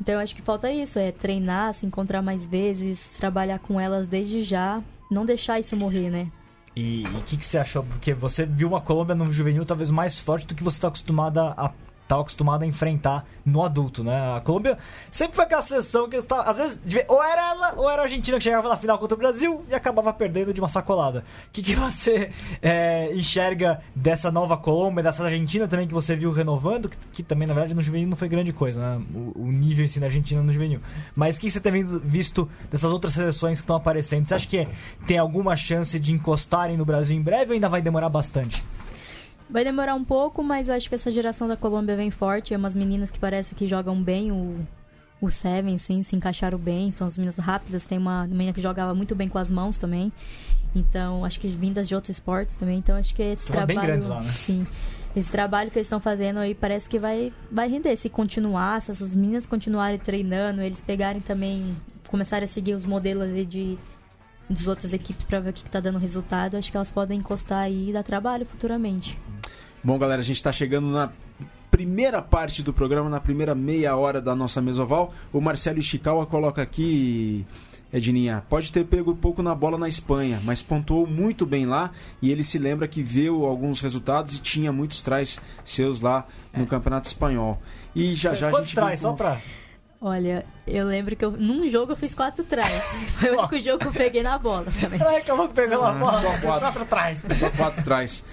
Então 0.00 0.14
eu 0.14 0.20
acho 0.20 0.34
que 0.34 0.42
falta 0.42 0.70
isso, 0.70 0.98
é 0.98 1.12
treinar, 1.12 1.72
se 1.74 1.86
encontrar 1.86 2.20
mais 2.22 2.46
vezes, 2.46 3.08
trabalhar 3.10 3.58
com 3.58 3.80
elas 3.80 4.06
desde 4.06 4.42
já, 4.42 4.82
não 5.10 5.24
deixar 5.24 5.60
isso 5.60 5.76
morrer, 5.76 6.10
né? 6.10 6.28
E 6.76 7.04
o 7.16 7.22
que, 7.22 7.36
que 7.36 7.46
você 7.46 7.56
achou? 7.56 7.84
Porque 7.84 8.12
você 8.12 8.44
viu 8.44 8.66
uma 8.66 8.80
Colômbia 8.80 9.14
no 9.14 9.32
juvenil 9.32 9.64
talvez 9.64 9.90
mais 9.90 10.18
forte 10.18 10.46
do 10.46 10.54
que 10.54 10.64
você 10.64 10.76
está 10.76 10.88
acostumada 10.88 11.54
a 11.56 11.70
tá 12.06 12.20
acostumado 12.20 12.62
a 12.62 12.66
enfrentar 12.66 13.26
no 13.44 13.62
adulto, 13.62 14.02
né? 14.02 14.36
A 14.36 14.40
Colômbia 14.40 14.78
sempre 15.10 15.36
foi 15.36 15.44
aquela 15.44 15.62
seleção 15.62 16.08
que 16.08 16.16
está, 16.16 16.42
às 16.42 16.56
vezes 16.56 16.80
ou 17.08 17.22
era 17.22 17.50
ela 17.50 17.74
ou 17.76 17.90
era 17.90 18.02
a 18.02 18.04
Argentina 18.04 18.38
que 18.38 18.44
chegava 18.44 18.68
na 18.68 18.76
final 18.76 18.98
contra 18.98 19.14
o 19.14 19.18
Brasil 19.18 19.64
e 19.68 19.74
acabava 19.74 20.12
perdendo 20.12 20.52
de 20.52 20.60
uma 20.60 20.68
sacolada. 20.68 21.24
O 21.48 21.52
que, 21.52 21.62
que 21.62 21.74
você 21.74 22.30
é, 22.62 23.14
enxerga 23.14 23.80
dessa 23.94 24.30
nova 24.30 24.56
Colômbia, 24.56 25.02
dessa 25.02 25.24
Argentina 25.24 25.66
também 25.68 25.86
que 25.86 25.94
você 25.94 26.16
viu 26.16 26.32
renovando, 26.32 26.88
que, 26.88 26.96
que 27.12 27.22
também 27.22 27.46
na 27.46 27.54
verdade 27.54 27.74
no 27.74 27.82
juvenil 27.82 28.08
não 28.08 28.16
foi 28.16 28.28
grande 28.28 28.52
coisa, 28.52 28.80
né? 28.80 29.04
O, 29.14 29.44
o 29.44 29.52
nível 29.52 29.84
em 29.84 29.88
si 29.88 30.00
da 30.00 30.06
Argentina 30.06 30.42
no 30.42 30.52
juvenil. 30.52 30.80
Mas 31.14 31.36
o 31.36 31.40
que 31.40 31.50
você 31.50 31.60
tem 31.60 31.84
visto 31.84 32.48
dessas 32.70 32.90
outras 32.90 33.14
seleções 33.14 33.58
que 33.58 33.64
estão 33.64 33.76
aparecendo? 33.76 34.26
Você 34.26 34.34
acha 34.34 34.46
que 34.46 34.68
tem 35.06 35.18
alguma 35.18 35.56
chance 35.56 35.98
de 35.98 36.12
encostarem 36.12 36.76
no 36.76 36.84
Brasil 36.84 37.16
em 37.16 37.22
breve 37.22 37.50
ou 37.50 37.54
ainda 37.54 37.68
vai 37.68 37.82
demorar 37.82 38.08
bastante? 38.08 38.64
Vai 39.54 39.62
demorar 39.62 39.94
um 39.94 40.02
pouco, 40.02 40.42
mas 40.42 40.68
eu 40.68 40.74
acho 40.74 40.88
que 40.88 40.96
essa 40.96 41.12
geração 41.12 41.46
da 41.46 41.56
Colômbia 41.56 41.94
vem 41.94 42.10
forte. 42.10 42.52
É 42.52 42.56
umas 42.56 42.74
meninas 42.74 43.08
que 43.08 43.20
parece 43.20 43.54
que 43.54 43.68
jogam 43.68 44.02
bem 44.02 44.32
o, 44.32 44.58
o 45.20 45.30
Seven, 45.30 45.78
sim, 45.78 46.02
se 46.02 46.16
encaixaram 46.16 46.58
bem. 46.58 46.90
São 46.90 47.06
as 47.06 47.16
meninas 47.16 47.38
rápidas. 47.38 47.86
Tem 47.86 47.96
uma 47.96 48.26
menina 48.26 48.52
que 48.52 48.60
jogava 48.60 48.96
muito 48.96 49.14
bem 49.14 49.28
com 49.28 49.38
as 49.38 49.52
mãos 49.52 49.78
também. 49.78 50.12
Então, 50.74 51.24
acho 51.24 51.38
que 51.38 51.46
vindas 51.46 51.86
de 51.86 51.94
outros 51.94 52.16
esportes 52.16 52.56
também. 52.56 52.78
Então, 52.78 52.96
acho 52.96 53.14
que 53.14 53.22
esse 53.22 53.46
bem 53.46 53.52
trabalho. 53.52 53.80
grandes 53.80 54.08
lá, 54.08 54.22
né? 54.22 54.32
Sim. 54.32 54.66
Esse 55.14 55.30
trabalho 55.30 55.70
que 55.70 55.78
eles 55.78 55.86
estão 55.86 56.00
fazendo 56.00 56.40
aí 56.40 56.52
parece 56.52 56.90
que 56.90 56.98
vai, 56.98 57.32
vai 57.48 57.68
render. 57.68 57.96
Se 57.96 58.08
continuar, 58.08 58.82
se 58.82 58.90
essas 58.90 59.14
meninas 59.14 59.46
continuarem 59.46 60.00
treinando, 60.00 60.62
eles 60.62 60.80
pegarem 60.80 61.20
também, 61.20 61.76
começarem 62.08 62.42
a 62.42 62.48
seguir 62.48 62.74
os 62.74 62.84
modelos 62.84 63.32
de 63.48 63.78
das 64.48 64.66
outras 64.66 64.92
equipes 64.92 65.24
para 65.24 65.40
ver 65.40 65.50
o 65.50 65.52
que, 65.52 65.64
que 65.64 65.70
tá 65.70 65.80
dando 65.80 65.98
resultado, 65.98 66.56
acho 66.56 66.70
que 66.70 66.76
elas 66.76 66.90
podem 66.90 67.18
encostar 67.18 67.60
aí 67.60 67.90
e 67.90 67.92
dar 67.92 68.02
trabalho 68.02 68.44
futuramente. 68.44 69.18
Bom, 69.84 69.98
galera, 69.98 70.20
a 70.20 70.24
gente 70.24 70.36
está 70.36 70.50
chegando 70.50 70.88
na 70.88 71.10
primeira 71.70 72.22
parte 72.22 72.62
do 72.62 72.72
programa, 72.72 73.10
na 73.10 73.20
primeira 73.20 73.54
meia 73.54 73.94
hora 73.96 74.20
da 74.20 74.34
nossa 74.34 74.62
mesoval. 74.62 75.12
O 75.32 75.40
Marcelo 75.40 75.78
Ishikawa 75.78 76.24
coloca 76.24 76.62
aqui 76.62 77.44
Edninha, 77.92 78.42
pode 78.48 78.72
ter 78.72 78.84
pego 78.86 79.14
pouco 79.14 79.42
na 79.42 79.54
bola 79.54 79.76
na 79.76 79.86
Espanha, 79.86 80.40
mas 80.44 80.62
pontuou 80.62 81.06
muito 81.06 81.44
bem 81.44 81.66
lá 81.66 81.90
e 82.22 82.30
ele 82.30 82.42
se 82.42 82.58
lembra 82.58 82.88
que 82.88 83.02
viu 83.02 83.44
alguns 83.44 83.80
resultados 83.80 84.34
e 84.36 84.40
tinha 84.40 84.72
muitos 84.72 85.02
trás 85.02 85.38
seus 85.64 86.00
lá 86.00 86.26
no 86.52 86.66
Campeonato 86.66 87.06
Espanhol. 87.06 87.60
E 87.94 88.14
já 88.14 88.34
já 88.34 88.48
a 88.48 88.50
Quantos 88.50 88.68
gente 88.68 88.76
traz, 88.76 88.90
vem 88.90 88.98
só 88.98 89.10
com- 89.10 89.16
pra... 89.16 89.38
Olha, 90.00 90.44
eu 90.66 90.86
lembro 90.86 91.16
que 91.16 91.24
eu, 91.24 91.30
num 91.30 91.68
jogo 91.68 91.92
eu 91.92 91.96
fiz 91.96 92.12
quatro 92.14 92.44
trás. 92.44 92.82
Foi 93.18 93.30
o 93.30 93.38
único 93.38 93.58
jogo 93.58 93.78
que 93.78 93.86
eu 93.86 93.92
peguei 93.92 94.22
na 94.22 94.38
bola 94.38 94.66
também. 94.80 95.00
Ai, 95.02 95.22
que 95.22 95.30
eu 95.30 95.36
vou 95.36 95.48
pegar 95.48 95.76
a 95.76 95.92
bola. 95.92 96.20
só 96.20 96.28
quatro. 96.40 96.60
Só 96.66 96.72
pra 96.72 96.84
trás. 96.84 97.24
Só 97.38 97.50
quatro 97.50 97.82
trás. 97.84 98.24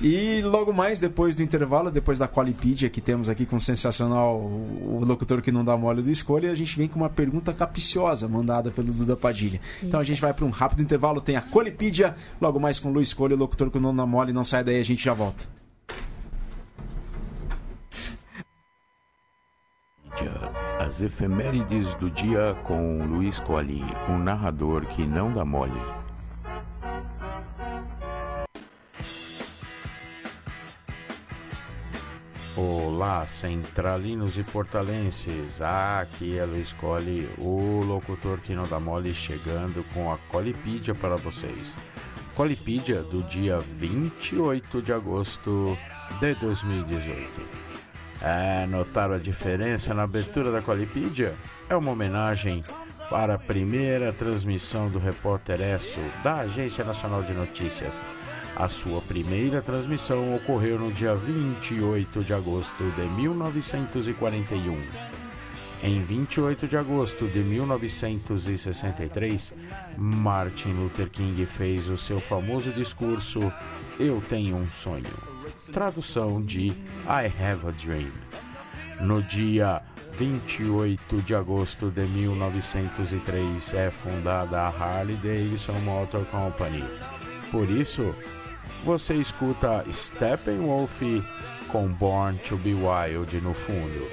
E 0.00 0.42
logo 0.42 0.72
mais, 0.72 1.00
depois 1.00 1.34
do 1.34 1.42
intervalo, 1.42 1.90
depois 1.90 2.18
da 2.18 2.28
Qualipedia 2.28 2.90
que 2.90 3.00
temos 3.00 3.28
aqui 3.28 3.46
com 3.46 3.56
o 3.56 3.60
sensacional 3.60 4.36
o 4.38 5.02
locutor 5.04 5.40
que 5.40 5.50
não 5.50 5.64
dá 5.64 5.76
mole 5.76 6.02
do 6.02 6.10
escolha, 6.10 6.52
a 6.52 6.54
gente 6.54 6.76
vem 6.76 6.86
com 6.86 7.00
uma 7.00 7.08
pergunta 7.08 7.52
capiciosa 7.52 8.28
mandada 8.28 8.70
pelo 8.70 8.92
Duda 8.92 9.16
Padilha. 9.16 9.60
Então 9.82 9.98
a 9.98 10.04
gente 10.04 10.20
vai 10.20 10.34
para 10.34 10.44
um 10.44 10.50
rápido 10.50 10.82
intervalo, 10.82 11.20
tem 11.20 11.36
a 11.36 11.42
Qualipedia, 11.42 12.14
logo 12.40 12.60
mais 12.60 12.78
com 12.78 12.90
o 12.90 12.92
Luiz 12.92 13.08
Escolha, 13.08 13.34
o 13.34 13.38
locutor 13.38 13.70
que 13.70 13.78
não 13.78 13.96
dá 13.96 14.04
mole, 14.04 14.32
não 14.32 14.44
sai 14.44 14.62
daí, 14.62 14.78
a 14.78 14.84
gente 14.84 15.02
já 15.02 15.14
volta. 15.14 15.56
As 20.78 21.02
efemérides 21.02 21.92
do 21.96 22.08
dia 22.08 22.56
com 22.62 23.04
Luiz 23.06 23.40
Colli, 23.40 23.82
um 24.08 24.18
narrador 24.18 24.86
que 24.86 25.04
não 25.04 25.32
dá 25.32 25.44
mole. 25.44 25.80
Olá, 32.58 33.26
centralinos 33.26 34.38
e 34.38 34.42
portalenses. 34.42 35.60
Aqui 35.60 36.38
é 36.38 36.44
Luiz 36.46 36.72
Colli, 36.72 37.28
o 37.36 37.82
locutor 37.84 38.38
que 38.38 38.54
não 38.54 38.66
dá 38.66 38.80
mole, 38.80 39.12
chegando 39.12 39.84
com 39.92 40.10
a 40.10 40.16
Colipídia 40.30 40.94
para 40.94 41.16
vocês. 41.16 41.74
Colipídia 42.34 43.02
do 43.02 43.22
dia 43.24 43.58
28 43.58 44.80
de 44.80 44.90
agosto 44.90 45.76
de 46.18 46.34
2018. 46.36 47.28
É, 48.22 48.66
notaram 48.66 49.16
a 49.16 49.18
diferença 49.18 49.92
na 49.92 50.04
abertura 50.04 50.50
da 50.50 50.62
Qualipídia? 50.62 51.34
É 51.68 51.76
uma 51.76 51.90
homenagem 51.90 52.64
para 53.10 53.34
a 53.34 53.38
primeira 53.38 54.14
transmissão 54.14 54.88
do 54.88 54.98
Repórter 54.98 55.60
Esso 55.60 56.00
da 56.24 56.36
Agência 56.36 56.82
Nacional 56.82 57.22
de 57.22 57.34
Notícias. 57.34 57.92
A 58.56 58.68
sua 58.70 59.02
primeira 59.02 59.60
transmissão 59.60 60.34
ocorreu 60.34 60.78
no 60.78 60.90
dia 60.90 61.14
28 61.14 62.24
de 62.24 62.32
agosto 62.32 62.82
de 62.96 63.02
1941. 63.02 64.82
Em 65.82 66.02
28 66.02 66.66
de 66.66 66.74
agosto 66.74 67.28
de 67.28 67.40
1963, 67.40 69.52
Martin 69.98 70.70
Luther 70.70 71.10
King 71.10 71.44
fez 71.44 71.86
o 71.90 71.98
seu 71.98 72.18
famoso 72.18 72.72
discurso 72.72 73.52
Eu 74.00 74.22
Tenho 74.26 74.56
um 74.56 74.66
Sonho. 74.68 75.04
Tradução 75.70 76.42
de 76.42 76.68
I 76.68 77.30
Have 77.38 77.68
a 77.68 77.72
Dream. 77.72 78.10
No 79.02 79.22
dia 79.22 79.82
28 80.14 81.20
de 81.20 81.34
agosto 81.34 81.90
de 81.90 82.06
1903 82.06 83.74
é 83.74 83.90
fundada 83.90 84.62
a 84.62 84.68
Harley 84.68 85.16
Davidson 85.16 85.78
Motor 85.80 86.24
Company. 86.24 86.82
Por 87.50 87.70
isso, 87.70 88.14
você 88.84 89.14
escuta 89.14 89.84
Steppenwolf 89.90 91.00
com 91.68 91.88
Born 91.88 92.38
to 92.38 92.56
Be 92.56 92.74
Wild 92.74 93.40
no 93.40 93.54
fundo. 93.54 94.08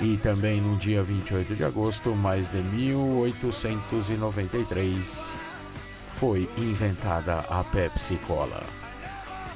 E 0.00 0.16
também 0.18 0.60
no 0.60 0.76
dia 0.76 1.02
28 1.02 1.54
de 1.54 1.64
agosto, 1.64 2.14
mais 2.14 2.48
de 2.50 2.58
1893, 2.58 5.24
foi 6.14 6.48
inventada 6.56 7.40
a 7.50 7.64
Pepsi 7.64 8.14
Cola. 8.26 8.62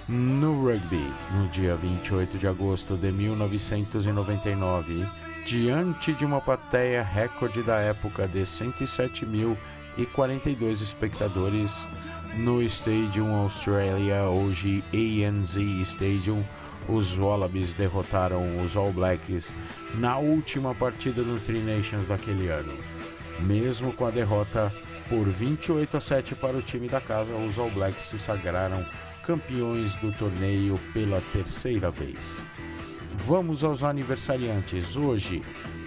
No 0.07 0.67
rugby, 0.67 1.11
no 1.33 1.49
dia 1.49 1.75
28 1.77 2.37
de 2.37 2.47
agosto 2.47 2.95
de 2.95 3.11
1999, 3.11 5.03
diante 5.47 6.13
de 6.13 6.27
uma 6.27 6.43
plateia 6.43 7.03
recorde 7.03 7.63
da 7.63 7.79
época 7.79 8.29
de 8.29 8.41
107.042 8.41 10.83
espectadores, 10.83 11.73
no 12.37 12.63
Stadium 12.63 13.35
Australia, 13.35 14.25
hoje 14.25 14.83
ANZ 14.93 15.57
Stadium, 15.89 16.43
os 16.89 17.17
Wallabies 17.17 17.73
derrotaram 17.73 18.63
os 18.63 18.77
All 18.77 18.93
Blacks 18.93 19.55
na 19.95 20.19
última 20.19 20.75
partida 20.75 21.23
do 21.23 21.39
Tri 21.45 21.61
Nations 21.61 22.07
daquele 22.07 22.49
ano. 22.49 22.77
Mesmo 23.41 23.93
com 23.93 24.07
a 24.07 24.11
derrota 24.11 24.73
por 25.09 25.29
28 25.29 25.97
a 25.97 26.01
7 26.01 26.35
para 26.35 26.57
o 26.57 26.63
time 26.63 26.89
da 26.89 27.01
casa, 27.01 27.35
os 27.35 27.59
All 27.59 27.71
Blacks 27.71 28.05
se 28.07 28.19
sagraram 28.19 28.85
campeões 29.25 29.95
do 29.97 30.13
torneio 30.13 30.79
pela 30.93 31.21
terceira 31.33 31.91
vez. 31.91 32.39
Vamos 33.19 33.63
aos 33.63 33.83
aniversariantes. 33.83 34.97
Hoje, 34.97 35.43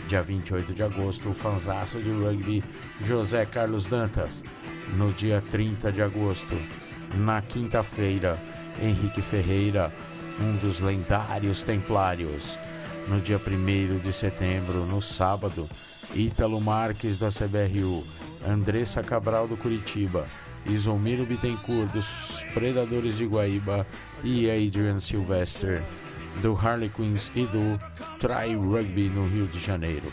dia 0.07 0.21
28 0.21 0.73
de 0.73 0.83
agosto, 0.83 1.29
o 1.29 1.33
fanzaço 1.33 1.99
de 1.99 2.09
rugby 2.09 2.63
José 3.05 3.45
Carlos 3.45 3.85
Dantas. 3.85 4.41
No 4.95 5.11
dia 5.11 5.43
30 5.51 5.91
de 5.91 6.01
agosto, 6.01 6.57
na 7.17 7.41
quinta-feira, 7.41 8.39
Henrique 8.81 9.21
Ferreira, 9.21 9.93
um 10.39 10.55
dos 10.57 10.79
lendários 10.79 11.61
templários. 11.61 12.57
No 13.07 13.19
dia 13.19 13.37
1 13.37 13.99
de 13.99 14.13
setembro, 14.13 14.85
no 14.85 15.01
sábado, 15.01 15.67
Ítalo 16.15 16.61
Marques 16.61 17.19
da 17.19 17.29
CBRU, 17.29 18.03
Andressa 18.47 19.03
Cabral 19.03 19.45
do 19.47 19.57
Curitiba, 19.57 20.25
Isomiro 20.65 21.25
Bittencourt 21.25 21.91
dos 21.91 22.45
Predadores 22.53 23.17
de 23.17 23.25
Guaíba 23.25 23.85
e 24.23 24.49
Adrian 24.49 24.99
Sylvester 25.01 25.83
do 26.41 26.53
Harlequins 26.53 27.31
e 27.35 27.45
do 27.45 27.79
Tri 28.19 28.55
Rugby 28.55 29.09
no 29.09 29.27
Rio 29.27 29.47
de 29.47 29.59
Janeiro. 29.59 30.11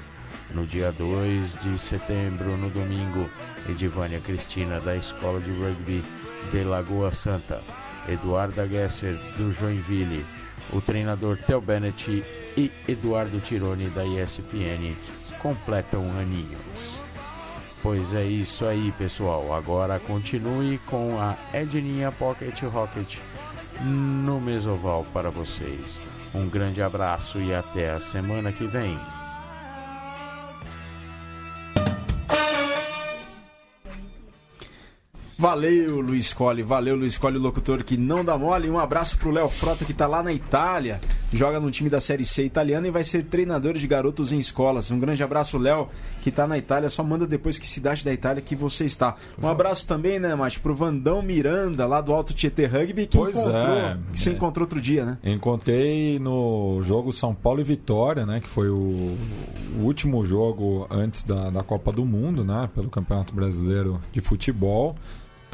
No 0.52 0.66
dia 0.66 0.92
2 0.92 1.58
de 1.58 1.78
setembro, 1.78 2.56
no 2.56 2.70
domingo, 2.70 3.28
Edivânia 3.68 4.20
Cristina 4.20 4.80
da 4.80 4.96
Escola 4.96 5.40
de 5.40 5.50
Rugby 5.50 6.04
de 6.52 6.64
Lagoa 6.64 7.10
Santa, 7.12 7.60
Eduarda 8.08 8.68
Gesser 8.68 9.16
do 9.36 9.50
Joinville, 9.52 10.24
o 10.72 10.80
treinador 10.80 11.38
Theo 11.38 11.60
Bennett 11.60 12.24
e 12.56 12.70
Eduardo 12.88 13.40
Tironi 13.40 13.88
da 13.90 14.04
ESPN 14.04 14.96
completam 15.40 16.02
aninhos. 16.18 17.04
Pois 17.82 18.14
é 18.14 18.24
isso 18.24 18.64
aí, 18.64 18.92
pessoal. 18.92 19.52
Agora 19.52 20.00
continue 20.00 20.78
com 20.86 21.18
a 21.20 21.36
Edninha 21.52 22.10
Pocket 22.12 22.62
Rocket 22.62 23.18
no 23.82 24.40
Mesoval 24.40 25.04
para 25.12 25.30
vocês. 25.30 26.00
Um 26.34 26.48
grande 26.48 26.82
abraço 26.82 27.38
e 27.38 27.54
até 27.54 27.92
a 27.92 28.00
semana 28.00 28.50
que 28.50 28.66
vem. 28.66 28.98
Valeu, 35.38 36.00
Luiz 36.00 36.32
Colli, 36.32 36.62
valeu, 36.62 36.96
Luiz 36.96 37.18
Colli, 37.18 37.36
o 37.36 37.40
locutor 37.40 37.84
que 37.84 37.96
não 37.96 38.24
dá 38.24 38.36
mole. 38.36 38.70
Um 38.70 38.78
abraço 38.78 39.18
pro 39.18 39.30
Léo 39.30 39.48
Frota, 39.48 39.84
que 39.84 39.92
tá 39.92 40.06
lá 40.06 40.22
na 40.22 40.32
Itália, 40.32 41.00
joga 41.32 41.58
no 41.58 41.70
time 41.70 41.90
da 41.90 42.00
Série 42.00 42.24
C 42.24 42.44
italiana 42.44 42.86
e 42.86 42.90
vai 42.90 43.04
ser 43.04 43.24
treinador 43.24 43.74
de 43.74 43.86
garotos 43.86 44.32
em 44.32 44.38
escolas. 44.38 44.90
Um 44.90 44.98
grande 44.98 45.22
abraço, 45.22 45.58
Léo, 45.58 45.88
que 46.22 46.30
tá 46.30 46.46
na 46.46 46.56
Itália. 46.56 46.88
Só 46.90 47.02
manda 47.02 47.26
depois 47.26 47.58
que 47.58 47.66
cidade 47.66 48.04
da 48.04 48.12
Itália 48.12 48.42
que 48.42 48.54
você 48.54 48.84
está. 48.84 49.16
Um 49.42 49.48
abraço 49.48 49.86
também, 49.86 50.18
né, 50.18 50.34
Mate, 50.34 50.60
pro 50.60 50.74
Vandão 50.74 51.22
Miranda, 51.22 51.86
lá 51.86 52.00
do 52.00 52.12
Alto 52.12 52.34
Tietê 52.34 52.66
Rugby, 52.66 53.06
que 53.06 53.16
Pois 53.16 53.36
encontrou, 53.36 53.76
é, 53.76 53.98
que 54.12 54.20
se 54.20 54.28
é. 54.28 54.32
encontrou 54.32 54.64
outro 54.64 54.80
dia, 54.80 55.04
né? 55.04 55.18
Encontrei 55.24 56.18
no 56.18 56.80
jogo 56.84 57.12
São 57.12 57.34
Paulo 57.34 57.60
e 57.60 57.64
Vitória, 57.64 58.24
né? 58.24 58.40
Que 58.40 58.48
foi 58.48 58.68
o, 58.68 59.16
o 59.78 59.82
último 59.82 60.24
jogo 60.24 60.86
antes 60.90 61.24
da, 61.24 61.50
da 61.50 61.62
Copa 61.62 61.92
do 61.92 62.04
Mundo, 62.04 62.44
né? 62.44 62.68
Pelo 62.74 62.88
Campeonato 62.88 63.34
Brasileiro 63.34 64.00
de 64.12 64.20
Futebol. 64.20 64.96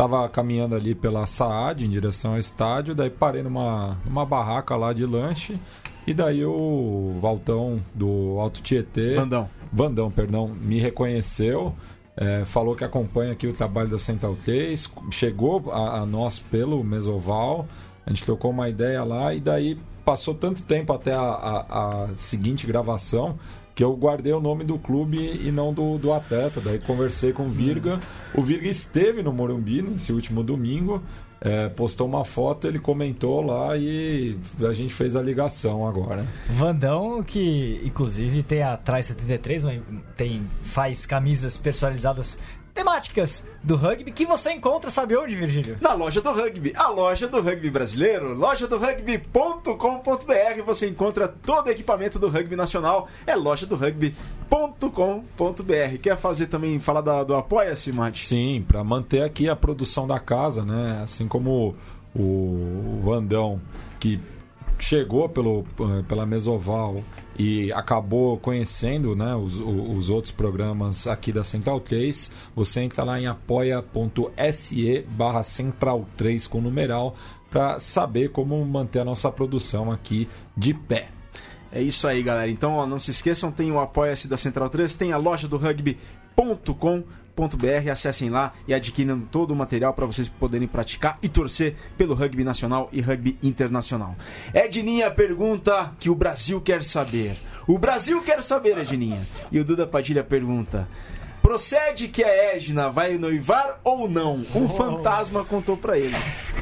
Tava 0.00 0.26
caminhando 0.30 0.74
ali 0.74 0.94
pela 0.94 1.26
Saad 1.26 1.84
em 1.84 1.90
direção 1.90 2.32
ao 2.32 2.38
estádio, 2.38 2.94
daí 2.94 3.10
parei 3.10 3.42
numa, 3.42 3.98
numa 4.06 4.24
barraca 4.24 4.74
lá 4.76 4.92
de 4.94 5.04
lanche. 5.04 5.58
E 6.06 6.14
daí 6.14 6.42
o 6.44 7.18
Valtão 7.20 7.80
do 7.94 8.38
Alto 8.40 8.62
Tietê. 8.62 9.14
Vandão. 9.16 9.48
Vandão, 9.70 10.10
perdão, 10.10 10.48
me 10.48 10.78
reconheceu, 10.80 11.74
é, 12.16 12.44
falou 12.46 12.74
que 12.74 12.82
acompanha 12.82 13.32
aqui 13.32 13.46
o 13.46 13.52
trabalho 13.52 13.88
da 13.90 13.98
Central 13.98 14.36
3, 14.44 14.90
chegou 15.10 15.70
a, 15.70 15.98
a 16.00 16.06
nós 16.06 16.38
pelo 16.40 16.82
Mesoval, 16.82 17.68
a 18.04 18.10
gente 18.10 18.24
trocou 18.24 18.50
uma 18.50 18.68
ideia 18.68 19.04
lá 19.04 19.32
e 19.34 19.38
daí 19.40 19.78
passou 20.04 20.34
tanto 20.34 20.62
tempo 20.62 20.92
até 20.92 21.12
a, 21.14 21.20
a- 21.20 22.04
a 22.04 22.08
seguinte 22.16 22.66
gravação 22.66 23.38
que 23.74 23.82
eu 23.84 23.94
guardei 23.96 24.32
o 24.32 24.40
nome 24.40 24.64
do 24.64 24.78
clube 24.78 25.16
e 25.18 25.50
não 25.52 25.72
do, 25.72 25.96
do 25.98 26.12
atleta. 26.12 26.60
Daí 26.60 26.78
conversei 26.78 27.32
com 27.32 27.44
o 27.44 27.48
Virga. 27.50 27.98
O 28.34 28.42
Virga 28.42 28.68
esteve 28.68 29.22
no 29.22 29.32
Morumbi 29.32 29.80
nesse 29.82 30.12
último 30.12 30.42
domingo. 30.42 31.02
é, 31.42 31.70
postou 31.70 32.06
uma 32.06 32.22
foto, 32.22 32.66
ele 32.66 32.78
comentou 32.78 33.40
lá 33.40 33.74
e 33.74 34.36
a 34.60 34.74
gente 34.74 34.92
fez 34.92 35.16
a 35.16 35.22
ligação 35.22 35.88
agora. 35.88 36.26
Vandão, 36.50 37.22
que 37.22 37.80
inclusive 37.82 38.42
tem 38.42 38.62
a 38.62 38.76
Trai 38.76 39.02
73, 39.02 39.64
uma- 39.64 39.72
tem, 40.18 40.42
faz 40.62 41.06
camisas 41.06 41.56
personalizadas 41.56 42.38
temáticas 42.80 43.44
do 43.62 43.76
rugby 43.76 44.10
que 44.10 44.24
você 44.24 44.52
encontra, 44.52 44.90
sabe 44.90 45.14
onde, 45.16 45.36
Virgílio? 45.36 45.76
Na 45.82 45.92
loja 45.92 46.20
do 46.22 46.32
rugby, 46.32 46.72
a 46.74 46.88
loja 46.88 47.28
do 47.28 47.40
rugby 47.42 47.68
brasileiro, 47.70 48.32
loja 48.34 48.66
do 48.66 48.78
rugby.com.br, 48.78 50.62
você 50.64 50.88
encontra 50.88 51.28
todo 51.28 51.66
o 51.66 51.70
equipamento 51.70 52.18
do 52.18 52.28
rugby 52.28 52.56
nacional, 52.56 53.06
é 53.26 53.36
loja 53.36 53.66
do 53.66 53.76
rugby.com.br. 53.76 55.98
Quer 56.02 56.16
fazer 56.16 56.46
também, 56.46 56.80
falar 56.80 57.02
da- 57.02 57.22
do 57.22 57.34
Apoia-se, 57.34 57.92
Mate? 57.92 58.24
Sim, 58.24 58.64
para 58.66 58.82
manter 58.82 59.22
aqui 59.22 59.46
a 59.48 59.54
produção 59.56 60.06
da 60.06 60.18
casa, 60.18 60.64
né? 60.64 61.02
Assim 61.04 61.28
como 61.28 61.74
o 62.16 63.00
Vandão, 63.04 63.60
que 64.00 64.18
chegou 64.80 65.28
pelo, 65.28 65.64
eh, 65.80 66.02
pela 66.08 66.26
Mesoval 66.26 67.02
e 67.38 67.72
acabou 67.72 68.38
conhecendo 68.38 69.14
né, 69.14 69.34
os, 69.34 69.56
os 69.56 70.10
outros 70.10 70.32
programas 70.32 71.06
aqui 71.06 71.32
da 71.32 71.44
Central 71.44 71.80
3, 71.80 72.30
você 72.54 72.80
entra 72.80 73.04
lá 73.04 73.20
em 73.20 73.26
apoia.se 73.26 75.06
barra 75.08 75.42
Central 75.42 76.06
3 76.16 76.46
com 76.46 76.60
numeral 76.60 77.14
para 77.50 77.78
saber 77.78 78.30
como 78.30 78.64
manter 78.64 79.00
a 79.00 79.04
nossa 79.04 79.30
produção 79.30 79.90
aqui 79.90 80.28
de 80.56 80.72
pé. 80.72 81.08
É 81.72 81.80
isso 81.80 82.06
aí, 82.06 82.22
galera. 82.22 82.50
Então, 82.50 82.74
ó, 82.74 82.86
não 82.86 82.98
se 82.98 83.10
esqueçam, 83.10 83.52
tem 83.52 83.70
o 83.70 83.78
Apoia-se 83.78 84.26
da 84.28 84.36
Central 84.36 84.68
3, 84.68 84.94
tem 84.94 85.12
a 85.12 85.16
loja 85.16 85.46
do 85.46 85.56
rugby.com.br, 85.56 87.19
acessem 87.90 88.30
lá 88.30 88.52
e 88.66 88.74
adquiram 88.74 89.20
todo 89.20 89.52
o 89.52 89.56
material 89.56 89.94
para 89.94 90.06
vocês 90.06 90.28
poderem 90.28 90.68
praticar 90.68 91.18
e 91.22 91.28
torcer 91.28 91.76
pelo 91.96 92.14
rugby 92.14 92.44
nacional 92.44 92.88
e 92.92 93.00
rugby 93.00 93.38
internacional. 93.42 94.16
Edninha 94.52 95.10
pergunta 95.10 95.92
que 95.98 96.10
o 96.10 96.14
Brasil 96.14 96.60
quer 96.60 96.82
saber. 96.82 97.36
O 97.66 97.78
Brasil 97.78 98.22
quer 98.22 98.42
saber, 98.42 98.78
Edninha. 98.78 99.20
E 99.52 99.58
o 99.58 99.64
Duda 99.64 99.86
Padilha 99.86 100.24
pergunta: 100.24 100.88
Procede 101.42 102.08
que 102.08 102.22
a 102.22 102.54
Edna 102.54 102.90
vai 102.90 103.16
noivar 103.16 103.80
ou 103.82 104.08
não? 104.08 104.44
Um 104.54 104.68
fantasma 104.68 105.44
contou 105.44 105.76
pra 105.76 105.98
ele. 105.98 106.16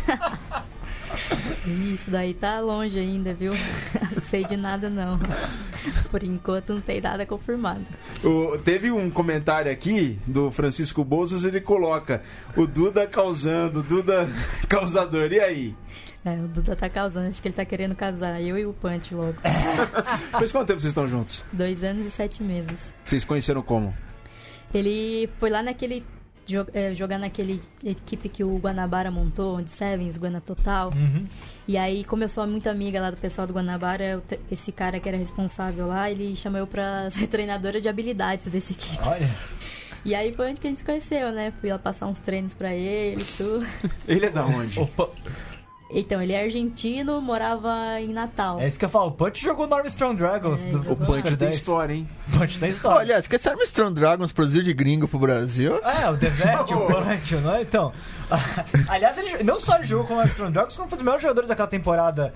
Isso 1.94 2.10
daí 2.10 2.34
tá 2.34 2.60
longe 2.60 2.98
ainda, 2.98 3.32
viu? 3.34 3.52
Não 4.14 4.22
sei 4.22 4.44
de 4.44 4.56
nada 4.56 4.88
não. 4.90 5.18
Por 6.10 6.22
enquanto 6.22 6.74
não 6.74 6.80
tem 6.80 7.00
nada 7.00 7.24
confirmado. 7.24 7.84
O- 8.22 8.58
teve 8.58 8.90
um 8.90 9.08
comentário 9.10 9.70
aqui 9.70 10.18
do 10.26 10.50
Francisco 10.50 11.02
Bouzas, 11.04 11.44
ele 11.44 11.60
coloca 11.60 12.22
o 12.56 12.66
Duda 12.66 13.06
causando, 13.06 13.82
Duda 13.82 14.28
causador. 14.68 15.32
E 15.32 15.40
aí? 15.40 15.74
É, 16.24 16.34
o 16.34 16.48
Duda 16.48 16.76
tá 16.76 16.88
causando, 16.90 17.28
acho 17.28 17.40
que 17.40 17.48
ele 17.48 17.54
tá 17.54 17.64
querendo 17.64 17.94
casar. 17.94 18.40
Eu 18.42 18.58
e 18.58 18.66
o 18.66 18.72
Punch 18.72 19.14
logo. 19.14 19.36
Faz 20.32 20.52
quanto 20.52 20.66
tempo 20.68 20.80
vocês 20.80 20.90
estão 20.90 21.06
juntos? 21.08 21.44
Dois 21.52 21.82
anos 21.82 22.04
e 22.06 22.10
sete 22.10 22.42
meses. 22.42 22.92
Vocês 23.04 23.24
conheceram 23.24 23.62
como? 23.62 23.94
Ele 24.74 25.28
foi 25.38 25.48
lá 25.48 25.62
naquele. 25.62 26.04
Jo- 26.48 26.66
é, 26.72 26.94
jogar 26.94 27.18
naquele 27.18 27.60
equipe 27.84 28.28
que 28.28 28.42
o 28.42 28.56
Guanabara 28.58 29.10
montou, 29.10 29.60
de 29.60 29.70
Sevens, 29.70 30.16
Guana 30.16 30.40
Total. 30.40 30.90
E 31.66 31.76
aí, 31.76 32.02
como 32.04 32.24
eu 32.24 32.28
sou 32.28 32.46
muito 32.46 32.68
amiga 32.68 33.00
lá 33.00 33.10
do 33.10 33.16
pessoal 33.16 33.46
do 33.46 33.52
Guanabara, 33.52 34.02
eu 34.04 34.22
esse 34.50 34.72
cara 34.72 34.98
que 34.98 35.08
era 35.08 35.18
responsável 35.18 35.86
lá, 35.86 36.10
ele 36.10 36.34
chamou 36.34 36.58
eu 36.58 36.66
pra 36.66 37.10
ser 37.12 37.26
treinadora 37.26 37.80
de 37.80 37.88
habilidades 37.88 38.46
desse 38.46 38.72
equipe. 38.72 38.98
Olha. 39.06 39.28
E 40.04 40.14
aí 40.14 40.32
foi 40.32 40.50
onde 40.50 40.60
que 40.60 40.66
a 40.66 40.70
gente 40.70 40.78
se 40.78 40.84
conheceu, 40.86 41.32
né? 41.32 41.52
Fui 41.60 41.70
lá 41.70 41.78
passar 41.78 42.06
uns 42.06 42.18
treinos 42.20 42.54
pra 42.54 42.72
ele 42.72 43.20
e 43.20 43.24
tudo. 43.36 43.66
Ele 44.08 44.24
é 44.26 44.30
da 44.30 44.46
onde? 44.46 44.78
Opa, 44.78 45.08
Então, 45.90 46.20
ele 46.20 46.32
é 46.32 46.42
argentino, 46.42 47.20
morava 47.20 48.00
em 48.00 48.12
Natal. 48.12 48.60
é 48.60 48.66
isso 48.66 48.78
que 48.78 48.84
eu 48.84 48.88
falo. 48.90 49.06
O 49.08 49.12
Punch 49.12 49.42
jogou 49.42 49.66
no 49.66 49.74
Armstrong 49.74 50.14
Dragons. 50.16 50.62
É, 50.62 50.70
do. 50.70 50.92
O 50.92 50.96
Punch 50.96 51.22
tem 51.22 51.36
10. 51.36 51.54
história, 51.54 51.94
hein? 51.94 52.06
Punch 52.36 52.58
tem 52.58 52.70
história. 52.70 53.14
Olha, 53.14 53.22
que 53.22 53.36
esse 53.36 53.48
Armstrong 53.48 53.94
Dragons 53.94 54.30
produziu 54.32 54.62
de 54.62 54.72
gringo 54.74 55.08
pro 55.08 55.18
Brasil. 55.18 55.76
É, 55.78 56.08
o 56.10 56.16
Devete, 56.16 56.74
o 56.74 56.86
Punch, 56.86 57.34
não 57.36 57.54
é? 57.54 57.62
Então. 57.62 57.92
Aliás, 58.88 59.16
ele 59.18 59.42
não 59.42 59.60
só 59.60 59.76
ele 59.76 59.86
jogou 59.86 60.06
com 60.06 60.14
o 60.16 60.20
Armstrong 60.20 60.52
Dragons, 60.52 60.76
como 60.76 60.88
foi 60.88 60.96
um 60.96 60.98
dos 60.98 61.04
melhores 61.04 61.22
jogadores 61.22 61.48
daquela 61.48 61.68
temporada. 61.68 62.32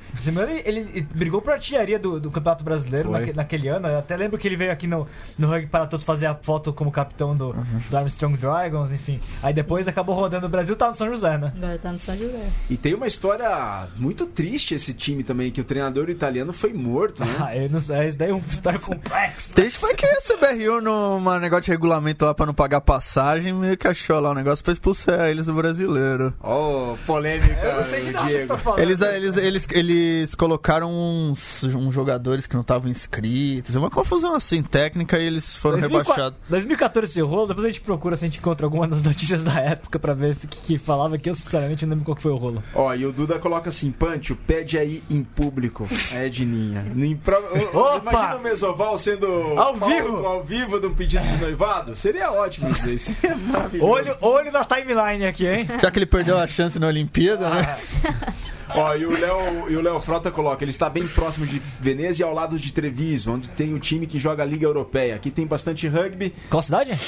Ele, 0.65 0.83
ele 0.85 1.03
brigou 1.15 1.41
por 1.43 1.53
artilharia 1.53 1.99
do, 1.99 2.19
do 2.21 2.31
Campeonato 2.31 2.65
Brasileiro 2.65 3.11
naque- 3.11 3.33
naquele 3.33 3.69
ano. 3.69 3.89
Eu 3.89 3.99
até 3.99 4.17
lembro 4.17 4.39
que 4.39 4.47
ele 4.49 4.57
veio 4.57 4.73
aqui 4.73 4.87
no, 4.87 5.07
no 5.39 5.49
Rugby 5.49 5.67
para 5.67 5.87
Todos 5.87 6.05
fazer 6.05 6.27
a 6.27 6.35
foto 6.35 6.73
como 6.73 6.91
capitão 6.91 7.37
do, 7.37 7.53
do 7.91 7.97
Armstrong 7.97 8.37
Dragons, 8.37 8.93
enfim. 8.93 9.21
Aí 9.43 9.53
depois 9.53 9.87
acabou 9.89 10.15
rodando 10.15 10.47
o 10.47 10.49
Brasil, 10.49 10.75
tá 10.77 10.89
no 10.89 10.95
São 10.95 11.09
José, 11.09 11.37
né? 11.39 11.53
Agora 11.57 11.79
tá 11.79 11.93
no 11.93 11.99
São 11.99 12.17
José. 12.17 12.49
E 12.71 12.77
tem 12.77 12.95
uma 12.95 13.07
história 13.07 13.89
muito 13.97 14.27
triste 14.27 14.75
esse 14.75 14.95
time 14.95 15.23
também, 15.23 15.51
que 15.51 15.61
o 15.61 15.65
treinador 15.65 16.09
italiano 16.09 16.53
foi 16.53 16.73
morto, 16.73 17.25
né? 17.25 17.37
Ah, 17.41 17.57
eu 17.57 17.69
não 17.69 17.81
sei, 17.81 18.07
isso 18.09 18.19
daí 18.19 18.31
é 18.31 18.35
uma 18.35 18.47
história 18.47 18.79
complexa. 18.79 19.55
Triste 19.55 19.79
foi 19.79 19.95
que 19.95 20.07
a 20.07 20.17
CBRU, 20.21 20.81
num 20.81 21.39
negócio 21.39 21.65
de 21.65 21.71
regulamento 21.71 22.25
lá 22.25 22.35
pra 22.35 22.47
não 22.47 22.55
pagar 22.55 22.81
passagem, 22.81 23.53
meio 23.53 23.77
que 23.77 23.87
achou 23.89 24.19
lá 24.21 24.31
o 24.31 24.35
negócio 24.35 24.65
pra 24.65 24.73
expulsar 24.73 25.29
eles 25.29 25.47
do 25.47 25.55
brasileiro. 25.87 26.35
Ó, 26.41 26.97
polêmica, 27.07 27.61
Eu 27.63 27.77
não 27.77 27.85
sei 27.85 28.01
de 28.03 28.11
nada 28.13 28.19
que 28.27 28.33
você 28.33 28.37
Diego. 28.39 28.49
tá 28.49 28.59
falando. 28.59 28.79
Eles, 28.81 29.01
eles, 29.01 29.37
eles, 29.37 29.67
eles 29.71 30.35
colocaram 30.35 30.91
uns, 30.93 31.63
uns 31.65 31.93
jogadores 31.95 32.47
que 32.47 32.55
não 32.55 32.63
estavam 32.63 32.91
inscritos. 32.91 33.75
É 33.75 33.79
uma 33.79 33.91
confusão 33.91 34.35
assim 34.35 34.63
técnica 34.63 35.19
e 35.19 35.25
eles 35.27 35.57
foram 35.57 35.79
2004 35.79 36.13
rebaixados. 36.13 36.39
2014 36.49 37.03
esse 37.13 37.21
rolo, 37.21 37.47
depois 37.49 37.65
a 37.65 37.69
gente 37.69 37.81
procura 37.81 38.17
se 38.17 38.25
a 38.25 38.29
gente 38.29 38.39
encontra 38.39 38.67
alguma 38.67 38.87
das 38.89 39.03
notícias 39.03 39.43
da 39.43 39.59
época 39.61 39.99
pra 39.99 40.15
ver 40.15 40.35
se 40.35 40.47
que, 40.47 40.57
que 40.59 40.79
falava 40.79 41.19
que 41.19 41.29
eu 41.29 41.35
sinceramente 41.35 41.85
não 41.85 41.91
lembro 41.91 42.05
qual 42.05 42.17
que 42.17 42.23
foi 42.23 42.33
o 42.33 42.37
rolo. 42.37 42.63
Ó, 42.75 42.95
e 42.95 43.05
o 43.07 43.13
Duda 43.13 43.39
coloca 43.39 43.69
assim, 43.69 43.91
Pancho, 43.91 44.37
pede 44.37 44.79
aí 44.79 45.03
em 45.11 45.23
público. 45.23 45.89
É, 46.13 46.27
Edninha. 46.27 46.85
Em 46.97 47.17
pro- 47.17 47.37
Opa! 47.73 48.11
Imagina 48.11 48.37
o 48.37 48.41
Mesoval 48.43 48.99
sendo 48.99 49.27
Ao 49.59 49.75
vivo! 49.75 50.27
ao 50.27 50.43
vivo 50.45 50.79
de 50.81 50.87
um 50.87 50.95
pedido 50.95 51.23
de 51.25 51.37
noivado. 51.39 51.95
Seria 51.97 52.31
ótimo 52.33 52.69
isso 52.69 52.87
aí. 52.87 52.99
Seria 52.99 53.37
maravilhoso. 53.37 53.91
Olho, 53.91 54.17
olho 54.21 54.53
na 54.53 54.65
timeline 54.65 55.27
aqui, 55.27 55.47
hein? 55.47 55.67
Já 55.81 55.91
que 55.91 55.99
ele 55.99 56.07
perdeu 56.07 56.39
a 56.39 56.47
chance 56.47 56.79
na 56.79 56.87
Olimpíada, 56.87 57.49
né? 57.51 57.79
Ó, 58.75 58.95
e 58.95 59.05
o 59.07 59.11
Léo 59.19 59.71
e 59.71 59.77
o 59.77 59.81
Léo 59.83 60.01
Frota 60.01 60.31
coloca, 60.31 60.65
ele 60.65 60.71
está 60.71 60.89
bem 60.89 61.07
próximo 61.07 61.47
de 61.47 61.61
Veneza 61.81 62.23
e 62.23 62.25
ao 62.25 62.33
lado 62.33 62.59
de 62.59 62.73
Treviso, 62.73 63.33
onde 63.33 63.49
tem 63.51 63.75
um 63.75 63.79
time 63.79 64.07
que 64.07 64.19
joga 64.19 64.43
a 64.43 64.47
Liga 64.47 64.65
Europeia. 64.67 65.15
Aqui 65.15 65.31
tem 65.31 65.47
bastante 65.47 65.87
rugby, 65.89 66.33
Qual 66.49 66.63
cidade? 66.63 66.99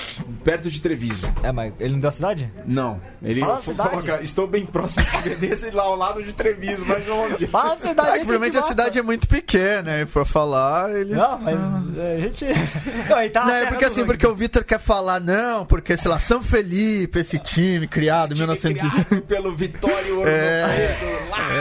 perto 0.42 0.70
de 0.70 0.80
Treviso. 0.80 1.26
É, 1.42 1.50
mas 1.52 1.72
ele 1.80 1.94
não 1.94 2.00
deu 2.00 2.08
a 2.08 2.12
cidade? 2.12 2.52
Não, 2.66 3.00
ele 3.22 3.40
Fala 3.40 3.54
a 3.54 3.62
fo- 3.62 3.70
cidade. 3.70 3.88
coloca, 3.90 4.22
estou 4.22 4.46
bem 4.46 4.66
próximo 4.66 5.04
de 5.22 5.28
Veneza 5.30 5.68
e 5.68 5.70
lá 5.70 5.84
ao 5.84 5.96
lado 5.96 6.22
de 6.22 6.32
Treviso, 6.32 6.84
mas 6.86 7.08
onde? 7.08 7.46
Fala 7.46 7.74
a 7.74 7.78
cidade. 7.78 8.08
É, 8.10 8.12
provavelmente 8.16 8.58
a 8.58 8.62
cidade 8.62 8.98
é 8.98 9.02
muito 9.02 9.26
pequena, 9.28 10.00
e 10.00 10.06
pra 10.06 10.24
falar, 10.24 10.90
ele. 10.94 11.14
Não, 11.14 11.38
mas 11.40 11.58
é, 11.98 12.16
a 12.16 12.20
gente. 12.20 12.44
Não, 13.08 13.16
aí 13.16 13.30
tá 13.30 13.44
Não, 13.44 13.52
é 13.54 13.66
porque 13.66 13.84
assim, 13.84 14.00
rugby. 14.00 14.12
porque 14.12 14.26
o 14.26 14.34
Vitor 14.34 14.64
quer 14.64 14.78
falar, 14.78 15.20
não, 15.20 15.64
porque, 15.66 15.96
sei 15.96 16.10
lá, 16.10 16.18
São 16.18 16.42
Felipe, 16.42 17.18
esse 17.18 17.38
time 17.38 17.86
criado 17.86 18.32
em 18.32 18.34
Time 18.36 18.46
1900. 18.46 18.80
criado 18.80 19.22
pelo 19.22 19.54
Vitório 19.56 20.18
Ouro 20.18 20.28
É. 20.34 20.96
Lá, 21.30 21.52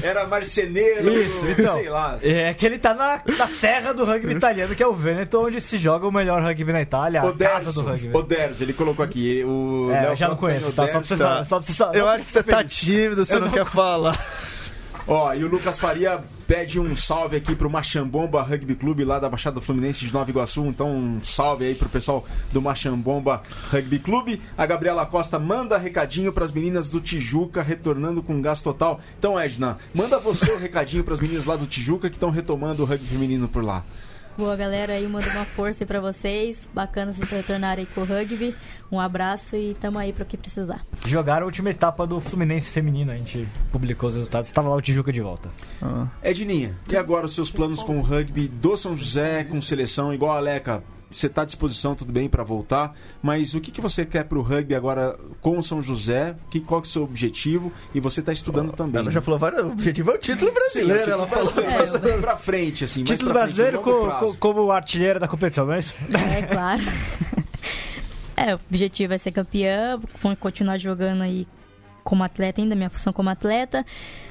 que 0.00 0.06
era 0.06 0.26
marceneiro, 0.26 1.12
Isso, 1.12 1.44
então. 1.46 1.78
sei 1.78 1.88
lá. 1.88 2.18
É 2.22 2.54
que 2.54 2.64
ele 2.66 2.78
tá 2.78 2.94
na, 2.94 3.20
na 3.36 3.46
terra 3.60 3.92
do 3.92 4.04
rugby 4.04 4.32
italiano, 4.34 4.74
que 4.74 4.82
é 4.82 4.86
o 4.86 4.94
Veneto, 4.94 5.40
onde 5.40 5.60
se 5.60 5.78
joga 5.78 6.06
o 6.06 6.12
melhor 6.12 6.42
rugby 6.42 6.72
na 6.72 6.82
Itália, 6.82 7.22
a 7.22 7.32
casa 7.32 7.72
do 7.72 7.82
rugby. 7.82 8.10
Oderso, 8.12 8.62
ele 8.62 8.72
colocou 8.72 9.04
aqui. 9.04 9.42
O 9.44 9.90
É, 9.92 10.14
já 10.16 10.28
não 10.28 10.36
conheço, 10.36 10.72
tá? 10.72 10.86
Só 10.86 10.92
pra 10.98 11.02
você 11.04 11.16
saber. 11.16 11.44
Só 11.46 11.56
pra 11.58 11.66
você 11.66 11.72
saber. 11.72 11.98
Eu 12.00 12.08
acho 12.08 12.26
que 12.26 12.32
você 12.32 12.42
tá 12.42 12.64
tímido, 12.64 13.24
você 13.24 13.34
não, 13.34 13.42
não- 13.46 13.50
quer 13.52 13.64
falar. 13.66 14.18
Ó, 15.10 15.32
e 15.32 15.42
o 15.42 15.48
Lucas 15.48 15.78
Faria 15.78 16.22
pede 16.46 16.78
um 16.78 16.94
salve 16.94 17.34
aqui 17.34 17.56
pro 17.56 17.70
Machambomba 17.70 18.42
Rugby 18.42 18.74
Clube 18.74 19.06
lá 19.06 19.18
da 19.18 19.26
Baixada 19.26 19.58
Fluminense 19.58 20.04
de 20.04 20.12
Nova 20.12 20.28
Iguaçu. 20.28 20.66
Então, 20.66 20.94
um 20.94 21.22
salve 21.22 21.64
aí 21.64 21.74
pro 21.74 21.88
pessoal 21.88 22.26
do 22.52 22.60
Machambomba 22.60 23.42
Rugby 23.70 24.00
Clube. 24.00 24.42
A 24.56 24.66
Gabriela 24.66 25.06
Costa 25.06 25.38
manda 25.38 25.78
recadinho 25.78 26.30
pras 26.30 26.52
meninas 26.52 26.90
do 26.90 27.00
Tijuca, 27.00 27.62
retornando 27.62 28.22
com 28.22 28.42
gás 28.42 28.60
total. 28.60 29.00
Então, 29.18 29.40
Edna, 29.40 29.78
manda 29.94 30.18
você 30.18 30.52
o 30.52 30.58
recadinho 30.58 31.02
pras 31.02 31.20
meninas 31.20 31.46
lá 31.46 31.56
do 31.56 31.66
Tijuca 31.66 32.10
que 32.10 32.16
estão 32.16 32.28
retomando 32.28 32.82
o 32.82 32.84
rugby 32.84 33.06
feminino 33.06 33.48
por 33.48 33.64
lá. 33.64 33.82
Boa, 34.38 34.54
galera, 34.54 34.92
aí 34.92 35.04
manda 35.08 35.28
uma 35.30 35.44
força 35.44 35.82
aí 35.82 35.86
pra 35.86 36.00
vocês. 36.00 36.68
Bacana 36.72 37.12
vocês 37.12 37.28
retornarem 37.28 37.88
com 37.92 38.02
o 38.02 38.04
rugby. 38.04 38.54
Um 38.90 39.00
abraço 39.00 39.56
e 39.56 39.74
tamo 39.74 39.98
aí 39.98 40.12
pro 40.12 40.24
que 40.24 40.36
precisar. 40.36 40.86
Jogaram 41.04 41.42
a 41.42 41.46
última 41.46 41.70
etapa 41.70 42.06
do 42.06 42.20
Fluminense 42.20 42.70
feminino, 42.70 43.10
a 43.10 43.16
gente 43.16 43.48
publicou 43.72 44.08
os 44.08 44.14
resultados. 44.14 44.52
Tava 44.52 44.68
lá 44.68 44.76
o 44.76 44.80
Tijuca 44.80 45.12
de 45.12 45.20
volta. 45.20 45.50
Edninha, 46.22 46.76
e 46.88 46.96
agora 46.96 47.26
os 47.26 47.34
seus 47.34 47.50
planos 47.50 47.82
com 47.82 47.98
o 47.98 48.00
rugby 48.00 48.46
do 48.46 48.76
São 48.76 48.96
José, 48.96 49.42
com 49.42 49.60
seleção, 49.60 50.14
igual 50.14 50.36
a 50.36 50.38
Leca? 50.38 50.84
Você 51.10 51.26
está 51.26 51.40
à 51.42 51.44
disposição, 51.46 51.94
tudo 51.94 52.12
bem, 52.12 52.28
para 52.28 52.44
voltar, 52.44 52.94
mas 53.22 53.54
o 53.54 53.60
que, 53.60 53.70
que 53.70 53.80
você 53.80 54.04
quer 54.04 54.24
pro 54.24 54.42
rugby 54.42 54.74
agora 54.74 55.18
com 55.40 55.58
o 55.58 55.62
São 55.62 55.80
José? 55.80 56.36
Que, 56.50 56.60
qual 56.60 56.82
que 56.82 56.86
é 56.86 56.90
o 56.90 56.92
seu 56.92 57.02
objetivo? 57.02 57.72
E 57.94 58.00
você 58.00 58.20
está 58.20 58.30
estudando 58.32 58.72
também. 58.72 59.00
Ela 59.00 59.10
já 59.10 59.22
falou 59.22 59.38
vários. 59.40 59.62
O 59.62 59.70
objetivo 59.72 60.10
é 60.10 60.14
o 60.14 60.18
título 60.18 60.50
Sim, 60.50 60.54
brasileiro. 60.54 60.98
tipo, 61.00 61.10
ela 61.10 61.26
falou. 61.26 61.52
brasileiro, 61.54 62.02
mas 62.16 62.20
pra 62.20 62.36
frente, 62.36 62.84
assim. 62.84 63.04
Título 63.04 63.30
frente, 63.30 63.32
brasileiro 63.42 63.78
longo 63.78 63.90
co- 63.90 64.04
prazo. 64.06 64.26
co- 64.26 64.36
como 64.38 64.70
artilheira 64.70 65.18
da 65.18 65.26
competição, 65.26 65.64
não 65.66 65.72
é 65.72 65.78
isso? 65.78 65.94
É 66.36 66.42
claro. 66.42 66.82
é, 68.36 68.54
o 68.54 68.60
objetivo 68.70 69.14
é 69.14 69.18
ser 69.18 69.32
campeã, 69.32 69.98
vou 70.22 70.36
continuar 70.36 70.78
jogando 70.78 71.22
aí 71.22 71.46
como 72.04 72.22
atleta 72.24 72.60
ainda, 72.60 72.74
minha 72.74 72.90
função 72.90 73.12
como 73.12 73.28
atleta. 73.30 73.84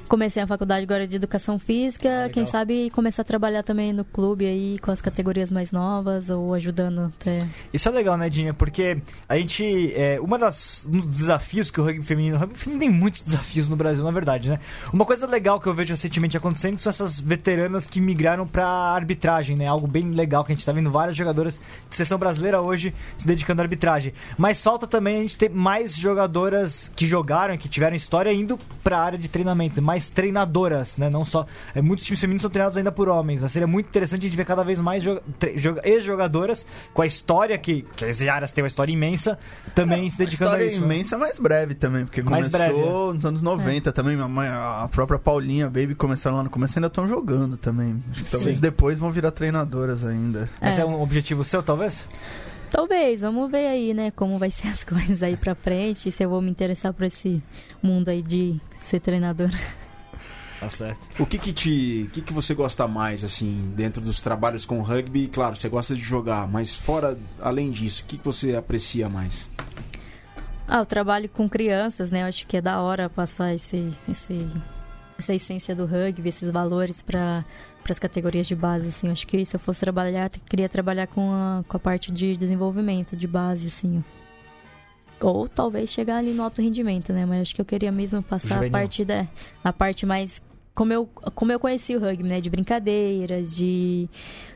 Comecei 0.07 0.41
a 0.41 0.47
faculdade 0.47 0.83
agora 0.83 1.07
de 1.07 1.15
educação 1.15 1.59
física, 1.59 2.25
Ah, 2.25 2.29
quem 2.29 2.45
sabe 2.45 2.89
começar 2.91 3.23
a 3.23 3.25
trabalhar 3.25 3.63
também 3.63 3.91
no 3.91 4.05
clube 4.05 4.45
aí 4.45 4.79
com 4.79 4.89
as 4.89 5.01
categorias 5.01 5.51
mais 5.51 5.71
novas 5.71 6.29
ou 6.29 6.53
ajudando 6.53 7.11
até. 7.19 7.45
Isso 7.73 7.89
é 7.89 7.91
legal, 7.91 8.17
né, 8.17 8.29
Dinha? 8.29 8.53
Porque 8.53 8.97
a 9.27 9.37
gente. 9.37 9.93
É, 9.95 10.19
uma 10.21 10.37
das, 10.37 10.85
um 10.85 10.99
dos 10.99 11.17
desafios 11.17 11.69
que 11.69 11.81
o 11.81 11.83
rugby 11.83 12.03
feminino. 12.03 12.37
O 12.37 12.39
rugby 12.39 12.57
feminino 12.57 12.79
tem 12.79 12.89
muitos 12.89 13.23
desafios 13.23 13.67
no 13.67 13.75
Brasil, 13.75 14.03
na 14.03 14.11
verdade, 14.11 14.49
né? 14.49 14.59
Uma 14.93 15.05
coisa 15.05 15.27
legal 15.27 15.59
que 15.59 15.67
eu 15.67 15.73
vejo 15.73 15.93
recentemente 15.93 16.37
acontecendo 16.37 16.77
são 16.77 16.89
essas 16.89 17.19
veteranas 17.19 17.85
que 17.85 17.99
migraram 17.99 18.47
pra 18.47 18.65
arbitragem, 18.67 19.57
né? 19.57 19.67
Algo 19.67 19.87
bem 19.87 20.11
legal 20.11 20.43
que 20.45 20.51
a 20.51 20.55
gente 20.55 20.65
tá 20.65 20.71
vendo 20.71 20.89
várias 20.89 21.17
jogadoras 21.17 21.59
de 21.89 21.95
seleção 21.95 22.17
brasileira 22.17 22.61
hoje 22.61 22.93
se 23.17 23.27
dedicando 23.27 23.61
à 23.61 23.65
arbitragem. 23.65 24.13
Mas 24.37 24.61
falta 24.61 24.87
também 24.87 25.17
a 25.17 25.21
gente 25.21 25.37
ter 25.37 25.49
mais 25.49 25.95
jogadoras 25.95 26.91
que 26.95 27.05
jogaram, 27.05 27.57
que 27.57 27.67
tiveram 27.67 27.95
história 27.95 28.31
indo 28.31 28.57
pra 28.83 28.99
área 28.99 29.17
de 29.17 29.27
treinamento, 29.27 29.81
mais 29.81 29.96
treinadoras, 30.09 30.97
né? 30.97 31.09
Não 31.09 31.25
só. 31.25 31.45
É, 31.73 31.81
muitos 31.81 32.05
times 32.05 32.19
femininos 32.19 32.41
são 32.43 32.51
treinados 32.51 32.77
ainda 32.77 32.91
por 32.91 33.09
homens. 33.09 33.41
Né? 33.41 33.47
Seria 33.47 33.67
muito 33.67 33.87
interessante 33.87 34.21
a 34.21 34.25
gente 34.27 34.37
ver 34.37 34.45
cada 34.45 34.63
vez 34.63 34.79
mais 34.79 35.03
ex-jogadoras 35.83 36.65
com 36.93 37.01
a 37.01 37.05
história 37.05 37.57
que, 37.57 37.83
que 37.95 38.05
as 38.05 38.21
áreas 38.21 38.51
têm 38.51 38.63
uma 38.63 38.67
história 38.67 38.91
imensa, 38.91 39.37
também 39.73 40.09
se 40.09 40.21
A 40.21 40.25
dedicando 40.25 40.51
a 40.51 40.57
história 40.57 40.71
isso. 40.71 40.85
né? 40.85 40.95
imensa, 40.95 41.17
mais 41.17 41.39
breve 41.39 41.73
também, 41.73 42.05
porque 42.05 42.21
Mais 42.21 42.47
começou 42.47 42.77
breve, 42.77 43.09
é. 43.09 43.13
nos 43.13 43.25
anos 43.25 43.41
90 43.41 43.91
também. 43.91 44.15
Minha 44.15 44.27
mãe, 44.27 44.47
a 44.47 44.87
própria 44.91 45.17
Paulinha, 45.19 45.65
a 45.67 45.69
Baby 45.69 45.95
começaram 45.95 46.37
lá 46.37 46.43
no 46.43 46.49
começo 46.49 46.75
e 46.75 46.79
ainda 46.79 46.87
estão 46.87 47.07
jogando 47.07 47.57
também. 47.57 48.01
Acho 48.11 48.23
que 48.23 48.29
talvez 48.31 48.55
Sim. 48.57 48.61
depois 48.61 48.99
vão 48.99 49.11
virar 49.11 49.31
treinadoras 49.31 50.03
ainda. 50.05 50.49
Esse 50.61 50.79
é 50.79 50.83
É. 50.83 50.85
um 50.85 51.01
objetivo 51.01 51.43
seu, 51.43 51.63
talvez? 51.63 52.05
Talvez, 52.69 53.21
vamos 53.21 53.49
ver 53.49 53.65
aí, 53.67 53.93
né, 53.93 54.11
como 54.11 54.37
vai 54.37 54.51
ser 54.51 54.67
as 54.67 54.83
coisas 54.85 55.23
aí 55.23 55.37
pra 55.37 55.55
frente, 55.55 56.11
se 56.11 56.21
eu 56.23 56.29
vou 56.29 56.41
me 56.41 56.49
interessar 56.51 56.91
por 56.93 57.05
esse 57.05 57.41
mundo 57.81 58.09
aí 58.09 58.21
de 58.21 58.59
ser 58.79 58.99
treinador. 58.99 59.49
Tá 60.59 60.69
certo. 60.69 60.99
O 61.21 61.25
que 61.25 61.37
que 61.37 61.53
te, 61.53 62.05
o 62.07 62.11
que 62.11 62.21
que 62.21 62.33
você 62.33 62.53
gosta 62.53 62.87
mais 62.87 63.23
assim 63.23 63.71
dentro 63.75 64.01
dos 64.01 64.21
trabalhos 64.21 64.65
com 64.65 64.81
rugby? 64.81 65.27
Claro, 65.27 65.55
você 65.55 65.69
gosta 65.69 65.95
de 65.95 66.01
jogar, 66.01 66.47
mas 66.47 66.75
fora, 66.75 67.17
além 67.39 67.71
disso, 67.71 68.03
o 68.03 68.05
que 68.07 68.17
que 68.17 68.25
você 68.25 68.55
aprecia 68.55 69.07
mais? 69.07 69.49
Ah, 70.67 70.79
eu 70.79 70.85
trabalho 70.85 71.29
com 71.29 71.47
crianças, 71.47 72.11
né? 72.11 72.23
Eu 72.23 72.25
acho 72.25 72.45
que 72.45 72.57
é 72.57 72.61
da 72.61 72.81
hora 72.81 73.09
passar 73.09 73.53
esse, 73.53 73.89
esse, 74.09 74.47
essa 75.17 75.33
essência 75.33 75.73
do 75.73 75.85
rugby, 75.85 76.27
esses 76.27 76.51
valores 76.51 77.01
para 77.01 77.45
as 77.87 77.99
categorias 77.99 78.47
de 78.47 78.55
base, 78.55 78.87
assim. 78.87 79.07
Eu 79.07 79.13
acho 79.13 79.25
que 79.27 79.45
se 79.45 79.55
eu 79.55 79.59
fosse 79.59 79.79
trabalhar, 79.79 80.25
eu 80.33 80.41
queria 80.49 80.67
trabalhar 80.67 81.07
com 81.07 81.31
a, 81.31 81.63
com 81.67 81.77
a 81.77 81.79
parte 81.79 82.11
de 82.11 82.35
desenvolvimento 82.35 83.15
de 83.15 83.27
base, 83.27 83.67
assim. 83.67 84.03
Ou 85.21 85.47
talvez 85.47 85.89
chegar 85.89 86.17
ali 86.17 86.33
no 86.33 86.43
alto 86.43 86.61
rendimento, 86.61 87.13
né? 87.13 87.25
Mas 87.25 87.43
acho 87.43 87.55
que 87.55 87.61
eu 87.61 87.65
queria 87.65 87.91
mesmo 87.91 88.21
passar 88.21 88.55
Juvenil. 88.55 88.67
a 88.67 88.71
parte 88.71 89.05
da 89.05 89.25
a 89.63 89.71
parte 89.73 90.05
mais 90.05 90.41
como 90.77 90.93
eu, 90.93 91.09
como 91.33 91.51
eu 91.51 91.59
conheci 91.59 91.95
o 91.95 91.99
rugby, 91.99 92.29
né? 92.29 92.39
De 92.39 92.51
brincadeiras, 92.51 93.55
de, 93.55 94.07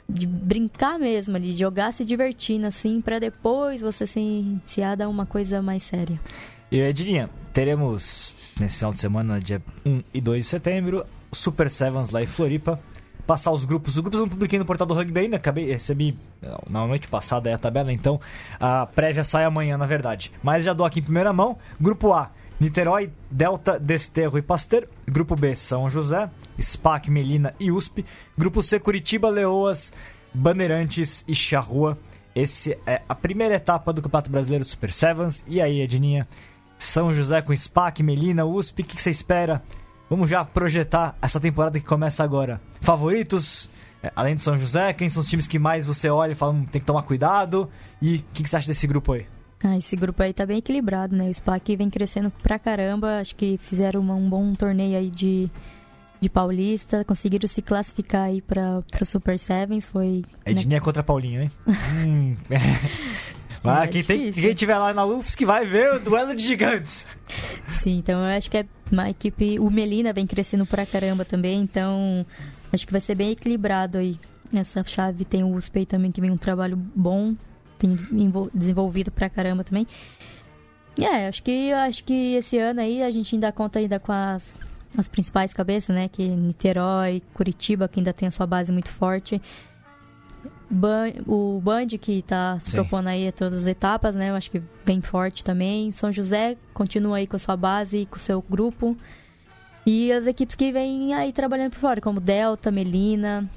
de 0.07 0.27
brincar 0.27 0.99
mesmo, 0.99 1.39
de 1.39 1.51
jogar 1.51 1.91
se 1.91 2.05
divertindo, 2.05 2.67
assim, 2.67 3.01
pra 3.01 3.17
depois 3.17 3.81
você 3.81 4.05
se 4.05 4.19
iniciar 4.19 5.01
a 5.01 5.09
uma 5.09 5.25
coisa 5.25 5.63
mais 5.63 5.81
séria. 5.81 6.21
E 6.71 6.79
Edinha, 6.79 7.27
teremos 7.51 8.35
nesse 8.59 8.77
final 8.77 8.93
de 8.93 8.99
semana, 8.99 9.39
dia 9.39 9.63
1 9.83 10.03
e 10.13 10.21
2 10.21 10.43
de 10.43 10.47
setembro, 10.47 11.03
Super 11.33 11.71
Sevens 11.71 12.11
lá 12.11 12.21
em 12.21 12.27
Floripa. 12.27 12.79
Passar 13.25 13.51
os 13.51 13.65
grupos. 13.65 13.95
Os 13.95 14.01
grupos 14.01 14.19
eu 14.19 14.25
não 14.25 14.29
publiquei 14.29 14.59
no 14.59 14.65
portal 14.65 14.85
do 14.85 14.93
rugby 14.93 15.21
ainda, 15.21 15.37
acabei, 15.37 15.71
recebi 15.71 16.15
na 16.69 16.85
noite 16.85 17.07
passada 17.07 17.49
aí 17.49 17.55
a 17.55 17.57
tabela, 17.57 17.91
então 17.91 18.19
a 18.59 18.85
prévia 18.85 19.23
sai 19.23 19.43
amanhã, 19.43 19.75
na 19.75 19.87
verdade. 19.87 20.31
Mas 20.43 20.63
já 20.63 20.73
dou 20.73 20.85
aqui 20.85 20.99
em 20.99 21.03
primeira 21.03 21.33
mão. 21.33 21.57
Grupo 21.79 22.13
A, 22.13 22.31
Niterói, 22.61 23.11
Delta, 23.31 23.79
Desterro 23.79 24.37
e 24.37 24.41
Pasteur. 24.43 24.87
Grupo 25.07 25.35
B, 25.35 25.55
São 25.55 25.89
José, 25.89 26.29
SPAC, 26.59 27.09
Melina 27.09 27.55
e 27.59 27.71
USP. 27.71 28.05
Grupo 28.37 28.61
C, 28.61 28.79
Curitiba, 28.79 29.29
Leoas, 29.29 29.91
Bandeirantes 30.31 31.25
e 31.27 31.33
Charrua. 31.33 31.97
Esse 32.35 32.77
é 32.85 33.01
a 33.09 33.15
primeira 33.15 33.55
etapa 33.55 33.91
do 33.91 33.99
Campeonato 33.99 34.29
Brasileiro 34.29 34.63
Super 34.63 34.91
Sevens. 34.91 35.43
E 35.47 35.59
aí, 35.59 35.81
Edninha? 35.81 36.27
São 36.77 37.11
José 37.11 37.41
com 37.41 37.51
SPAC, 37.51 38.03
Melina, 38.03 38.45
USP, 38.45 38.83
o 38.83 38.85
que 38.85 39.01
você 39.01 39.09
espera? 39.09 39.63
Vamos 40.07 40.29
já 40.29 40.45
projetar 40.45 41.17
essa 41.19 41.39
temporada 41.39 41.79
que 41.79 41.85
começa 41.87 42.23
agora. 42.23 42.61
Favoritos? 42.79 43.71
É, 44.03 44.11
além 44.15 44.35
do 44.35 44.41
São 44.41 44.55
José, 44.55 44.93
quem 44.93 45.09
são 45.09 45.21
os 45.21 45.27
times 45.27 45.47
que 45.47 45.57
mais 45.57 45.87
você 45.87 46.11
olha 46.11 46.33
e 46.33 46.35
fala, 46.35 46.53
"Hum, 46.53 46.65
tem 46.65 46.79
que 46.79 46.85
tomar 46.85 47.01
cuidado? 47.01 47.67
E 47.99 48.17
o 48.17 48.23
que, 48.31 48.43
que 48.43 48.49
você 48.49 48.57
acha 48.57 48.67
desse 48.67 48.85
grupo 48.85 49.13
aí? 49.13 49.25
Ah, 49.63 49.77
esse 49.77 49.95
grupo 49.95 50.21
aí 50.23 50.33
tá 50.33 50.45
bem 50.45 50.57
equilibrado, 50.57 51.15
né? 51.15 51.29
O 51.29 51.33
SPAC 51.33 51.75
vem 51.75 51.89
crescendo 51.89 52.31
pra 52.41 52.57
caramba. 52.57 53.19
Acho 53.19 53.35
que 53.35 53.59
fizeram 53.61 54.01
um 54.01 54.29
bom 54.29 54.53
torneio 54.55 54.97
aí 54.97 55.09
de, 55.09 55.49
de 56.19 56.29
Paulista. 56.29 57.05
Conseguiram 57.05 57.47
se 57.47 57.61
classificar 57.61 58.23
aí 58.23 58.41
pra, 58.41 58.81
pro 58.91 59.05
Super 59.05 59.37
Sevens. 59.37 59.85
Foi. 59.85 60.23
né? 60.45 60.51
Edninha 60.51 60.81
contra 60.81 61.03
Paulinho, 61.03 61.43
hein? 61.43 61.51
hum. 62.07 62.35
Ah, 63.63 63.83
É 63.83 63.87
quem, 63.87 64.03
tem, 64.03 64.33
quem 64.33 64.53
tiver 64.55 64.77
lá 64.77 64.91
na 64.91 65.05
UFSC 65.05 65.45
vai 65.45 65.63
ver 65.65 65.93
o 65.93 65.99
duelo 65.99 66.35
de 66.35 66.41
gigantes. 66.41 67.05
Sim, 67.67 67.97
então 67.99 68.19
eu 68.19 68.35
acho 68.35 68.49
que 68.49 68.57
é 68.57 68.65
uma 68.91 69.09
equipe. 69.11 69.59
O 69.59 69.69
Melina 69.69 70.11
vem 70.11 70.25
crescendo 70.25 70.65
pra 70.65 70.83
caramba 70.85 71.23
também. 71.23 71.61
Então 71.61 72.25
acho 72.73 72.85
que 72.87 72.91
vai 72.91 73.01
ser 73.01 73.13
bem 73.13 73.29
equilibrado 73.31 73.99
aí. 73.99 74.17
Nessa 74.51 74.83
chave 74.83 75.23
tem 75.23 75.43
o 75.43 75.55
USP 75.55 75.85
também, 75.85 76.11
que 76.11 76.19
vem 76.19 76.31
um 76.31 76.37
trabalho 76.37 76.75
bom. 76.75 77.35
Tem 77.81 77.97
envol- 78.11 78.49
desenvolvido 78.53 79.09
pra 79.11 79.27
caramba 79.27 79.63
também. 79.63 79.87
E 80.95 81.03
é, 81.03 81.27
acho 81.27 81.41
que 81.41 81.71
acho 81.73 82.03
que 82.03 82.35
esse 82.35 82.59
ano 82.59 82.79
aí 82.81 83.01
a 83.01 83.09
gente 83.09 83.33
ainda 83.33 83.51
conta 83.51 83.79
ainda 83.79 83.99
com 83.99 84.11
as, 84.11 84.59
as 84.95 85.07
principais 85.07 85.51
cabeças, 85.53 85.95
né? 85.95 86.07
Que 86.07 86.27
Niterói, 86.27 87.23
Curitiba, 87.33 87.87
que 87.87 87.99
ainda 87.99 88.13
tem 88.13 88.27
a 88.27 88.31
sua 88.31 88.45
base 88.45 88.71
muito 88.71 88.89
forte. 88.89 89.41
Ban- 90.69 91.13
o 91.27 91.59
Band, 91.61 91.87
que 91.99 92.21
tá 92.21 92.57
se 92.59 92.71
Sim. 92.71 92.77
propondo 92.77 93.07
aí 93.07 93.27
a 93.27 93.31
todas 93.31 93.61
as 93.61 93.67
etapas, 93.67 94.15
né? 94.15 94.29
Eu 94.29 94.35
acho 94.35 94.51
que 94.51 94.61
bem 94.85 95.01
forte 95.01 95.43
também. 95.43 95.91
São 95.91 96.11
José 96.11 96.55
continua 96.73 97.17
aí 97.17 97.25
com 97.27 97.35
a 97.35 97.39
sua 97.39 97.57
base 97.57 97.99
e 97.99 98.05
com 98.05 98.15
o 98.17 98.19
seu 98.19 98.41
grupo. 98.47 98.95
E 99.85 100.11
as 100.11 100.27
equipes 100.27 100.55
que 100.55 100.71
vêm 100.71 101.13
aí 101.13 101.33
trabalhando 101.33 101.71
por 101.71 101.79
fora, 101.79 101.99
como 101.99 102.19
Delta, 102.21 102.69
Melina, 102.71 103.49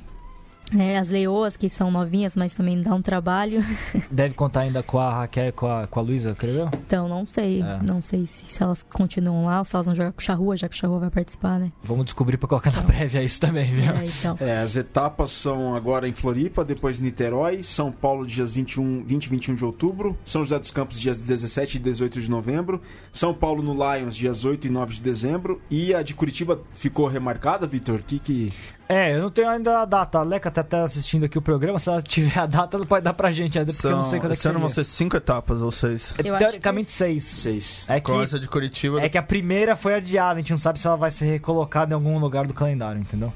né, 0.74 0.98
as 0.98 1.08
Leoas, 1.08 1.56
que 1.56 1.68
são 1.68 1.90
novinhas, 1.90 2.34
mas 2.36 2.52
também 2.52 2.80
dá 2.82 2.94
um 2.94 3.02
trabalho. 3.02 3.64
Deve 4.10 4.34
contar 4.34 4.60
ainda 4.60 4.82
com 4.82 4.98
a 4.98 5.10
Raquel 5.20 5.48
e 5.48 5.52
com 5.52 5.66
a, 5.66 5.86
com 5.86 6.00
a 6.00 6.02
Luísa, 6.02 6.34
creio 6.38 6.58
eu? 6.58 6.70
Então, 6.86 7.08
não 7.08 7.26
sei. 7.26 7.62
É. 7.62 7.78
Não 7.82 8.02
sei 8.02 8.26
se, 8.26 8.44
se 8.46 8.62
elas 8.62 8.82
continuam 8.82 9.44
lá 9.46 9.60
ou 9.60 9.64
se 9.64 9.74
elas 9.74 9.86
vão 9.86 9.94
jogar 9.94 10.12
com 10.12 10.20
o 10.20 10.22
Charrua, 10.22 10.56
já 10.56 10.68
que 10.68 10.74
o 10.74 10.78
Charrua 10.78 10.98
vai 11.00 11.10
participar, 11.10 11.58
né? 11.58 11.72
Vamos 11.82 12.04
descobrir 12.06 12.36
pra 12.36 12.48
colocar 12.48 12.70
na 12.70 12.78
Então. 12.78 12.86
prévia 12.90 13.22
isso 13.22 13.40
também, 13.40 13.70
viu? 13.70 13.92
É, 13.92 14.04
então. 14.04 14.36
É, 14.40 14.58
as 14.58 14.76
etapas 14.76 15.30
são 15.30 15.74
agora 15.74 16.08
em 16.08 16.12
Floripa, 16.12 16.64
depois 16.64 16.98
Niterói, 17.00 17.62
São 17.62 17.90
Paulo 17.92 18.26
dias 18.26 18.52
21, 18.52 19.04
20 19.04 19.24
e 19.24 19.28
21 19.28 19.54
de 19.54 19.64
outubro, 19.64 20.16
São 20.24 20.42
José 20.42 20.58
dos 20.58 20.70
Campos 20.70 21.00
dias 21.00 21.18
17 21.18 21.76
e 21.76 21.80
18 21.80 22.20
de 22.20 22.30
novembro, 22.30 22.80
São 23.12 23.32
Paulo 23.34 23.62
no 23.62 23.72
Lions 23.74 24.14
dias 24.16 24.44
8 24.44 24.66
e 24.66 24.70
9 24.70 24.94
de 24.94 25.00
dezembro 25.00 25.60
e 25.70 25.94
a 25.94 26.02
de 26.02 26.14
Curitiba 26.14 26.60
ficou 26.72 27.06
remarcada, 27.06 27.66
Vitor? 27.66 28.00
Que 28.06 28.18
que 28.18 28.52
É, 28.88 29.16
eu 29.16 29.22
não 29.22 29.30
tenho 29.30 29.48
ainda 29.48 29.80
a 29.80 29.84
data. 29.84 30.18
A 30.18 30.22
Leca 30.22 30.50
tá 30.50 30.60
até 30.60 30.78
assistindo 30.80 31.24
aqui 31.24 31.38
o 31.38 31.42
programa. 31.42 31.78
Se 31.78 31.88
ela 31.88 32.02
tiver 32.02 32.38
a 32.38 32.46
data, 32.46 32.76
ela 32.76 32.84
pode 32.84 33.02
dar 33.04 33.14
pra 33.14 33.32
gente 33.32 33.58
ainda, 33.58 33.72
porque 33.72 33.86
eu 33.86 33.92
não 33.96 34.04
sei 34.10 34.20
quando 34.20 34.32
é 34.32 34.36
que 34.36 34.46
ano 34.46 34.58
vão 34.60 34.68
seria. 34.68 34.84
ser 34.84 34.90
cinco 34.90 35.16
etapas 35.16 35.62
ou 35.62 35.72
seis. 35.72 36.14
Eu 36.22 36.36
Teoricamente 36.36 36.92
seis. 36.92 37.24
seis? 37.24 37.84
É 37.88 37.98
que, 37.98 38.10
Com 38.12 38.20
essa 38.22 38.38
de 38.38 38.46
Curitiba. 38.46 39.00
é 39.00 39.08
que 39.08 39.16
a 39.16 39.22
primeira 39.22 39.74
foi 39.74 39.94
adiada, 39.94 40.34
a 40.34 40.42
gente 40.42 40.50
não 40.50 40.58
sabe 40.58 40.78
se 40.78 40.86
ela 40.86 40.96
vai 40.96 41.10
ser 41.10 41.24
recolocada 41.24 41.92
em 41.92 41.94
algum 41.94 42.18
lugar 42.18 42.46
do 42.46 42.52
calendário, 42.52 43.00
entendeu? 43.00 43.32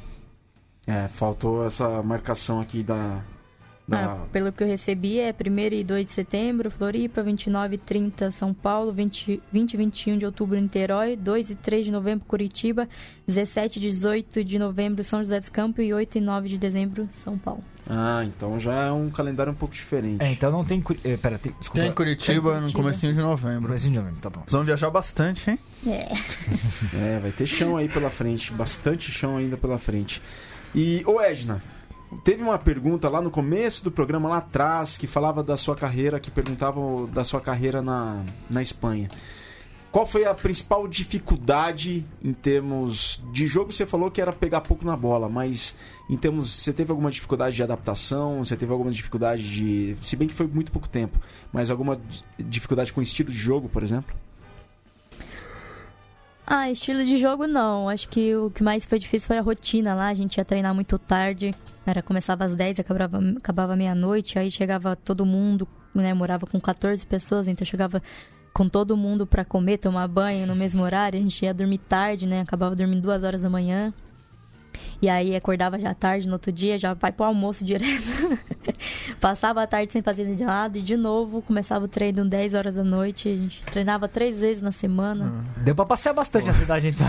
É, 0.86 1.08
faltou 1.08 1.66
essa 1.66 2.02
marcação 2.02 2.60
aqui 2.60 2.82
da 2.82 3.20
Ah, 3.90 4.26
pelo 4.32 4.52
que 4.52 4.62
eu 4.62 4.66
recebi, 4.66 5.18
é 5.18 5.32
1 5.32 5.58
e 5.74 5.84
2 5.84 6.06
de 6.06 6.12
setembro, 6.12 6.70
Floripa, 6.70 7.22
29 7.22 7.74
e 7.74 7.78
30, 7.78 8.30
São 8.30 8.52
Paulo, 8.52 8.92
20, 8.92 9.42
20 9.50 9.72
e 9.72 9.76
21 9.76 10.18
de 10.18 10.26
outubro, 10.26 10.60
Niterói, 10.60 11.16
2 11.16 11.50
e 11.50 11.54
3 11.54 11.86
de 11.86 11.90
novembro, 11.90 12.26
Curitiba, 12.26 12.88
17 13.26 13.78
e 13.78 13.82
18 13.82 14.44
de 14.44 14.58
novembro, 14.58 15.02
São 15.02 15.20
José 15.20 15.40
dos 15.40 15.48
Campos 15.48 15.84
e 15.84 15.92
8 15.92 16.18
e 16.18 16.20
9 16.20 16.48
de 16.48 16.58
dezembro, 16.58 17.08
São 17.14 17.38
Paulo. 17.38 17.64
Ah, 17.90 18.22
então 18.22 18.60
já 18.60 18.74
é 18.74 18.92
um 18.92 19.08
calendário 19.08 19.50
um 19.50 19.56
pouco 19.56 19.74
diferente. 19.74 20.22
É, 20.22 20.30
então 20.30 20.50
não 20.50 20.62
tem. 20.62 20.84
Eh, 21.04 21.16
pera, 21.16 21.38
tem, 21.38 21.54
desculpa. 21.58 21.80
Tem 21.80 21.92
Curitiba 21.92 22.54
no 22.54 22.60
Curitiba. 22.60 22.82
comecinho 22.82 23.14
de 23.14 23.18
novembro. 23.18 23.68
Comecinho 23.68 23.92
de 23.92 23.98
novembro, 23.98 24.20
tá 24.20 24.28
bom. 24.28 24.40
Vocês 24.40 24.52
vão 24.52 24.64
viajar 24.64 24.90
bastante, 24.90 25.50
hein? 25.50 25.58
É. 25.86 26.08
É, 26.94 27.18
vai 27.18 27.30
ter 27.30 27.46
chão 27.46 27.76
aí 27.76 27.88
pela 27.88 28.10
frente, 28.10 28.52
bastante 28.52 29.10
chão 29.10 29.36
ainda 29.36 29.56
pela 29.56 29.78
frente. 29.78 30.20
E, 30.74 31.02
ô 31.06 31.20
Edna, 31.20 31.62
teve 32.24 32.42
uma 32.42 32.58
pergunta 32.58 33.08
lá 33.08 33.20
no 33.20 33.30
começo 33.30 33.84
do 33.84 33.90
programa, 33.90 34.28
lá 34.28 34.38
atrás, 34.38 34.96
que 34.96 35.06
falava 35.06 35.42
da 35.42 35.56
sua 35.56 35.74
carreira, 35.74 36.20
que 36.20 36.30
perguntava 36.30 36.80
da 37.08 37.24
sua 37.24 37.40
carreira 37.40 37.82
na, 37.82 38.24
na 38.48 38.62
Espanha. 38.62 39.08
Qual 39.90 40.06
foi 40.06 40.26
a 40.26 40.34
principal 40.34 40.86
dificuldade 40.86 42.04
em 42.22 42.32
termos 42.34 43.22
de 43.32 43.46
jogo? 43.46 43.72
Você 43.72 43.86
falou 43.86 44.10
que 44.10 44.20
era 44.20 44.32
pegar 44.32 44.60
pouco 44.60 44.84
na 44.84 44.94
bola, 44.94 45.30
mas 45.30 45.74
em 46.10 46.16
termos. 46.16 46.50
Você 46.50 46.74
teve 46.74 46.90
alguma 46.90 47.10
dificuldade 47.10 47.56
de 47.56 47.62
adaptação? 47.62 48.44
Você 48.44 48.54
teve 48.54 48.70
alguma 48.70 48.90
dificuldade 48.90 49.42
de. 49.42 49.96
Se 50.02 50.14
bem 50.14 50.28
que 50.28 50.34
foi 50.34 50.46
muito 50.46 50.70
pouco 50.70 50.88
tempo, 50.88 51.18
mas 51.50 51.70
alguma 51.70 51.98
dificuldade 52.38 52.92
com 52.92 53.00
estilo 53.00 53.30
de 53.30 53.38
jogo, 53.38 53.68
por 53.68 53.82
exemplo? 53.82 54.14
Ah, 56.46 56.70
estilo 56.70 57.02
de 57.02 57.16
jogo 57.16 57.46
não. 57.46 57.88
Acho 57.88 58.10
que 58.10 58.36
o 58.36 58.50
que 58.50 58.62
mais 58.62 58.84
foi 58.84 58.98
difícil 58.98 59.26
foi 59.26 59.38
a 59.38 59.42
rotina 59.42 59.94
lá. 59.94 60.08
A 60.08 60.14
gente 60.14 60.36
ia 60.36 60.44
treinar 60.44 60.74
muito 60.74 60.98
tarde. 60.98 61.54
Era, 61.88 62.02
começava 62.02 62.44
às 62.44 62.54
10, 62.54 62.80
acabava, 62.80 63.18
acabava 63.38 63.74
meia-noite, 63.74 64.38
aí 64.38 64.50
chegava 64.50 64.94
todo 64.94 65.24
mundo, 65.24 65.66
né? 65.94 66.12
Morava 66.12 66.46
com 66.46 66.60
14 66.60 67.06
pessoas, 67.06 67.48
então 67.48 67.64
chegava 67.64 68.02
com 68.52 68.68
todo 68.68 68.94
mundo 68.94 69.26
para 69.26 69.42
comer, 69.42 69.78
tomar 69.78 70.06
banho 70.06 70.46
no 70.46 70.54
mesmo 70.54 70.82
horário. 70.82 71.18
A 71.18 71.22
gente 71.22 71.42
ia 71.42 71.54
dormir 71.54 71.78
tarde, 71.78 72.26
né? 72.26 72.42
Acabava 72.42 72.76
dormindo 72.76 73.00
duas 73.00 73.24
horas 73.24 73.40
da 73.40 73.48
manhã. 73.48 73.94
E 75.00 75.08
aí 75.08 75.34
acordava 75.36 75.78
já 75.78 75.94
tarde 75.94 76.26
no 76.26 76.34
outro 76.34 76.50
dia, 76.52 76.78
já 76.78 76.94
vai 76.94 77.12
pro 77.12 77.24
almoço 77.26 77.64
direto. 77.64 78.38
Passava 79.20 79.62
a 79.62 79.66
tarde 79.66 79.92
sem 79.92 80.02
fazer 80.02 80.34
de 80.34 80.44
nada 80.44 80.78
e 80.78 80.82
de 80.82 80.96
novo 80.96 81.42
começava 81.42 81.84
o 81.84 81.88
treino 81.88 82.24
10 82.28 82.54
horas 82.54 82.74
da 82.76 82.84
noite. 82.84 83.28
A 83.28 83.36
gente 83.36 83.62
treinava 83.62 84.08
três 84.08 84.40
vezes 84.40 84.62
na 84.62 84.72
semana. 84.72 85.44
Deu 85.58 85.74
pra 85.74 85.84
passear 85.86 86.12
bastante 86.14 86.46
na 86.46 86.52
cidade 86.52 86.88
então. 86.88 87.06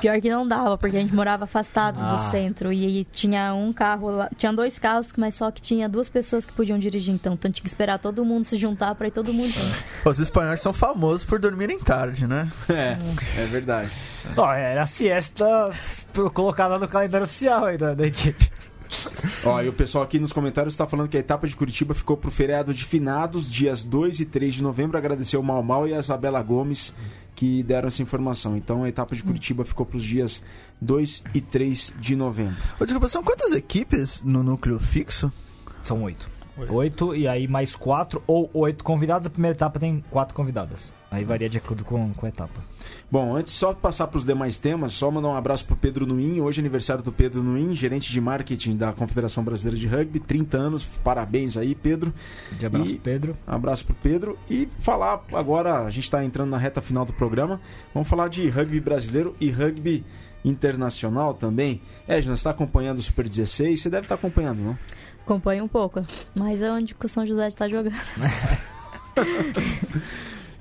Pior 0.00 0.20
que 0.20 0.30
não 0.30 0.46
dava, 0.46 0.78
porque 0.78 0.96
a 0.96 1.00
gente 1.00 1.14
morava 1.14 1.44
afastado 1.44 1.98
Ah. 2.00 2.14
do 2.14 2.30
centro. 2.30 2.72
E 2.72 2.84
aí 2.86 3.04
tinha 3.04 3.52
um 3.54 3.72
carro 3.72 4.10
lá. 4.10 4.28
Tinha 4.36 4.52
dois 4.52 4.78
carros, 4.78 5.12
mas 5.16 5.34
só 5.34 5.50
que 5.50 5.60
tinha 5.60 5.88
duas 5.88 6.08
pessoas 6.08 6.44
que 6.46 6.52
podiam 6.52 6.78
dirigir. 6.78 7.12
Então, 7.12 7.34
então 7.34 7.50
tinha 7.50 7.62
que 7.62 7.68
esperar 7.68 7.98
todo 7.98 8.24
mundo 8.24 8.44
se 8.44 8.56
juntar 8.56 8.94
pra 8.94 9.08
ir 9.08 9.10
todo 9.10 9.32
mundo 9.32 9.48
junto. 9.50 9.84
Os 10.08 10.18
espanhóis 10.18 10.60
são 10.60 10.72
famosos 10.72 11.24
por 11.24 11.38
dormirem 11.38 11.78
tarde, 11.78 12.26
né? 12.26 12.50
É, 12.68 12.96
é 13.42 13.46
verdade. 13.46 13.90
Ó, 14.36 14.52
era 14.52 14.82
a 14.82 14.86
siesta 14.86 15.70
colocada 16.34 16.78
no 16.78 16.88
calendário 16.88 17.24
oficial 17.24 17.64
aí 17.64 17.78
da, 17.78 17.94
da 17.94 18.06
equipe. 18.06 18.50
Ó, 19.44 19.60
e 19.62 19.68
o 19.68 19.72
pessoal 19.72 20.04
aqui 20.04 20.18
nos 20.18 20.32
comentários 20.32 20.74
está 20.74 20.86
falando 20.86 21.08
que 21.08 21.16
a 21.16 21.20
etapa 21.20 21.46
de 21.46 21.54
Curitiba 21.54 21.94
ficou 21.94 22.16
pro 22.16 22.30
feriado 22.30 22.74
de 22.74 22.84
finados, 22.84 23.50
dias 23.50 23.82
2 23.82 24.20
e 24.20 24.24
3 24.24 24.54
de 24.54 24.62
novembro. 24.62 24.98
Agradecer 24.98 25.36
o 25.36 25.42
Mal 25.42 25.62
Mal 25.62 25.86
e 25.86 25.94
a 25.94 25.98
Isabela 25.98 26.42
Gomes 26.42 26.94
que 27.34 27.62
deram 27.62 27.88
essa 27.88 28.02
informação. 28.02 28.56
Então 28.56 28.84
a 28.84 28.88
etapa 28.88 29.14
de 29.14 29.22
Curitiba 29.22 29.64
ficou 29.64 29.86
pros 29.86 30.02
dias 30.02 30.42
2 30.80 31.24
e 31.34 31.40
3 31.40 31.94
de 31.98 32.16
novembro. 32.16 32.56
Ô, 32.78 32.84
desculpa, 32.84 33.08
são 33.08 33.22
quantas 33.22 33.52
equipes 33.52 34.20
no 34.22 34.42
núcleo 34.42 34.78
fixo? 34.78 35.32
São 35.80 36.02
oito. 36.02 36.28
Oito 36.68 37.14
e 37.14 37.26
aí 37.26 37.48
mais 37.48 37.74
quatro 37.74 38.22
ou 38.26 38.50
oito 38.52 38.84
convidados. 38.84 39.26
A 39.26 39.30
primeira 39.30 39.56
etapa 39.56 39.78
tem 39.78 40.04
quatro 40.10 40.34
convidadas. 40.34 40.92
Aí 41.10 41.24
varia 41.24 41.48
de 41.48 41.58
acordo 41.58 41.84
com, 41.84 42.12
com 42.14 42.24
a 42.24 42.28
etapa. 42.28 42.60
Bom, 43.10 43.34
antes 43.34 43.52
só 43.52 43.74
passar 43.74 44.06
para 44.06 44.18
os 44.18 44.24
demais 44.24 44.58
temas, 44.58 44.92
só 44.92 45.10
mandar 45.10 45.26
um 45.28 45.34
abraço 45.36 45.64
pro 45.64 45.74
Pedro 45.74 46.06
Nuin. 46.06 46.40
Hoje 46.40 46.60
é 46.60 46.62
aniversário 46.62 47.02
do 47.02 47.10
Pedro 47.10 47.42
Nuin, 47.42 47.74
gerente 47.74 48.12
de 48.12 48.20
marketing 48.20 48.76
da 48.76 48.92
Confederação 48.92 49.42
Brasileira 49.42 49.76
de 49.76 49.88
Rugby, 49.88 50.20
30 50.20 50.56
anos. 50.56 50.84
Parabéns 51.02 51.56
aí, 51.56 51.74
Pedro. 51.74 52.14
De 52.52 52.64
abraço, 52.64 52.92
E- 52.92 52.98
Pedro. 52.98 53.36
Um 53.48 53.52
abraço 53.52 53.84
pro 53.86 53.94
Pedro 53.96 54.38
e 54.48 54.68
falar 54.78 55.24
agora, 55.32 55.80
a 55.84 55.90
gente 55.90 56.04
está 56.04 56.24
entrando 56.24 56.50
na 56.50 56.58
reta 56.58 56.80
final 56.80 57.04
do 57.04 57.12
programa. 57.12 57.60
Vamos 57.92 58.08
falar 58.08 58.28
de 58.28 58.48
rugby 58.48 58.78
brasileiro 58.80 59.34
e 59.40 59.50
rugby 59.50 60.04
internacional 60.44 61.34
também. 61.34 61.82
Edna, 62.06 62.36
você 62.36 62.40
está 62.40 62.50
acompanhando 62.50 62.98
o 62.98 63.02
Super 63.02 63.28
16? 63.28 63.80
Você 63.80 63.90
deve 63.90 64.04
estar 64.04 64.14
acompanhando, 64.14 64.60
não? 64.60 64.78
Acompanha 65.24 65.64
um 65.64 65.68
pouco. 65.68 66.06
Mas 66.36 66.62
é 66.62 66.70
onde 66.70 66.94
que 66.94 67.04
o 67.04 67.08
São 67.08 67.26
José 67.26 67.48
está 67.48 67.68
jogando. 67.68 67.94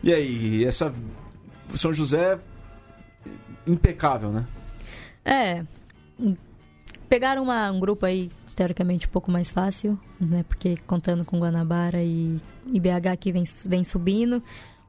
E 0.03 0.13
aí, 0.13 0.65
essa 0.65 0.93
São 1.75 1.93
José 1.93 2.37
impecável, 3.67 4.31
né? 4.31 4.45
É. 5.23 5.63
Pegaram 7.07 7.43
uma- 7.43 7.71
um 7.71 7.79
grupo 7.79 8.05
aí, 8.05 8.29
teoricamente, 8.55 9.07
um 9.07 9.09
pouco 9.09 9.31
mais 9.31 9.51
fácil, 9.51 9.99
né? 10.19 10.43
Porque 10.47 10.77
contando 10.87 11.25
com 11.25 11.39
Guanabara 11.39 12.01
e, 12.03 12.39
e 12.71 12.79
BH 12.79 13.15
que 13.19 13.31
vem, 13.31 13.43
vem 13.65 13.83
subindo, 13.83 14.41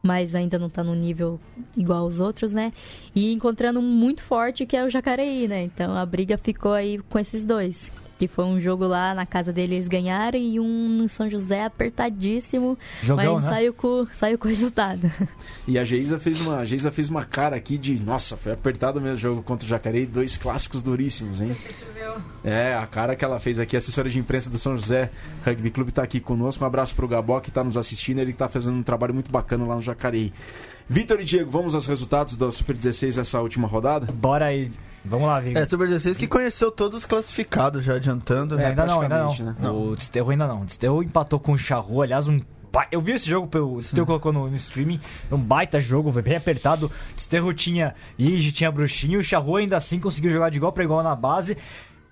mas 0.02 0.34
ainda 0.34 0.58
não 0.58 0.68
tá 0.70 0.82
no 0.84 0.94
nível 0.94 1.38
igual 1.76 2.00
aos 2.04 2.20
outros, 2.20 2.52
né? 2.54 2.72
E 3.14 3.32
encontrando 3.32 3.80
um 3.80 3.82
muito 3.82 4.22
forte 4.22 4.64
que 4.66 4.76
é 4.76 4.84
o 4.84 4.90
Jacareí, 4.90 5.46
né? 5.48 5.62
Então 5.62 5.96
a 5.96 6.04
briga 6.06 6.38
ficou 6.38 6.72
aí 6.72 6.98
com 6.98 7.18
esses 7.18 7.44
dois. 7.44 7.90
Que 8.20 8.28
foi 8.28 8.44
um 8.44 8.60
jogo 8.60 8.86
lá 8.86 9.14
na 9.14 9.24
casa 9.24 9.50
dele, 9.50 9.76
eles 9.76 9.88
ganharam, 9.88 10.38
e 10.38 10.60
um 10.60 10.90
no 10.90 11.08
São 11.08 11.30
José 11.30 11.64
apertadíssimo, 11.64 12.76
Jogão, 13.02 13.36
mas 13.36 13.44
né? 13.46 13.50
saiu 13.50 13.72
com, 13.72 14.06
saiu 14.12 14.38
com 14.38 14.44
o 14.44 14.48
resultado. 14.48 15.10
E 15.66 15.78
a 15.78 15.84
Geisa 15.84 16.18
fez 16.18 16.38
uma, 16.38 16.58
a 16.58 16.64
Geisa 16.66 16.92
fez 16.92 17.08
uma 17.08 17.24
cara 17.24 17.56
aqui 17.56 17.78
de, 17.78 18.02
nossa, 18.02 18.36
foi 18.36 18.52
apertado 18.52 19.00
mesmo 19.00 19.16
o 19.16 19.18
jogo 19.18 19.42
contra 19.42 19.64
o 19.64 19.68
Jacareí, 19.68 20.04
dois 20.04 20.36
clássicos 20.36 20.82
duríssimos, 20.82 21.40
hein? 21.40 21.56
É, 22.44 22.74
a 22.74 22.86
cara 22.86 23.16
que 23.16 23.24
ela 23.24 23.40
fez 23.40 23.58
aqui, 23.58 23.74
a 23.74 23.78
assessora 23.78 24.10
de 24.10 24.18
imprensa 24.18 24.50
do 24.50 24.58
São 24.58 24.76
José 24.76 25.10
Rugby 25.42 25.70
Clube 25.70 25.90
tá 25.90 26.02
aqui 26.02 26.20
conosco. 26.20 26.62
Um 26.62 26.66
abraço 26.66 26.94
pro 26.94 27.08
Gabó 27.08 27.40
que 27.40 27.50
tá 27.50 27.64
nos 27.64 27.78
assistindo, 27.78 28.18
ele 28.18 28.34
tá 28.34 28.50
fazendo 28.50 28.76
um 28.76 28.82
trabalho 28.82 29.14
muito 29.14 29.32
bacana 29.32 29.64
lá 29.64 29.76
no 29.76 29.82
Jacareí. 29.82 30.30
Vitor 30.88 31.20
e 31.20 31.24
Diego, 31.24 31.50
vamos 31.50 31.74
aos 31.74 31.86
resultados 31.86 32.36
da 32.36 32.50
Super 32.50 32.76
16 32.76 33.16
dessa 33.16 33.40
última 33.40 33.66
rodada? 33.66 34.12
Bora 34.12 34.44
aí. 34.46 34.70
Vamos 35.04 35.26
lá, 35.26 35.40
Vini. 35.40 35.58
É, 35.58 35.64
Super 35.64 35.88
16 35.88 36.16
que 36.16 36.26
conheceu 36.26 36.70
todos 36.70 36.98
os 36.98 37.06
classificados, 37.06 37.82
já 37.84 37.94
adiantando. 37.94 38.58
É, 38.60 38.66
ainda 38.66 38.84
não, 38.86 39.00
ainda 39.00 39.18
não. 39.24 39.34
né? 39.34 39.68
O 39.70 39.96
Desterro 39.96 40.30
ainda 40.30 40.46
não. 40.46 40.62
O 40.62 40.64
Desterro 40.64 41.02
empatou 41.02 41.38
com 41.40 41.52
o 41.52 41.58
Charru, 41.58 42.02
aliás, 42.02 42.28
um. 42.28 42.38
Eu 42.92 43.00
vi 43.00 43.12
esse 43.12 43.28
jogo, 43.28 43.48
pelo- 43.48 43.74
o 43.74 43.78
Desterro 43.78 44.06
colocou 44.06 44.32
no, 44.32 44.48
no 44.48 44.54
streaming, 44.56 45.00
um 45.32 45.36
baita 45.38 45.80
jogo, 45.80 46.12
foi 46.12 46.22
bem 46.22 46.36
apertado. 46.36 46.88
Desterro 47.16 47.52
tinha 47.52 47.94
Ige, 48.16 48.52
tinha 48.52 48.70
Bruxinho, 48.70 49.18
o 49.18 49.24
Charru 49.24 49.56
ainda 49.56 49.76
assim 49.76 49.98
conseguiu 49.98 50.30
jogar 50.30 50.50
de 50.50 50.58
igual 50.58 50.70
pra 50.72 50.84
igual 50.84 51.02
na 51.02 51.16
base. 51.16 51.56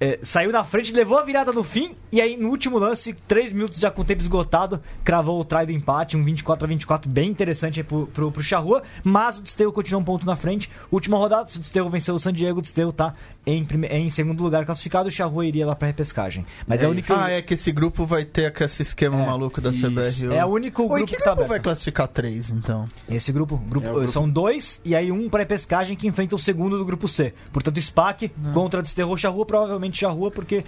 É, 0.01 0.19
saiu 0.23 0.53
na 0.53 0.63
frente, 0.63 0.93
levou 0.93 1.19
a 1.19 1.25
virada 1.25 1.53
no 1.53 1.65
fim, 1.65 1.97
e 2.13 2.21
aí 2.21 2.37
no 2.37 2.51
último 2.51 2.79
lance, 2.79 3.13
3 3.27 3.51
minutos 3.53 3.81
já 3.81 3.91
com 3.91 4.03
o 4.03 4.05
tempo 4.05 4.23
esgotado, 4.23 4.81
cravou 5.03 5.41
o 5.41 5.45
try 5.45 5.67
do 5.67 5.73
empate, 5.73 6.17
um 6.17 6.23
24 6.23 6.65
a 6.65 6.69
24 6.69 7.11
bem 7.11 7.29
interessante 7.29 7.81
aí 7.81 7.85
pro, 7.85 8.07
pro, 8.07 8.31
pro 8.31 8.41
Charrua, 8.43 8.85
mas 9.03 9.39
o 9.39 9.43
Desterro 9.43 9.73
continuou 9.73 10.01
um 10.03 10.05
ponto 10.05 10.25
na 10.25 10.37
frente. 10.37 10.71
Última 10.93 11.17
rodada, 11.19 11.49
se 11.49 11.57
o 11.57 11.61
Desterro 11.61 11.91
venceu 11.91 12.15
o 12.15 12.19
San 12.21 12.33
Diego, 12.33 12.61
o 12.61 12.63
Desterro 12.63 12.93
tá 12.93 13.13
em, 13.45 13.67
em 13.91 14.09
segundo 14.09 14.41
lugar 14.43 14.65
classificado, 14.65 15.09
o 15.09 15.11
Charrua 15.11 15.45
iria 15.45 15.67
lá 15.67 15.75
pra 15.75 15.89
repescagem. 15.89 16.47
Mas 16.67 16.83
é, 16.83 16.87
a 16.87 16.91
única. 16.91 17.25
Ah, 17.25 17.31
é 17.31 17.43
que 17.43 17.55
esse 17.55 17.73
grupo 17.73 18.07
vai 18.07 18.25
ter 18.25 18.55
esse 18.63 18.83
esquema 18.83 19.21
É, 19.21 19.27
maluco 19.27 19.61
da. 19.61 19.71
CBR. 19.73 20.33
É 20.35 20.45
o 20.45 20.49
único 20.49 20.83
Oi, 20.83 20.89
grupo 20.89 21.07
que 21.07 21.17
que 21.17 21.23
tá 21.25 21.35
grupo 21.35 21.49
vai 21.49 21.59
classificar 21.59 22.07
três, 22.07 22.51
então? 22.51 22.87
Esse 23.09 23.33
grupo, 23.33 23.57
grupo, 23.57 23.87
É 23.87 23.91
o 23.91 23.95
grupo- 23.95 24.09
são 24.13 24.29
dois 24.29 24.81
e 24.85 24.95
aí 24.95 25.11
um 25.11 25.29
pra 25.29 25.45
pescagem 25.45 25.97
que 25.97 26.07
enfrenta 26.07 26.37
o 26.37 26.39
segundo 26.39 26.79
do 26.79 26.85
grupo 26.85 27.09
C. 27.09 27.35
Portanto, 27.53 27.81
SPAC 27.81 28.31
contra 28.55 28.81
Desterro 28.83 29.17
Charrua, 29.19 29.45
provavelmente 29.47 29.88
Charrua, 29.97 30.31
porque 30.31 30.65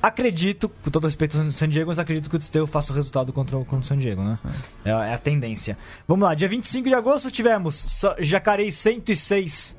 acredito, 0.00 0.68
com 0.68 0.90
todo 0.90 1.04
respeito 1.06 1.36
ao 1.38 1.50
San 1.52 1.68
Diego, 1.68 1.88
mas 1.88 1.98
acredito 1.98 2.30
que 2.30 2.36
o 2.36 2.38
Desterro 2.38 2.66
faça 2.66 2.92
o 2.92 2.96
resultado 2.96 3.32
contra, 3.32 3.56
o- 3.56 3.64
contra 3.64 3.84
o 3.84 3.88
San 3.88 3.98
Diego, 3.98 4.22
né? 4.22 4.38
É, 4.84 4.92
a- 4.92 5.04
é 5.06 5.14
a 5.14 5.18
tendência. 5.18 5.76
Vamos 6.06 6.24
lá, 6.26 6.34
dia 6.34 6.48
25 6.48 6.88
de 6.88 6.94
agosto 6.94 7.30
tivemos 7.30 8.04
Jacareí 8.20 8.70
106. 8.70 9.76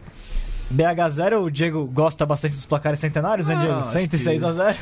BH 0.69 1.09
0, 1.11 1.43
o 1.43 1.51
Diego 1.51 1.85
gosta 1.85 2.25
bastante 2.25 2.53
dos 2.53 2.65
placares 2.65 2.99
centenários, 2.99 3.47
né, 3.47 3.55
Ah, 3.55 3.59
Diego? 3.59 3.79
acho 3.79 3.91
106 3.91 4.39
que- 4.41 4.45
a 4.47 4.51
0. 4.53 4.77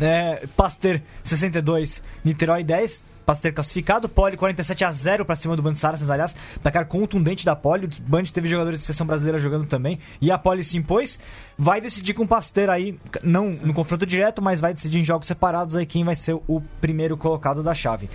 É, 0.00 0.46
Pasteur 0.56 1.00
62, 1.22 2.02
Niterói 2.24 2.64
10. 2.64 3.04
Pasteur 3.26 3.52
classificado, 3.52 4.08
Poli 4.08 4.36
47 4.36 4.82
a 4.84 4.90
0 4.90 5.24
pra 5.24 5.36
cima 5.36 5.54
do 5.54 5.62
Band 5.62 5.76
Saracens, 5.76 6.10
aliás, 6.10 6.34
placar 6.62 6.84
contundente 6.86 7.44
da 7.44 7.54
Poli. 7.54 7.86
O 7.86 7.90
Band 8.02 8.24
teve 8.24 8.48
jogadores 8.48 8.80
de 8.80 8.86
seleção 8.86 9.06
brasileira 9.06 9.38
jogando 9.38 9.66
também 9.66 10.00
e 10.20 10.32
a 10.32 10.38
Poli 10.38 10.64
se 10.64 10.76
impôs. 10.76 11.16
Vai 11.56 11.80
decidir 11.80 12.12
com 12.14 12.24
o 12.24 12.26
Pasteur 12.26 12.68
aí, 12.70 12.98
não 13.22 13.50
no 13.50 13.72
confronto 13.72 14.04
direto, 14.04 14.42
mas 14.42 14.58
vai 14.58 14.74
decidir 14.74 14.98
em 14.98 15.04
jogos 15.04 15.28
separados 15.28 15.76
aí 15.76 15.86
quem 15.86 16.02
vai 16.02 16.16
ser 16.16 16.34
o 16.48 16.60
primeiro 16.80 17.16
colocado 17.16 17.62
da 17.62 17.72
chave. 17.74 18.10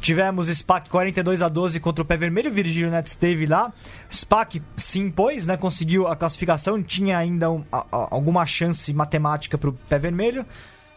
Tivemos 0.00 0.48
SPAC 0.48 0.88
42 0.88 1.42
a 1.42 1.48
12 1.48 1.80
contra 1.80 2.02
o 2.02 2.04
Pé 2.06 2.16
Vermelho, 2.16 2.50
Virgílio 2.52 2.90
Neto 2.90 3.06
esteve 3.06 3.46
lá. 3.46 3.72
SPAC 4.10 4.62
se 4.76 4.98
impôs, 4.98 5.46
né, 5.46 5.56
conseguiu 5.56 6.06
a 6.06 6.14
classificação, 6.14 6.82
tinha 6.82 7.18
ainda 7.18 7.50
um- 7.50 7.64
a- 7.72 7.78
a- 7.90 8.08
alguma 8.10 8.44
chance 8.46 8.92
matemática 8.92 9.58
pro 9.58 9.72
Pé 9.88 9.98
Vermelho. 9.98 10.44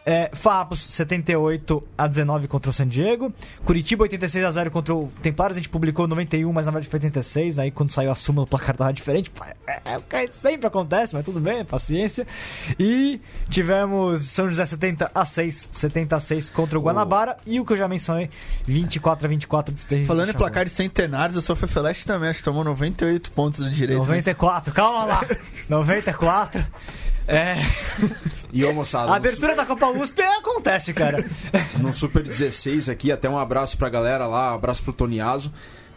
É, 0.04 0.30
Farrapos 0.32 0.80
78 0.80 1.82
a 1.96 2.06
19 2.06 2.48
contra 2.48 2.70
o 2.70 2.72
San 2.72 2.88
Diego. 2.88 3.32
Curitiba 3.64 4.02
86 4.04 4.44
a 4.44 4.50
0 4.50 4.70
contra 4.70 4.94
o 4.94 5.12
Templares. 5.22 5.56
A 5.56 5.60
gente 5.60 5.68
publicou 5.68 6.06
91, 6.08 6.52
mas 6.52 6.66
na 6.66 6.72
verdade 6.72 6.90
foi 6.90 6.98
86. 6.98 7.58
Aí 7.58 7.70
quando 7.70 7.90
saiu 7.90 8.10
a 8.10 8.14
súmula 8.14 8.44
o 8.44 8.46
placar 8.46 8.76
tava 8.76 8.92
diferente. 8.92 9.30
É, 9.66 9.80
é 9.94 10.28
sempre 10.32 10.66
acontece, 10.66 11.14
mas 11.14 11.24
tudo 11.24 11.40
bem, 11.40 11.64
paciência. 11.64 12.26
E 12.78 13.20
tivemos 13.48 14.22
São 14.22 14.48
José 14.48 14.64
70 14.64 15.10
a 15.14 15.24
6, 15.24 15.68
70 15.70 16.16
a 16.16 16.20
6 16.20 16.48
contra 16.50 16.78
o 16.78 16.82
Guanabara. 16.82 17.36
E 17.46 17.60
o 17.60 17.64
que 17.64 17.74
eu 17.74 17.76
já 17.76 17.86
mencionei, 17.86 18.30
24 18.66 19.26
a 19.26 19.28
24 19.28 19.74
de. 19.74 20.06
Falando 20.06 20.30
em 20.30 20.34
placares 20.34 20.72
centenários, 20.72 21.36
o 21.36 21.42
Sofia 21.42 21.68
Feleste 21.68 22.06
também, 22.06 22.30
acho 22.30 22.38
que 22.38 22.44
tomou 22.44 22.64
98 22.64 23.32
pontos 23.32 23.60
no 23.60 23.70
direito. 23.70 24.00
94, 24.00 24.72
calma 24.72 25.04
lá. 25.04 25.20
94. 25.68 26.64
É, 27.30 27.56
E 28.52 28.64
ô 28.64 28.72
moçada, 28.72 29.12
a 29.12 29.16
abertura 29.16 29.54
da 29.54 29.64
Copa 29.64 29.86
USP 29.90 30.20
acontece, 30.22 30.92
cara. 30.92 31.24
no, 31.78 31.94
Super 31.94 32.22
16 32.22 32.88
aqui, 32.88 33.12
até 33.12 33.28
um 33.28 33.38
abraço 33.38 33.78
pra 33.78 33.88
galera 33.88 34.26
lá, 34.26 34.52
um 34.52 34.56
abraço 34.56 34.82
pro 34.82 34.92
Toniaso. 34.92 35.52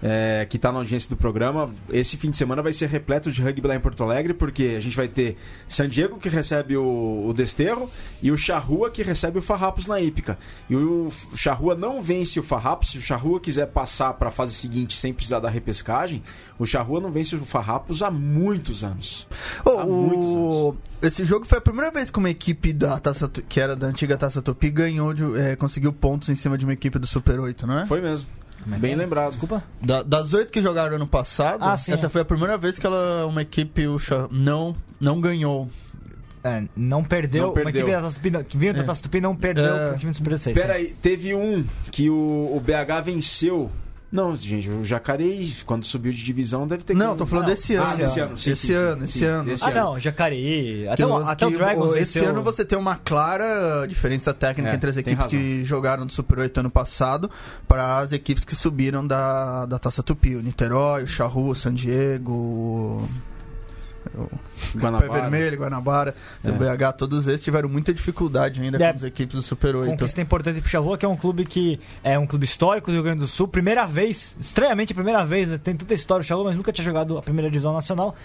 É, 0.06 0.46
que 0.50 0.58
está 0.58 0.70
na 0.70 0.80
audiência 0.80 1.10
do 1.10 1.16
programa. 1.16 1.70
Esse 1.90 2.18
fim 2.18 2.30
de 2.30 2.38
semana 2.38 2.62
vai 2.62 2.74
ser 2.74 2.90
repleto 2.90 3.32
de 3.32 3.42
rugby 3.42 3.66
lá 3.66 3.76
em 3.76 3.80
Porto 3.80 4.04
Alegre, 4.04 4.34
porque 4.34 4.76
a 4.78 4.80
gente 4.82 4.98
vai 4.98 5.08
ter 5.08 5.38
San 5.68 5.88
Diego 5.88 6.18
que 6.20 6.28
recebe 6.28 6.76
o, 6.76 7.26
o 7.28 7.34
Desterro 7.34 7.90
e 8.22 8.30
o 8.30 8.38
Charrua 8.38 8.92
que 8.92 9.02
recebe 9.02 9.40
o 9.40 9.42
Farrapos 9.42 9.88
na 9.88 10.02
Ípica. 10.02 10.38
E 10.70 10.76
o 10.76 11.08
Charrua 11.36 11.74
não 11.74 12.02
vence 12.02 12.38
o 12.40 12.44
Farrapos. 12.44 12.92
Se 12.92 12.98
o 12.98 13.02
Charrua 13.02 13.40
quiser 13.40 13.68
passar 13.68 14.14
para 14.16 14.28
a 14.28 14.32
fase 14.32 14.54
seguinte 14.54 14.98
sem 14.98 15.14
precisar 15.14 15.40
da 15.40 15.50
repescagem, 15.50 16.22
o 16.60 16.66
Charrua 16.66 17.00
não 17.00 17.10
vence 17.12 17.34
o 17.36 17.46
Farrapos 17.46 18.04
há 18.04 18.12
muitos 18.12 18.84
anos. 18.84 19.26
Oh, 19.64 19.70
há 19.80 19.86
o- 19.86 19.92
muitos 19.92 20.36
anos. 20.36 20.76
Esse 21.02 21.24
jogo 21.26 21.46
foi 21.46 21.58
a 21.60 21.62
primeira 21.62 21.90
vez 21.92 22.12
que 22.12 22.20
uma 22.20 22.30
equipe 22.30 22.74
da 22.74 23.00
Taça, 23.00 23.30
que 23.30 23.60
era 23.60 23.76
da 23.76 23.88
antiga 23.88 24.18
Taça 24.18 24.42
Tupi 24.42 24.70
ganhou, 24.70 25.14
de- 25.14 25.40
é, 25.40 25.56
conseguiu 25.56 25.94
pontos 25.94 26.28
em 26.30 26.36
cima 26.36 26.58
de 26.58 26.66
uma 26.66 26.74
equipe 26.74 27.00
do 27.00 27.08
Super 27.08 27.40
8, 27.40 27.66
não 27.66 27.80
é? 27.80 27.86
Foi 27.86 28.02
mesmo. 28.02 28.28
Como 28.64 28.76
é 28.76 28.80
Bem 28.80 28.94
é? 28.94 28.96
lembrado. 28.96 29.32
Desculpa. 29.32 29.64
Da- 29.82 30.04
das 30.04 30.34
oito 30.34 30.52
que 30.52 30.62
jogaram 30.62 30.96
ano 30.96 31.08
passado, 31.08 31.64
Ah, 31.64 31.78
sim, 31.78 31.92
essa 31.92 32.08
é. 32.08 32.10
foi 32.10 32.22
a 32.22 32.26
primeira 32.26 32.58
vez 32.58 32.78
que 32.80 32.86
ela, 32.86 33.26
uma 33.28 33.42
equipe 33.42 33.88
não, 34.32 34.76
não 35.00 35.20
ganhou. 35.22 35.70
É, 36.44 36.64
não 36.76 37.04
perdeu. 37.04 37.48
Não 37.48 37.54
perdeu. 37.54 37.64
Uma 37.64 37.70
equipe 37.70 38.02
da 38.02 38.10
Tupi, 38.12 38.30
não- 38.30 38.44
que 38.44 38.58
vinha 38.58 38.74
da 38.74 38.82
É. 38.82 38.84
Tupi 39.04 39.22
não 39.22 39.36
perdeu 39.36 39.76
É. 39.76 39.90
pro 39.90 39.98
time 40.00 40.12
do 40.12 40.18
Super 40.18 40.38
6. 40.40 40.58
Pera 40.58 40.74
aí, 40.74 40.88
teve 41.02 41.34
um 41.34 41.64
que 41.92 42.10
o, 42.10 42.52
o 42.54 42.60
BH 42.60 43.02
venceu. 43.02 43.72
Não, 44.14 44.36
gente, 44.36 44.70
o 44.70 44.86
Jacareí, 44.86 45.52
quando 45.66 45.84
subiu 45.86 46.12
de 46.12 46.24
divisão, 46.24 46.68
deve 46.68 46.84
ter 46.84 46.94
Não, 46.96 47.14
que- 47.14 47.18
tô 47.18 47.26
falando 47.26 47.48
Não. 47.48 47.54
desse 47.56 47.76
Ah, 47.76 47.82
ano. 47.84 47.98
desse 47.98 48.20
ano, 48.20 48.38
sim, 48.38 48.52
esse 48.52 48.68
sim, 48.68 48.74
ano, 48.74 48.98
sim, 49.00 49.04
esse 49.06 49.26
ano. 49.26 49.44
desse 49.46 49.64
Ah, 49.66 49.68
ano. 49.70 49.80
não, 49.80 50.00
Jacareí. 50.00 50.88
Até, 50.88 50.96
Que 50.98 51.04
o, 51.04 51.16
até 51.18 51.46
o 51.48 51.50
que 51.50 51.58
Dragons 51.58 51.92
o- 51.94 51.96
Esse 51.98 52.20
venceu. 52.20 52.30
ano 52.30 52.44
você 52.44 52.64
tem 52.64 52.78
uma 52.78 52.96
clara 52.96 53.88
diferença 53.88 54.32
técnica 54.32 54.70
É, 54.72 54.76
entre 54.76 54.88
as 54.92 54.98
equipes 54.98 55.26
que 55.26 55.66
jogaram 55.66 56.06
do 56.06 56.14
Super 56.14 56.38
8 56.38 56.60
ano 56.60 56.70
passado 56.70 57.28
para 57.68 57.98
as 57.98 58.12
equipes 58.12 58.44
que 58.46 58.56
subiram 58.56 59.06
da, 59.08 59.66
da 59.66 59.80
Taça 59.80 60.04
Tupi. 60.04 60.36
O 60.36 60.44
Niterói, 60.44 61.06
o 61.06 61.08
Charru, 61.08 61.50
o 61.50 61.56
San 61.56 61.74
Diego, 61.74 62.32
o 62.32 63.10
o 64.16 64.28
Pé 64.28 64.80
Guanabara. 64.80 65.12
Vermelho, 65.22 65.58
Guanabara, 65.60 66.16
É. 66.44 66.50
o 66.50 66.54
BH, 66.54 66.94
todos 66.98 67.28
esses 67.28 67.44
tiveram 67.44 67.70
muita 67.70 67.94
dificuldade 67.94 68.62
ainda 68.62 68.84
É. 68.84 68.90
com 68.92 68.98
as 68.98 69.04
equipes 69.04 69.36
do 69.36 69.42
Super 69.42 69.76
8. 69.76 69.90
Conquista 69.92 70.22
importante 70.22 70.60
pro 70.62 70.70
Charrua, 70.70 70.98
que 70.98 71.06
é 71.06 71.10
um 71.10 71.18
clube 71.18 71.46
que 71.46 71.80
é 72.04 72.18
um 72.18 72.26
clube 72.28 72.46
histórico 72.46 72.90
do 72.92 72.94
Rio 72.94 73.04
Grande 73.04 73.20
do 73.20 73.28
Sul. 73.28 73.48
Primeira 73.48 73.86
vez, 73.86 74.36
estranhamente 74.40 74.92
a 74.94 74.96
primeira 74.96 75.26
vez, 75.26 75.50
né? 75.50 75.58
tem 75.58 75.76
tanta 75.76 75.94
história 75.94 76.22
o 76.22 76.24
Charrua, 76.26 76.46
mas 76.46 76.56
nunca 76.56 76.72
tinha 76.72 76.86
jogado 76.86 77.18
a 77.18 77.22
primeira 77.22 77.50
divisão 77.50 77.74
nacional. 77.74 78.16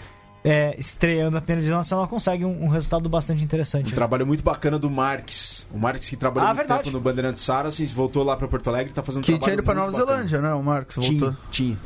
É, 0.41 0.73
estreando 0.79 1.35
a 1.37 1.41
primeira 1.41 1.59
divisão 1.59 1.79
nacional, 1.79 2.07
consegue 2.07 2.45
um, 2.45 2.63
um 2.63 2.69
resultado 2.69 3.09
bastante 3.09 3.43
interessante. 3.43 3.91
Um 3.91 3.95
trabalho 3.95 4.25
muito 4.25 4.41
bacana 4.41 4.79
do 4.79 4.89
Marques. 4.89 5.67
O 5.69 5.77
Marques 5.77 6.07
que 6.09 6.15
trabalhou 6.15 6.45
Ah, 6.49 6.53
muito 6.53 6.59
verdade. 6.59 6.83
tempo 6.83 6.95
no 6.95 7.03
Bandeirantes 7.03 7.43
Saracens, 7.43 7.91
voltou 7.93 8.23
lá 8.23 8.37
para 8.37 8.47
Porto 8.47 8.69
Alegre 8.69 8.91
e 8.91 8.93
tá 8.93 9.03
fazendo 9.03 9.19
um 9.21 9.25
Que 9.25 9.33
trabalho 9.33 9.43
tinha 9.43 9.53
ido 9.55 9.63
pra 9.63 9.75
muito 9.75 9.85
Nova 9.91 10.05
bacana. 10.05 10.27
Zelândia, 10.29 10.41
né? 10.41 10.53
O 10.53 10.63
Marcos 10.63 10.95
voltou. 10.95 11.35
Tinha, 11.51 11.75
tinha. 11.75 11.77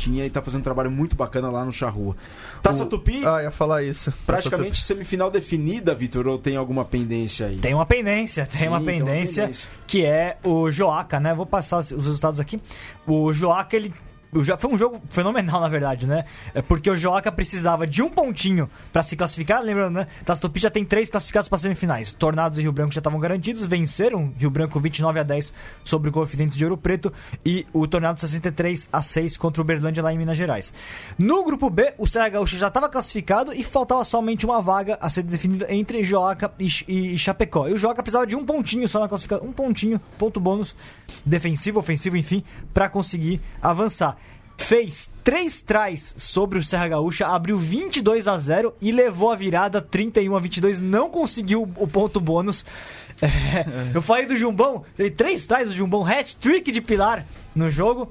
Tinha 0.00 0.24
e 0.24 0.30
tá 0.30 0.40
fazendo 0.40 0.60
um 0.60 0.64
trabalho 0.64 0.90
muito 0.90 1.14
bacana 1.14 1.50
lá 1.50 1.62
no 1.62 1.70
Charrua. 1.70 2.16
Taça 2.62 2.84
O- 2.84 2.86
Tupi, 2.86 3.22
Ah, 3.26 3.42
ia 3.42 3.50
falar 3.50 3.82
isso. 3.82 4.10
praticamente 4.26 4.82
semifinal 4.82 5.30
definida, 5.30 5.94
Vitor, 5.94 6.26
ou 6.26 6.38
tem 6.38 6.56
alguma 6.56 6.86
pendência 6.86 7.46
aí? 7.48 7.56
Tem 7.58 7.74
uma 7.74 7.84
pendência, 7.84 8.46
tem 8.46 8.62
Sim, 8.62 8.68
uma 8.68 8.80
tem 8.80 8.86
uma 9.02 9.04
pendência, 9.06 9.42
pendência. 9.42 9.68
que 9.86 10.02
é 10.04 10.38
o 10.42 10.70
Joaca, 10.70 11.20
né? 11.20 11.34
Vou 11.34 11.44
passar 11.44 11.78
os 11.80 11.90
os 11.90 12.06
resultados 12.06 12.40
aqui. 12.40 12.58
O 13.06 13.30
Joaca, 13.34 13.76
ele. 13.76 13.92
Jo- 14.32 14.56
Foi 14.58 14.70
um 14.70 14.78
jogo 14.78 15.00
fenomenal, 15.10 15.60
na 15.60 15.68
verdade, 15.68 16.06
né? 16.06 16.24
É 16.54 16.62
Porque 16.62 16.88
o 16.90 16.96
Joaca 16.96 17.32
precisava 17.32 17.86
de 17.86 18.02
um 18.02 18.08
pontinho 18.08 18.70
pra 18.92 19.02
se 19.02 19.16
classificar. 19.16 19.62
Lembrando, 19.62 19.94
né? 19.94 20.06
Taça 20.24 20.40
Tupi 20.40 20.60
já 20.60 20.70
tem 20.70 20.84
três 20.84 21.10
classificados 21.10 21.48
para 21.48 21.58
semifinais. 21.58 22.12
Tornados 22.12 22.58
e 22.58 22.62
Rio 22.62 22.72
Branco 22.72 22.92
já 22.92 23.00
estavam 23.00 23.18
garantidos. 23.18 23.66
Venceram 23.66 24.32
Rio 24.38 24.50
Branco 24.50 24.78
29 24.78 25.18
a 25.20 25.22
10 25.22 25.52
sobre 25.82 26.10
o 26.10 26.12
Confidentes 26.12 26.56
de 26.56 26.64
Ouro 26.64 26.76
Preto. 26.76 27.12
E 27.44 27.66
o 27.72 27.86
Tornado 27.86 28.20
63 28.20 28.88
a 28.92 29.02
6 29.02 29.36
contra 29.36 29.60
o 29.60 29.64
Berlândia 29.64 30.02
lá 30.02 30.12
em 30.12 30.18
Minas 30.18 30.36
Gerais. 30.36 30.72
No 31.18 31.42
grupo 31.44 31.68
B, 31.68 31.94
o 31.98 32.06
Serra 32.06 32.28
Gaúcha 32.28 32.56
já 32.56 32.68
estava 32.68 32.88
classificado 32.88 33.52
e 33.52 33.64
faltava 33.64 34.04
somente 34.04 34.46
uma 34.46 34.62
vaga 34.62 34.96
a 35.00 35.10
ser 35.10 35.22
definida 35.24 35.66
entre 35.72 36.04
Joaca 36.04 36.52
e, 36.58 36.68
e 37.14 37.18
Chapecó. 37.18 37.66
E 37.68 37.72
o 37.72 37.78
Joaca 37.78 38.02
precisava 38.02 38.26
de 38.26 38.36
um 38.36 38.44
pontinho 38.44 38.88
só 38.88 39.00
na 39.00 39.08
classificação. 39.08 39.46
Um 39.46 39.52
pontinho, 39.52 40.00
ponto 40.18 40.38
bônus, 40.38 40.76
defensivo, 41.24 41.78
ofensivo, 41.80 42.16
enfim, 42.16 42.44
para 42.72 42.88
conseguir 42.88 43.40
avançar. 43.60 44.16
Fez 44.60 45.10
três 45.24 45.62
tries 45.62 46.14
sobre 46.18 46.58
o 46.58 46.62
Serra 46.62 46.86
Gaúcha, 46.86 47.26
abriu 47.26 47.58
22 47.58 48.28
a 48.28 48.36
0 48.36 48.74
e 48.80 48.92
levou 48.92 49.32
a 49.32 49.34
virada 49.34 49.80
31 49.80 50.36
a 50.36 50.38
22. 50.38 50.78
Não 50.80 51.08
conseguiu 51.10 51.62
o 51.62 51.88
ponto 51.88 52.20
bônus. 52.20 52.64
É, 53.22 53.66
eu 53.94 54.00
falei 54.00 54.24
do 54.24 54.34
Jumbão, 54.34 54.82
ele 54.98 55.10
três 55.10 55.46
tries 55.46 55.68
do 55.68 55.74
Jumbão, 55.74 56.02
hat-trick 56.02 56.72
de 56.72 56.80
Pilar 56.80 57.26
no 57.54 57.68
jogo. 57.68 58.10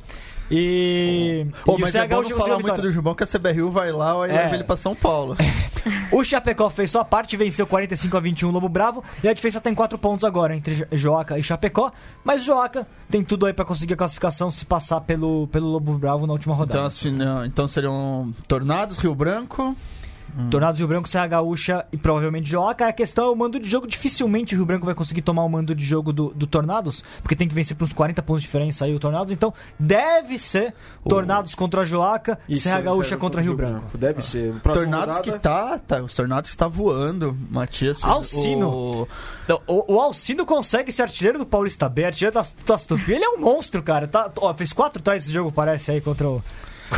E, 0.52 1.45
Ô, 1.66 1.74
e 1.74 1.76
o 1.76 1.80
mas 1.80 1.91
Serra 1.91 2.06
é 2.06 2.08
bom 2.08 2.22
não 2.22 2.30
falar 2.30 2.47
muito 2.56 2.60
vitória. 2.66 2.82
do 2.84 2.91
Jubão, 2.91 3.14
que 3.16 3.24
a 3.24 3.28
CBRU 3.28 3.70
vai 3.72 3.91
lá 3.91 4.28
e 4.28 4.32
É. 4.32 4.34
leva 4.34 4.56
ele 4.56 4.64
pra 4.64 4.78
São 4.78 4.95
Paulo. 4.95 5.36
O 6.12 6.24
Chapecó 6.24 6.70
fez 6.72 6.89
sua 6.89 7.06
parte, 7.06 7.38
venceu 7.38 7.68
45 7.68 8.18
a 8.18 8.20
21 8.20 8.50
o 8.50 8.52
Lobo 8.52 8.68
Bravo. 8.68 9.04
E 9.24 9.30
a 9.30 9.34
diferença 9.34 9.62
tem 9.62 9.76
4 9.76 9.95
pontos 9.97 10.24
agora 10.26 10.56
entre 10.56 10.74
Jo- 10.74 10.86
Joaca 10.91 11.38
e 11.38 11.43
Chapecó. 11.43 11.91
Mas 12.24 12.41
o 12.41 12.45
Joaca 12.45 12.88
tem 13.10 13.24
tudo 13.24 13.45
aí 13.45 13.54
pra 13.54 13.64
conseguir 13.64 13.93
a 13.93 13.97
classificação 13.97 14.50
se 14.50 14.66
passar 14.66 15.02
pelo, 15.02 15.47
pelo 15.47 15.68
Lobo 15.68 15.93
Bravo 16.00 16.26
na 16.26 16.34
última 16.34 16.56
rodada. 16.56 16.80
Então, 16.80 16.88
assim, 16.88 17.18
então 17.45 17.68
seriam 17.68 18.34
Tornados, 18.47 18.97
Rio 18.97 19.14
Branco. 19.14 19.76
Tornados 20.50 20.80
Rio 20.80 20.88
Branco, 20.88 21.08
Serra 21.08 21.28
Gaúcha 21.28 21.86
e 21.92 21.98
provavelmente 21.98 22.50
Joaca. 22.50 22.88
A 22.88 22.94
questão 22.94 23.26
é 23.26 23.30
o 23.30 23.36
mando 23.36 23.60
de 23.60 23.70
jogo. 23.70 23.88
Dificilmente 23.88 24.54
o 24.56 24.58
Rio 24.58 24.66
Branco 24.66 24.86
vai 24.86 24.96
conseguir 24.96 25.22
tomar 25.22 25.44
o 25.44 25.50
mando 25.50 25.74
de 25.76 25.84
jogo 25.84 26.12
do, 26.14 26.30
do 26.30 26.48
Tornados, 26.48 27.04
porque 27.22 27.36
tem 27.36 27.48
que 27.48 27.54
vencer 27.56 27.76
por 27.76 27.84
uns 27.86 27.94
40 27.94 28.22
pontos 28.24 28.42
de 28.42 28.48
diferença 28.48 28.86
aí 28.86 28.94
o 28.96 29.00
Tornados. 29.00 29.32
Então 29.34 29.54
deve 29.80 30.38
ser 30.40 30.74
Tornados 31.08 31.56
contra 31.56 31.84
Joaca 31.84 32.40
e 32.48 32.54
Isso, 32.54 32.64
Serra 32.64 32.82
Gaúcha 32.82 33.10
Zero 33.10 33.22
contra 33.22 33.42
Rio 33.42 33.56
Branco. 33.56 33.98
Deve 33.98 34.22
ser. 34.22 34.54
Próxima 34.62 34.86
tornados 34.86 35.16
rodada, 35.18 35.22
que 35.38 35.40
tá, 35.40 35.80
tá. 35.80 36.02
Os 36.04 36.14
Tornados 36.14 36.52
que 36.52 36.58
tá 36.58 36.68
voando. 36.68 37.38
Matias 37.50 38.04
Alcino. 38.04 38.70
o- 38.70 39.08
Então, 39.44 39.62
O, 39.68 39.96
o 39.96 40.00
Alcindo 40.00 40.46
consegue 40.46 40.92
ser 40.92 41.04
artilheiro 41.04 41.40
do 41.40 41.46
Paulista 41.46 41.88
B, 41.90 42.06
artilheiro 42.06 42.34
das, 42.34 42.56
das 42.66 42.86
Tupi. 42.86 43.12
Ele 43.14 43.24
é 43.24 43.30
um 43.30 43.40
monstro, 43.40 43.82
cara. 43.84 44.08
Tá, 44.08 44.32
ó, 44.38 44.54
fez 44.54 44.72
quatro 44.74 45.02
trás 45.02 45.24
esse 45.24 45.32
jogo, 45.34 45.52
parece, 45.52 45.92
aí 45.92 46.02
contra 46.02 46.28
o, 46.30 46.42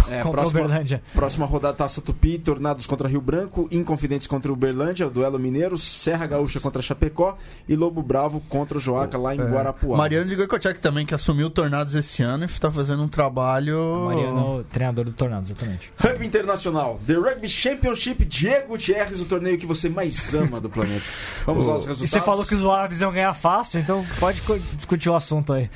É, 0.10 0.22
contra 0.22 0.28
o 0.30 0.32
próxima- 0.32 0.60
Uberlândia. 0.62 1.02
Próxima 1.14 1.46
rodada 1.46 1.74
Taça 1.76 2.02
Tupi, 2.02 2.38
Tornados 2.39 2.86
contra 2.86 3.08
Rio 3.08 3.22
Branco, 3.22 3.68
Inconfidentes 3.72 4.28
contra 4.28 4.52
o 4.52 4.54
Uberlândia, 4.54 5.10
Duelo 5.10 5.38
Mineiro, 5.39 5.78
Serra 5.78 6.26
Gaúcha 6.28 6.60
contra 6.60 6.82
Chapecó 6.82 7.38
e 7.68 7.76
Lobo 7.76 8.02
Bravo 8.02 8.42
contra 8.50 8.78
o 8.78 8.82
Joaca 8.82 9.18
lá 9.18 9.36
em 9.36 9.39
é, 9.42 9.44
Guarapuá. 9.44 9.98
Mariano 9.98 10.30
de 10.30 10.36
Goicoechea, 10.36 10.74
que 10.74 10.80
também 10.80 11.06
que 11.06 11.14
assumiu 11.14 11.48
o 11.48 11.50
Tornados 11.50 11.96
esse 11.96 12.22
ano 12.24 12.46
e 12.46 12.48
tá 12.48 12.70
fazendo 12.72 13.04
um 13.04 13.08
trabalho. 13.08 14.06
Mariano, 14.06 14.64
treinador 14.72 15.06
do 15.06 15.12
Tornado, 15.14 15.46
exatamente. 15.46 15.92
Rugby 15.98 16.26
Internacional, 16.26 17.00
The 17.06 17.14
Rugby 17.14 17.50
Championship, 17.50 18.24
Diego 18.26 18.70
Gutierrez, 18.70 19.20
o 19.22 19.26
torneio 19.26 19.58
que 19.58 19.66
você 19.66 19.89
mais 19.89 20.34
ama 20.34 20.60
do 20.62 20.70
planeta. 20.70 21.04
Vamos 21.46 21.66
lá, 21.66 21.76
os 21.76 21.84
E 21.84 21.88
resultados. 21.88 22.10
você 22.12 22.22
falou 22.22 22.46
que 22.46 22.56
os 22.56 22.64
árabes 22.66 23.02
iam 23.02 23.12
ganhar 23.12 23.34
fácil, 23.34 23.80
então 23.80 24.06
pode 24.20 24.42
discutir 24.74 25.10
o 25.10 25.16
assunto 25.16 25.54
aí. 25.54 25.70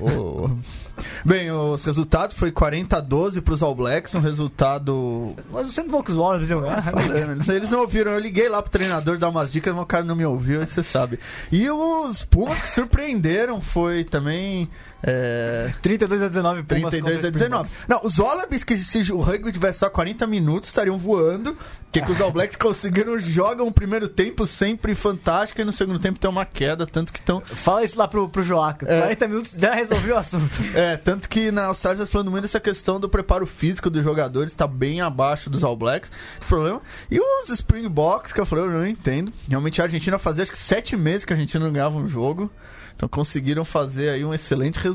o- 0.00 0.50
Bem, 1.24 1.50
os 1.50 1.84
resultados 1.84 2.36
foi 2.36 2.52
40 2.52 2.96
a 2.96 3.00
12 3.00 3.40
pros 3.40 3.62
All 3.62 3.74
Blacks, 3.74 4.14
um 4.14 4.20
resultado 4.20 5.34
Mas 5.50 5.66
você 5.72 5.82
não 5.82 5.90
que 6.02 6.12
os 6.12 6.18
ganhar? 6.60 6.82
Falando, 6.82 7.50
Eles 7.50 7.70
não 7.70 7.80
ouviram, 7.80 8.12
eu 8.12 8.18
liguei 8.18 8.48
lá 8.48 8.62
pro 8.62 8.70
treinador 8.70 9.18
dar 9.18 9.28
umas 9.28 9.50
dicas, 9.50 9.74
mas 9.74 9.82
o 9.82 9.86
cara 9.86 10.04
não 10.04 10.14
me 10.14 10.24
ouviu, 10.24 10.60
aí 10.60 10.66
você 10.66 10.82
sabe. 10.82 11.18
E 11.50 11.68
os 11.70 12.24
Pumas 12.24 12.60
que 12.60 12.68
surpreenderam 12.68 13.60
foi 13.60 14.04
também. 14.04 14.68
É, 15.06 15.70
32 15.82 16.22
a 16.22 16.28
19 16.28 16.62
Pumas 16.62 16.90
32 16.90 17.16
contra 17.16 17.28
a 17.28 17.30
19. 17.30 17.70
Não, 17.86 18.00
os 18.02 18.18
Wallabies, 18.18 18.64
que 18.64 18.78
se 18.78 19.12
o 19.12 19.20
rugby 19.20 19.52
tivesse 19.52 19.80
só 19.80 19.90
40 19.90 20.26
minutos, 20.26 20.70
estariam 20.70 20.96
voando. 20.96 21.56
Que, 21.92 22.02
que 22.02 22.10
os 22.10 22.20
All 22.20 22.32
Blacks 22.32 22.56
conseguiram, 22.56 23.16
jogam 23.20 23.68
o 23.68 23.72
primeiro 23.72 24.08
tempo 24.08 24.48
sempre 24.48 24.96
fantástico 24.96 25.60
e 25.60 25.64
no 25.64 25.70
segundo 25.70 26.00
tempo 26.00 26.18
tem 26.18 26.28
uma 26.28 26.44
queda, 26.44 26.86
tanto 26.86 27.12
que 27.12 27.20
estão. 27.20 27.40
Fala 27.40 27.84
isso 27.84 27.96
lá 27.96 28.08
pro, 28.08 28.28
pro 28.28 28.42
Joaca. 28.42 28.84
É. 28.92 29.02
40 29.02 29.28
minutos 29.28 29.54
já 29.56 29.74
resolveu 29.74 30.16
o 30.16 30.18
assunto. 30.18 30.54
É, 30.74 30.96
tanto 30.96 31.28
que 31.28 31.52
na 31.52 31.66
Austrália 31.66 32.02
está 32.02 32.10
falando 32.10 32.32
muito 32.32 32.42
dessa 32.42 32.58
questão 32.58 32.98
do 32.98 33.08
preparo 33.08 33.46
físico 33.46 33.88
dos 33.88 34.02
jogadores, 34.02 34.50
está 34.50 34.66
bem 34.66 35.00
abaixo 35.00 35.48
dos 35.48 35.62
All 35.62 35.76
Blacks. 35.76 36.10
Problema. 36.48 36.82
E 37.08 37.20
os 37.20 37.48
Springboks, 37.48 38.32
que 38.32 38.40
eu 38.40 38.46
falei, 38.46 38.64
eu 38.64 38.70
não 38.70 38.86
entendo. 38.86 39.32
Realmente 39.48 39.80
a 39.80 39.84
Argentina 39.84 40.18
fazia 40.18 40.42
acho 40.42 40.50
que 40.50 40.58
sete 40.58 40.96
meses 40.96 41.24
que 41.24 41.32
a 41.32 41.36
Argentina 41.36 41.64
não 41.64 41.72
ganhava 41.72 41.96
um 41.96 42.08
jogo. 42.08 42.50
Então 42.96 43.08
conseguiram 43.08 43.64
fazer 43.64 44.10
aí 44.10 44.24
um 44.24 44.32
excelente 44.32 44.78
resultado. 44.78 44.93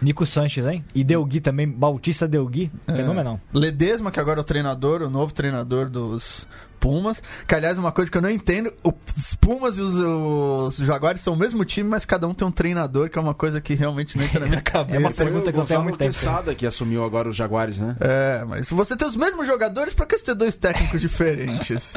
Nico 0.00 0.26
Sanches, 0.26 0.66
hein? 0.66 0.84
E 0.94 1.04
Delgui 1.04 1.40
também, 1.40 1.68
Bautista 1.68 2.26
Delgui. 2.26 2.70
É. 2.86 2.94
Fenomenal. 2.94 3.40
Ledesma, 3.52 4.10
que 4.10 4.20
agora 4.20 4.40
é 4.40 4.42
o 4.42 4.44
treinador, 4.44 5.02
o 5.02 5.10
novo 5.10 5.32
treinador 5.32 5.88
dos 5.88 6.46
Pumas, 6.82 7.22
que 7.46 7.54
aliás 7.54 7.76
é 7.76 7.80
uma 7.80 7.92
coisa 7.92 8.10
que 8.10 8.18
eu 8.18 8.22
não 8.22 8.28
entendo, 8.28 8.72
os 8.82 9.34
Pumas 9.36 9.78
e 9.78 9.80
os, 9.80 9.94
os 9.94 10.76
Jaguares 10.78 11.20
são 11.20 11.34
o 11.34 11.36
mesmo 11.36 11.64
time, 11.64 11.88
mas 11.88 12.04
cada 12.04 12.26
um 12.26 12.34
tem 12.34 12.46
um 12.46 12.50
treinador, 12.50 13.08
que 13.08 13.16
é 13.16 13.20
uma 13.22 13.32
coisa 13.34 13.60
que 13.60 13.72
realmente 13.72 14.18
não 14.18 14.24
entra 14.24 14.40
na 14.40 14.46
minha 14.46 14.60
cabeça. 14.60 14.82
É 14.92 14.98
uma 14.98 15.12
pergunta 15.12 15.52
que 15.52 15.58
eu 15.58 15.64
tenho 15.64 15.78
há 15.78 15.82
muito 15.84 15.96
tempo. 15.96 16.12
Quesada 16.12 16.54
que 16.56 16.66
assumiu 16.66 17.04
agora 17.04 17.28
os 17.28 17.36
Jaguares, 17.36 17.78
né? 17.78 17.96
É, 18.00 18.44
mas 18.46 18.66
se 18.66 18.74
você 18.74 18.96
tem 18.96 19.06
os 19.06 19.14
mesmos 19.14 19.46
jogadores, 19.46 19.94
pra 19.94 20.04
que 20.06 20.18
você 20.18 20.24
ter 20.24 20.34
dois 20.34 20.56
técnicos 20.56 21.00
diferentes? 21.00 21.94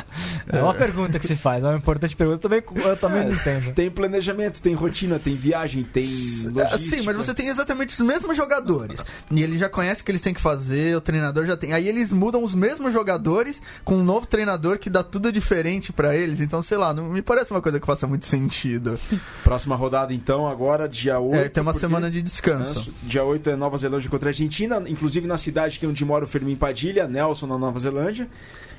É 0.47 0.61
uma 0.61 0.73
pergunta 0.73 1.17
que 1.17 1.25
se 1.25 1.35
faz, 1.35 1.63
é 1.63 1.67
uma 1.67 1.77
importante 1.77 2.15
pergunta. 2.15 2.35
Eu 2.35 2.39
também, 2.39 2.63
eu 2.75 2.97
também 2.97 3.21
É, 3.21 3.25
não 3.25 3.33
entendo. 3.33 3.73
Tem 3.73 3.89
planejamento, 3.89 4.61
tem 4.61 4.75
rotina, 4.75 5.17
tem 5.17 5.35
viagem, 5.35 5.83
tem 5.83 6.05
logística. 6.45 6.95
Sim, 6.97 7.01
mas 7.01 7.17
você 7.17 7.33
tem 7.33 7.47
exatamente 7.47 7.89
os 7.99 8.05
mesmos 8.05 8.37
jogadores. 8.37 9.03
E 9.31 9.41
ele 9.41 9.57
já 9.57 9.67
conhece 9.67 10.01
o 10.01 10.05
que 10.05 10.11
eles 10.11 10.21
têm 10.21 10.33
que 10.33 10.41
fazer, 10.41 10.95
o 10.95 11.01
treinador 11.01 11.45
já 11.47 11.57
tem. 11.57 11.73
Aí 11.73 11.87
eles 11.87 12.11
mudam 12.11 12.43
os 12.43 12.53
mesmos 12.53 12.93
jogadores 12.93 13.61
com 13.83 13.95
um 13.95 14.03
novo 14.03 14.27
treinador 14.27 14.74
que 14.77 14.89
dá 14.89 15.03
tudo 15.03 15.31
diferente 15.31 15.93
pra 15.93 16.15
eles. 16.15 16.39
Então, 16.41 16.61
sei 16.61 16.77
lá, 16.77 16.93
não 16.93 17.09
me 17.09 17.21
parece 17.21 17.51
uma 17.51 17.61
coisa 17.61 17.79
que 17.79 17.85
faça 17.85 18.07
muito 18.07 18.25
sentido. 18.25 18.99
Próxima 19.43 19.75
rodada, 19.75 20.13
então, 20.13 20.47
agora, 20.47 20.87
dia 20.87 21.19
8. 21.19 21.35
É, 21.35 21.49
tem 21.49 21.61
uma 21.61 21.73
semana 21.73 22.09
de 22.09 22.21
descanso. 22.21 22.93
Dia 23.03 23.23
8 23.23 23.51
é 23.51 23.55
Nova 23.55 23.77
Zelândia 23.77 24.09
contra 24.09 24.29
a 24.29 24.31
Argentina, 24.31 24.83
inclusive 24.87 25.27
na 25.27 25.37
cidade 25.37 25.79
que 25.79 25.85
é 25.85 25.89
onde 25.89 26.03
mora 26.05 26.25
o 26.25 26.27
Fermin 26.27 26.55
Padilha, 26.55 27.07
Nelson 27.07 27.47
na 27.47 27.57
Nova 27.57 27.79
Zelândia. 27.79 28.27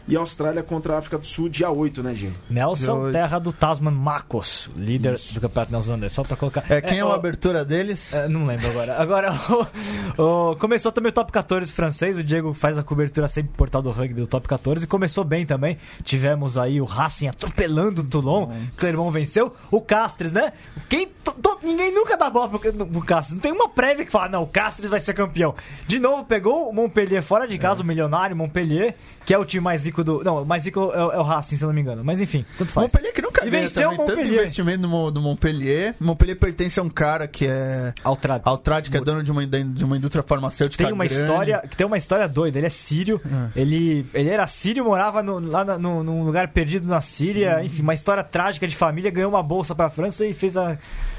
E 0.08 0.14
Austrália 0.16 0.62
contra 0.62 0.94
a 0.94 0.98
África 0.98 1.18
do 1.18 1.26
Sul, 1.26 1.48
dia 1.48 1.68
8, 1.68 2.00
né, 2.02 2.14
Gil? 2.14 2.30
Nelson, 2.48 3.10
terra 3.10 3.38
do 3.40 3.52
Tasman 3.52 3.90
Makos, 3.92 4.70
líder 4.76 5.18
do 5.32 5.40
campeonato 5.40 5.72
neozelandês. 5.72 6.12
Só 6.12 6.22
pra 6.22 6.36
colocar. 6.36 6.64
É, 6.70 6.80
quem 6.80 6.98
é, 6.98 7.04
ó, 7.04 7.10
a 7.10 7.16
abertura 7.16 7.64
deles? 7.64 8.12
é, 8.12 8.28
não 8.28 8.46
lembro 8.46 8.68
agora. 8.70 8.96
Agora, 9.02 9.32
o- 10.16 10.50
o- 10.52 10.56
começou 10.56 10.92
também 10.92 11.10
o 11.10 11.12
Top 11.12 11.32
14 11.32 11.72
francês. 11.72 12.16
O 12.16 12.22
Diego 12.22 12.54
faz 12.54 12.78
a 12.78 12.82
cobertura 12.84 13.26
sempre 13.26 13.48
pro 13.48 13.58
portal 13.58 13.82
do 13.82 13.90
rugby 13.90 14.20
do 14.20 14.26
Top 14.28 14.46
14. 14.46 14.84
E 14.84 14.86
começou 14.88 15.24
bem 15.24 15.44
também. 15.44 15.76
Tivemos 16.04 16.56
aí 16.56 16.80
o 16.80 16.84
Racing 16.84 17.26
atropelando 17.28 18.02
o 18.02 18.04
Toulon. 18.04 18.50
Clermont 18.76 19.12
venceu. 19.12 19.54
O 19.72 19.80
Castres, 19.80 20.32
né? 20.32 20.52
Quem, 20.88 21.08
to- 21.24 21.32
to- 21.42 21.58
ninguém 21.64 21.92
nunca 21.92 22.16
dá 22.16 22.30
bola 22.30 22.48
pro, 22.48 22.58
pro 22.60 23.00
Castres. 23.04 23.34
Não 23.34 23.40
tem 23.40 23.50
uma 23.52 23.68
prévia 23.68 24.04
que 24.04 24.12
fala, 24.12 24.28
não, 24.28 24.44
o 24.44 24.46
Castres 24.46 24.88
vai 24.88 25.00
ser 25.00 25.14
campeão. 25.14 25.54
De 25.86 25.98
novo, 25.98 26.24
pegou 26.24 26.68
o 26.70 26.72
Montpellier 26.72 27.22
fora 27.24 27.48
de 27.48 27.58
casa, 27.58 27.82
o 27.82 27.84
milionário 27.84 28.36
Montpellier, 28.36 28.94
que 29.26 29.34
é 29.34 29.38
o 29.38 29.44
time 29.44 29.62
mais 29.62 29.84
rico 29.84 30.02
do. 30.02 30.22
Não, 30.24 30.42
o 30.42 30.46
mais 30.46 30.64
rico 30.64 30.80
é, 30.94 31.04
o- 31.04 31.12
é 31.12 31.18
o 31.18 31.22
Racing, 31.22 31.56
se 31.58 31.64
eu 31.64 31.66
não 31.66 31.74
me 31.74 31.80
engano. 31.82 32.02
Mas 32.04 32.20
enfim, 32.20 32.44
tanto 32.56 32.70
faz. 32.72 32.84
Montpellier 32.86 33.12
que 33.12 33.20
nunca 33.20 33.44
E 33.46 33.50
venceu 33.50 33.82
também 33.90 33.94
o 33.94 33.98
tanto 33.98 34.08
Montpellier. 34.16 34.40
investimento 34.42 34.88
no, 34.88 35.10
no 35.10 35.20
Montpellier. 35.20 35.94
Montpellier 36.00 36.38
pertence 36.38 36.78
a 36.80 36.82
um 36.82 36.88
cara 36.88 37.26
que 37.28 37.44
é 37.46 37.92
Altrad. 38.04 38.40
Altrad, 38.44 38.88
que 38.88 38.96
é 38.96 39.00
dono 39.00 39.22
de 39.22 39.30
uma, 39.32 39.44
de 39.46 39.84
uma 39.84 39.96
indústria 39.96 40.22
farmacêutica 40.22 40.84
tem 40.84 40.92
uma 40.92 41.04
grande. 41.04 41.20
história 41.22 41.64
que 41.68 41.76
tem 41.76 41.86
uma 41.86 41.98
história 41.98 42.28
doida. 42.28 42.56
Ele 42.58 42.66
é 42.66 42.70
sírio. 42.70 43.20
Ele, 43.54 44.06
ele 44.14 44.30
era 44.30 44.46
sírio, 44.46 44.84
morava 44.84 45.22
no- 45.22 45.40
lá 45.40 45.64
na- 45.64 45.76
no, 45.76 46.02
num 46.04 46.22
lugar 46.24 46.48
perdido 46.48 46.86
na 46.88 47.00
Síria. 47.00 47.62
Enfim, 47.64 47.82
uma 47.82 47.94
história 47.94 48.22
trágica 48.22 48.66
de 48.68 48.76
família. 48.76 49.10
Ganhou 49.10 49.30
uma 49.30 49.42
bolsa 49.42 49.74
pra 49.74 49.90
França 49.90 50.24
e 50.24 50.32
fez 50.32 50.56
a, 50.56 50.78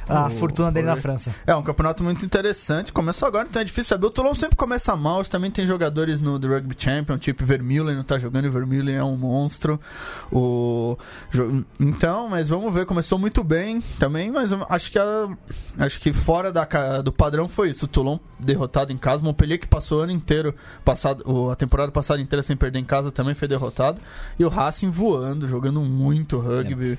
a 0.09 0.29
fortuna 0.29 0.71
dele 0.71 0.87
na 0.87 0.95
França. 0.95 1.33
É 1.45 1.55
um 1.55 1.61
campeonato 1.61 2.03
muito 2.03 2.25
interessante. 2.25 2.93
Começou 2.93 3.27
agora, 3.27 3.47
então 3.49 3.61
é 3.61 3.65
difícil 3.65 3.89
saber. 3.89 4.07
O 4.07 4.09
Toulon 4.09 4.33
sempre 4.35 4.55
começa 4.55 4.95
mal. 4.95 5.23
Também 5.25 5.51
tem 5.51 5.65
jogadores 5.65 6.21
no 6.21 6.39
The 6.39 6.47
Rugby 6.47 6.75
Champion, 6.77 7.17
tipo 7.17 7.45
Vermeulen 7.45 7.95
não 7.95 8.03
tá 8.03 8.17
jogando. 8.19 8.45
E 8.45 8.49
Vermeulen 8.49 8.95
é 8.95 9.03
um 9.03 9.17
monstro. 9.17 9.79
O 10.31 10.97
então, 11.79 12.27
mas 12.29 12.49
vamos 12.49 12.73
ver. 12.73 12.85
Começou 12.85 13.17
muito 13.19 13.43
bem 13.43 13.81
também, 13.99 14.31
mas 14.31 14.51
acho 14.69 14.91
que 14.91 14.99
a- 14.99 15.29
acho 15.79 15.99
que 15.99 16.13
fora 16.13 16.51
da, 16.51 16.65
do 17.03 17.11
padrão 17.11 17.47
foi 17.49 17.69
isso. 17.69 17.85
O 17.85 17.87
Toulon 17.87 18.17
derrotado 18.39 18.91
em 18.93 18.97
casa, 18.97 19.23
Montpellier 19.23 19.59
que 19.59 19.67
passou 19.67 19.99
o 19.99 20.01
ano 20.03 20.11
inteiro, 20.11 20.53
passado, 20.85 21.49
a 21.51 21.55
temporada 21.55 21.91
passada 21.91 22.21
inteira 22.21 22.43
sem 22.43 22.55
perder 22.55 22.79
em 22.79 22.85
casa 22.85 23.11
também 23.11 23.33
foi 23.33 23.47
derrotado. 23.47 23.99
E 24.37 24.45
o 24.45 24.49
Racing 24.49 24.89
voando, 24.89 25.47
jogando 25.47 25.81
muito 25.81 26.37
rugby. 26.37 26.97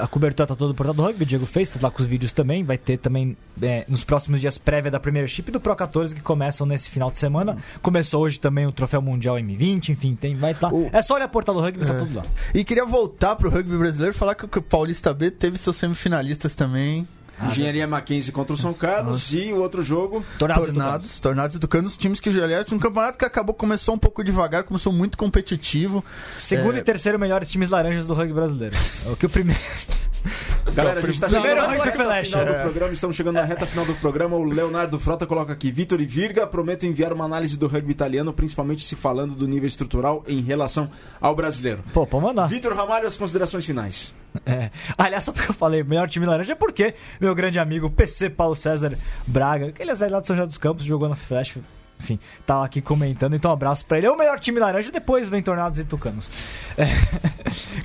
A 0.00 0.06
cobertura 0.06 0.46
tá 0.46 0.54
toda 0.54 0.68
no 0.68 0.74
portal 0.74 0.94
do 0.94 1.02
rugby. 1.02 1.24
Diego 1.24 1.44
fez, 1.46 1.70
tá 1.70 1.78
lá 1.82 1.90
com 1.90 2.00
os 2.02 2.08
vídeos 2.08 2.32
também. 2.32 2.45
Vai 2.64 2.78
ter 2.78 2.96
também 2.98 3.36
é, 3.60 3.84
nos 3.88 4.04
próximos 4.04 4.40
dias 4.40 4.56
prévia 4.58 4.90
da 4.90 5.00
primeira 5.00 5.26
chip 5.26 5.48
e 5.48 5.52
do 5.52 5.58
Pro 5.60 5.74
14 5.74 6.14
que 6.14 6.20
começam 6.20 6.66
nesse 6.66 6.88
final 6.90 7.10
de 7.10 7.18
semana. 7.18 7.56
Começou 7.82 8.22
hoje 8.22 8.38
também 8.38 8.66
o 8.66 8.72
Troféu 8.72 9.00
Mundial 9.02 9.36
M20. 9.36 9.90
Enfim, 9.90 10.14
tem, 10.14 10.34
vai 10.36 10.52
estar. 10.52 10.72
O- 10.72 10.88
É 10.92 11.02
só 11.02 11.14
olhar 11.14 11.26
o 11.26 11.30
portal 11.30 11.54
do 11.54 11.60
rugby, 11.60 11.84
tá 11.84 11.94
É. 11.94 11.96
tudo 11.96 12.16
lá. 12.16 12.24
E 12.54 12.62
queria 12.64 12.84
voltar 12.84 13.34
pro 13.36 13.50
rugby 13.50 13.76
brasileiro 13.76 14.14
e 14.14 14.18
falar 14.18 14.34
que 14.34 14.44
o 14.44 14.62
Paulista 14.62 15.12
B 15.12 15.30
teve 15.30 15.58
seus 15.58 15.76
semifinalistas 15.76 16.54
também. 16.54 17.06
Engenharia 17.44 17.86
Mackenzie 17.86 18.32
contra 18.32 18.54
o 18.54 18.56
São 18.56 18.72
Carlos 18.72 19.32
e 19.32 19.52
o 19.52 19.60
outro 19.60 19.82
jogo. 19.82 20.24
Tornados, 20.38 20.66
Tornados, 20.66 21.20
Tornados 21.20 21.56
educando 21.56 21.86
os 21.86 21.96
times 21.96 22.18
que, 22.20 22.28
aliás, 22.30 22.70
um 22.72 22.78
campeonato 22.78 23.18
que 23.18 23.24
acabou, 23.24 23.54
começou 23.54 23.94
um 23.94 23.98
pouco 23.98 24.24
devagar, 24.24 24.64
começou 24.64 24.92
muito 24.92 25.18
competitivo. 25.18 26.04
Segundo 26.36 26.76
É. 26.76 26.78
e 26.78 26.82
terceiro 26.82 27.18
melhores 27.18 27.50
times 27.50 27.68
laranjas 27.68 28.06
do 28.06 28.14
rugby 28.14 28.32
brasileiro. 28.32 28.74
É 29.04 29.10
o 29.10 29.16
que 29.16 29.26
o 29.26 29.30
primeiro. 29.30 29.60
Galera, 30.74 30.98
a 30.98 31.02
gente 31.02 31.20
tá 31.20 31.28
Primeiro 31.28 31.60
chegando 31.60 31.76
na 31.78 31.84
reta 31.84 31.92
flash. 32.02 32.26
final 32.28 32.44
do 32.44 32.50
É. 32.52 32.62
programa, 32.62 32.92
estamos 32.92 33.16
chegando 33.16 33.34
na 33.36 33.44
reta 33.44 33.66
final 33.66 33.84
do 33.86 33.94
programa. 33.94 34.36
O 34.36 34.42
Leonardo 34.42 34.98
Frota 34.98 35.24
coloca 35.24 35.52
aqui: 35.52 35.70
Vitor 35.70 36.00
e 36.00 36.04
Virga 36.06 36.44
prometem 36.46 36.90
enviar 36.90 37.12
uma 37.12 37.24
análise 37.24 37.56
do 37.56 37.68
rugby 37.68 37.92
italiano, 37.92 38.32
principalmente 38.32 38.82
se 38.84 38.96
falando 38.96 39.34
do 39.36 39.46
nível 39.46 39.68
estrutural 39.68 40.24
em 40.26 40.40
relação 40.40 40.90
ao 41.20 41.36
brasileiro. 41.36 41.84
Pô, 41.94 42.04
pode 42.06 42.24
mandar. 42.24 42.48
Vitor 42.48 42.74
Ramalho, 42.74 43.06
as 43.06 43.16
considerações 43.16 43.64
finais. 43.64 44.12
É. 44.44 44.70
Aliás, 44.98 45.24
só 45.24 45.32
porque 45.32 45.50
eu 45.50 45.54
falei 45.54 45.82
melhor 45.82 46.08
time 46.10 46.26
laranja, 46.26 46.52
é 46.52 46.56
porque 46.56 46.94
meu 47.26 47.34
grande 47.34 47.58
amigo 47.58 47.90
PC 47.90 48.30
Paulo 48.30 48.54
César 48.54 48.96
Braga, 49.26 49.72
que 49.72 49.82
ele 49.82 49.90
é 49.90 50.08
lá 50.08 50.20
de 50.20 50.28
São 50.28 50.36
José 50.36 50.46
dos 50.46 50.58
Campos, 50.58 50.84
jogou 50.84 51.08
na 51.08 51.16
Flash, 51.16 51.58
enfim, 51.98 52.20
tá 52.46 52.64
aqui 52.64 52.80
comentando, 52.80 53.34
então 53.34 53.50
um 53.50 53.54
abraço 53.54 53.84
pra 53.84 53.98
ele. 53.98 54.06
É 54.06 54.10
o 54.10 54.16
melhor 54.16 54.38
time 54.38 54.60
laranja, 54.60 54.92
depois 54.92 55.28
vem 55.28 55.42
Tornados 55.42 55.78
e 55.78 55.84
Tucanos. 55.84 56.30
É. 56.78 56.84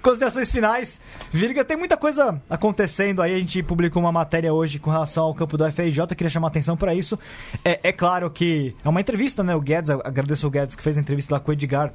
Considerações 0.02 0.52
finais. 0.52 1.00
Virga, 1.32 1.64
tem 1.64 1.78
muita 1.78 1.96
coisa 1.96 2.42
acontecendo 2.50 3.22
aí. 3.22 3.36
A 3.36 3.40
gente 3.40 3.64
publicou 3.64 4.02
uma 4.02 4.12
matéria 4.12 4.54
hoje 4.54 4.80
com 4.80 4.92
relação 4.92 5.24
ao 5.24 5.34
campo 5.34 5.56
do 5.56 5.72
FRJ. 5.72 6.08
Queria 6.08 6.30
chamar 6.30 6.50
atenção 6.50 6.76
pra 6.76 6.94
isso. 6.94 7.18
É, 7.64 7.80
é 7.84 7.94
claro 7.94 8.30
que 8.30 8.76
é 8.84 8.90
uma 8.90 9.00
entrevista, 9.00 9.44
né? 9.46 9.56
O 9.56 9.62
Guedes, 9.62 9.90
agradeço 9.90 10.46
o 10.46 10.50
Guedes 10.50 10.76
que 10.76 10.84
fez 10.84 10.98
a 10.98 11.00
entrevista 11.00 11.36
lá 11.36 11.40
com 11.40 11.52
o 11.52 11.54
Edgar 11.54 11.94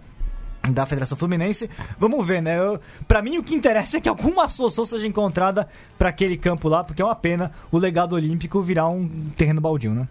da 0.73 0.87
Federação 0.87 1.17
Fluminense. 1.17 1.69
Vamos 1.99 2.27
ver, 2.27 2.43
né? 2.43 2.57
Pra 3.07 3.23
mim, 3.23 3.39
o 3.39 3.43
que 3.43 3.55
interessa 3.55 3.97
é 3.97 4.01
que 4.01 4.09
alguma 4.09 4.49
solução 4.49 4.85
seja 4.85 5.07
encontrada 5.07 5.69
pra 5.99 6.09
aquele 6.11 6.37
campo 6.37 6.69
lá, 6.69 6.85
porque 6.85 7.03
é 7.03 7.05
uma 7.05 7.17
pena 7.17 7.53
o 7.71 7.79
legado 7.79 8.15
olímpico 8.15 8.61
virar 8.61 8.89
um 8.89 9.09
terreno 9.37 9.61
baldio, 9.61 9.93
né? 9.93 10.09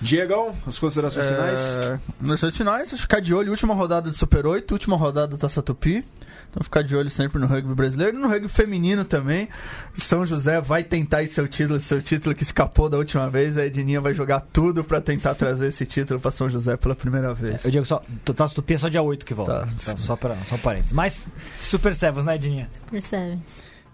Diegão, 0.00 0.54
as 0.66 0.78
considerações 0.78 1.26
finais. 1.26 1.60
É, 1.60 1.98
nos 2.20 2.40
seus 2.40 2.56
finais, 2.56 2.92
ficar 3.00 3.20
de 3.20 3.32
olho, 3.34 3.50
última 3.50 3.74
rodada 3.74 4.10
de 4.10 4.16
Super 4.16 4.46
8, 4.46 4.70
última 4.72 4.96
rodada 4.96 5.28
da 5.28 5.36
Taça 5.36 5.62
Tupi. 5.62 6.04
Então 6.50 6.62
ficar 6.62 6.82
de 6.82 6.94
olho 6.94 7.10
sempre 7.10 7.40
no 7.40 7.46
rugby 7.48 7.74
brasileiro 7.74 8.16
e 8.16 8.20
no 8.20 8.28
rugby 8.28 8.46
feminino 8.48 9.04
também. 9.04 9.48
São 9.92 10.24
José 10.24 10.60
vai 10.60 10.84
tentar 10.84 11.22
esse 11.22 11.34
seu 11.34 11.48
título, 11.48 11.80
seu 11.80 12.00
título 12.00 12.32
que 12.34 12.44
escapou 12.44 12.88
da 12.88 12.96
última 12.96 13.28
vez. 13.28 13.56
A 13.56 13.66
Edninha 13.66 14.00
vai 14.00 14.14
jogar 14.14 14.38
tudo 14.40 14.84
pra 14.84 15.00
tentar 15.00 15.34
trazer 15.34 15.68
esse 15.68 15.84
título 15.84 16.20
pra 16.20 16.30
São 16.30 16.48
José 16.48 16.76
pela 16.76 16.94
primeira 16.94 17.34
vez. 17.34 17.64
Eu 17.64 17.70
digo 17.72 17.84
só, 17.84 18.00
Taça 18.36 18.54
Tupi 18.54 18.74
é 18.74 18.78
só 18.78 18.88
dia 18.88 19.02
8 19.02 19.24
que 19.24 19.34
volta. 19.34 19.60
Tá, 19.60 19.68
Só- 19.76 19.90
sim. 19.92 19.96
só, 19.98 20.14
para, 20.16 20.36
só 20.48 20.56
parênteses. 20.58 20.92
Mas 20.92 21.20
Super 21.60 21.92
Sevens, 21.94 22.24
né, 22.24 22.36
Edinha? 22.36 22.68
Percebe? 22.88 23.38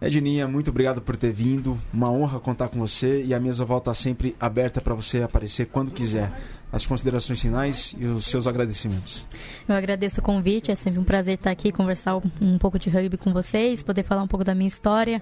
Edninha, 0.01 0.49
muito 0.49 0.71
obrigado 0.71 1.03
por 1.03 1.15
ter 1.15 1.31
vindo. 1.31 1.79
Uma 1.93 2.11
honra 2.11 2.41
contar 2.41 2.69
com 2.69 2.79
você 2.79 3.23
e 3.23 3.35
a 3.35 3.41
mesa 3.41 3.67
volta 3.67 3.93
sempre 3.93 4.35
aberta 4.41 4.81
para 4.81 4.95
você 4.95 5.23
aparecer 5.23 5.67
quando 5.67 5.91
quiser. 5.91 6.33
As 6.73 6.87
considerações 6.87 7.41
finais 7.41 7.95
e 7.99 8.07
os 8.07 8.27
seus 8.27 8.47
agradecimentos. 8.47 9.27
Eu 9.69 9.75
agradeço 9.75 10.21
o 10.21 10.23
convite, 10.23 10.71
é 10.71 10.75
sempre 10.75 11.01
um 11.01 11.05
prazer 11.05 11.35
estar 11.35 11.51
aqui, 11.51 11.73
conversar 11.73 12.17
um, 12.41 12.59
pouco 12.59 12.79
de 12.79 12.89
rugby 12.89 13.17
com 13.17 13.33
vocês, 13.33 13.83
poder 13.83 14.05
falar 14.05 14.23
um 14.23 14.29
pouco 14.29 14.45
da 14.45 14.55
minha 14.55 14.69
história, 14.69 15.21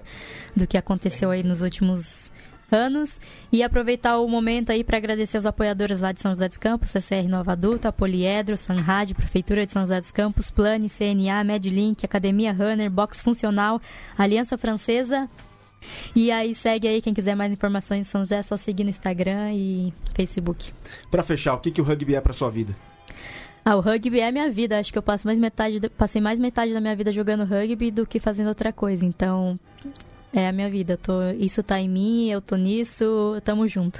do 0.55 0.67
que 0.67 0.77
aconteceu 0.77 1.31
aí 1.31 1.41
nos 1.41 1.61
últimos 1.63 2.31
anos 2.71 3.19
e 3.51 3.63
aproveitar 3.63 4.19
o 4.19 4.27
momento 4.27 4.71
aí 4.71 4.83
para 4.83 4.97
agradecer 4.97 5.37
aos 5.37 5.45
apoiadores 5.45 5.99
lá 5.99 6.11
de 6.11 6.21
São 6.21 6.31
José 6.31 6.47
dos 6.47 6.57
Campos, 6.57 6.89
CCR 6.89 7.27
Nova 7.27 7.53
Adulta, 7.53 7.91
Poliedro, 7.91 8.57
Sanrad, 8.57 9.13
Prefeitura 9.13 9.65
de 9.65 9.71
São 9.71 9.83
José 9.83 9.99
dos 9.99 10.11
Campos, 10.11 10.51
Plane, 10.51 10.89
CNA, 10.89 11.43
Medlink, 11.43 12.05
Academia 12.05 12.51
Runner, 12.53 12.89
Box 12.89 13.21
Funcional, 13.21 13.81
Aliança 14.17 14.57
Francesa. 14.57 15.29
E 16.15 16.31
aí 16.31 16.53
segue 16.53 16.87
aí 16.87 17.01
quem 17.01 17.13
quiser 17.13 17.35
mais 17.35 17.53
informações 17.53 18.07
São 18.07 18.21
José, 18.21 18.37
é 18.37 18.41
só 18.43 18.57
seguir 18.57 18.83
no 18.83 18.89
Instagram 18.89 19.53
e 19.53 19.93
Facebook. 20.13 20.73
Para 21.09 21.23
fechar, 21.23 21.53
o 21.53 21.59
que, 21.59 21.71
que 21.71 21.81
o 21.81 21.83
rugby 21.83 22.15
é 22.15 22.21
para 22.21 22.33
sua 22.33 22.49
vida? 22.49 22.75
Ah, 23.63 23.75
o 23.75 23.81
rugby 23.81 24.19
é 24.19 24.27
a 24.27 24.31
minha 24.31 24.49
vida. 24.49 24.79
Acho 24.79 24.91
que 24.91 24.97
eu 24.97 25.03
passo 25.03 25.27
mais 25.27 25.37
metade, 25.37 25.79
passei 25.89 26.21
mais 26.21 26.39
metade 26.39 26.73
da 26.73 26.81
minha 26.81 26.95
vida 26.95 27.11
jogando 27.11 27.43
rugby 27.43 27.91
do 27.91 28.05
que 28.05 28.19
fazendo 28.19 28.47
outra 28.47 28.73
coisa. 28.73 29.05
Então, 29.05 29.59
é 30.33 30.47
a 30.47 30.51
minha 30.51 30.69
vida. 30.69 30.97
Tô, 30.97 31.13
isso 31.37 31.61
tá 31.63 31.79
em 31.79 31.89
mim, 31.89 32.29
eu 32.29 32.41
tô 32.41 32.55
nisso, 32.55 33.39
tamo 33.43 33.67
junto. 33.67 33.99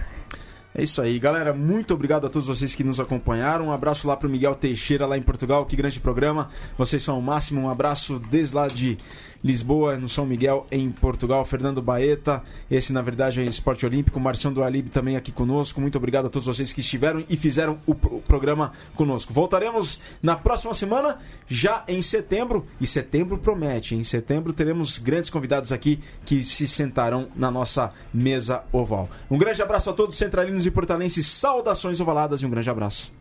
É 0.73 0.83
isso 0.83 1.01
aí, 1.01 1.17
galera. 1.17 1.51
Muito 1.51 1.93
obrigado 1.93 2.27
a 2.27 2.29
todos 2.29 2.47
vocês 2.47 2.75
que 2.75 2.83
nos 2.83 2.99
acompanharam. 2.99 3.65
Um 3.65 3.71
abraço 3.71 4.07
lá 4.07 4.15
pro 4.15 4.29
Miguel 4.29 4.53
Teixeira, 4.53 5.05
lá 5.05 5.17
em 5.17 5.21
Portugal. 5.21 5.65
Que 5.65 5.75
grande 5.75 5.99
programa. 5.99 6.49
Vocês 6.77 7.01
são 7.01 7.17
o 7.17 7.21
máximo. 7.21 7.61
Um 7.61 7.69
abraço 7.69 8.19
desde 8.29 8.55
lá 8.55 8.67
de 8.67 8.97
Lisboa, 9.43 9.97
no 9.97 10.09
São 10.09 10.25
Miguel, 10.25 10.65
em 10.71 10.89
Portugal. 10.91 11.45
Fernando 11.45 11.81
Baeta, 11.81 12.43
esse 12.69 12.91
na 12.91 13.01
verdade 13.01 13.41
é 13.41 13.43
Esporte 13.43 13.85
Olímpico. 13.85 14.19
Marcião 14.19 14.51
do 14.51 14.63
Alib 14.63 14.89
também 14.89 15.15
aqui 15.15 15.31
conosco. 15.31 15.79
Muito 15.79 15.97
obrigado 15.97 16.25
a 16.25 16.29
todos 16.29 16.45
vocês 16.45 16.73
que 16.73 16.81
estiveram 16.81 17.23
e 17.29 17.37
fizeram 17.37 17.79
o, 17.85 17.91
o 17.91 18.21
programa 18.21 18.71
conosco. 18.95 19.33
Voltaremos 19.33 19.99
na 20.21 20.35
próxima 20.35 20.73
semana, 20.73 21.17
já 21.47 21.83
em 21.87 22.01
setembro. 22.01 22.65
E 22.79 22.87
setembro 22.87 23.37
promete. 23.37 23.95
Em 23.95 24.03
setembro 24.03 24.53
teremos 24.53 24.97
grandes 24.97 25.29
convidados 25.29 25.71
aqui 25.71 25.99
que 26.25 26.43
se 26.43 26.67
sentarão 26.67 27.27
na 27.35 27.49
nossa 27.49 27.93
mesa 28.13 28.63
oval. 28.71 29.09
Um 29.29 29.37
grande 29.37 29.61
abraço 29.61 29.89
a 29.89 29.93
todos, 29.93 30.17
centralinos 30.17 30.65
e 30.65 30.71
portalenses. 30.71 31.27
Saudações 31.27 31.99
ovaladas 31.99 32.41
e 32.41 32.45
um 32.45 32.49
grande 32.49 32.69
abraço. 32.69 33.18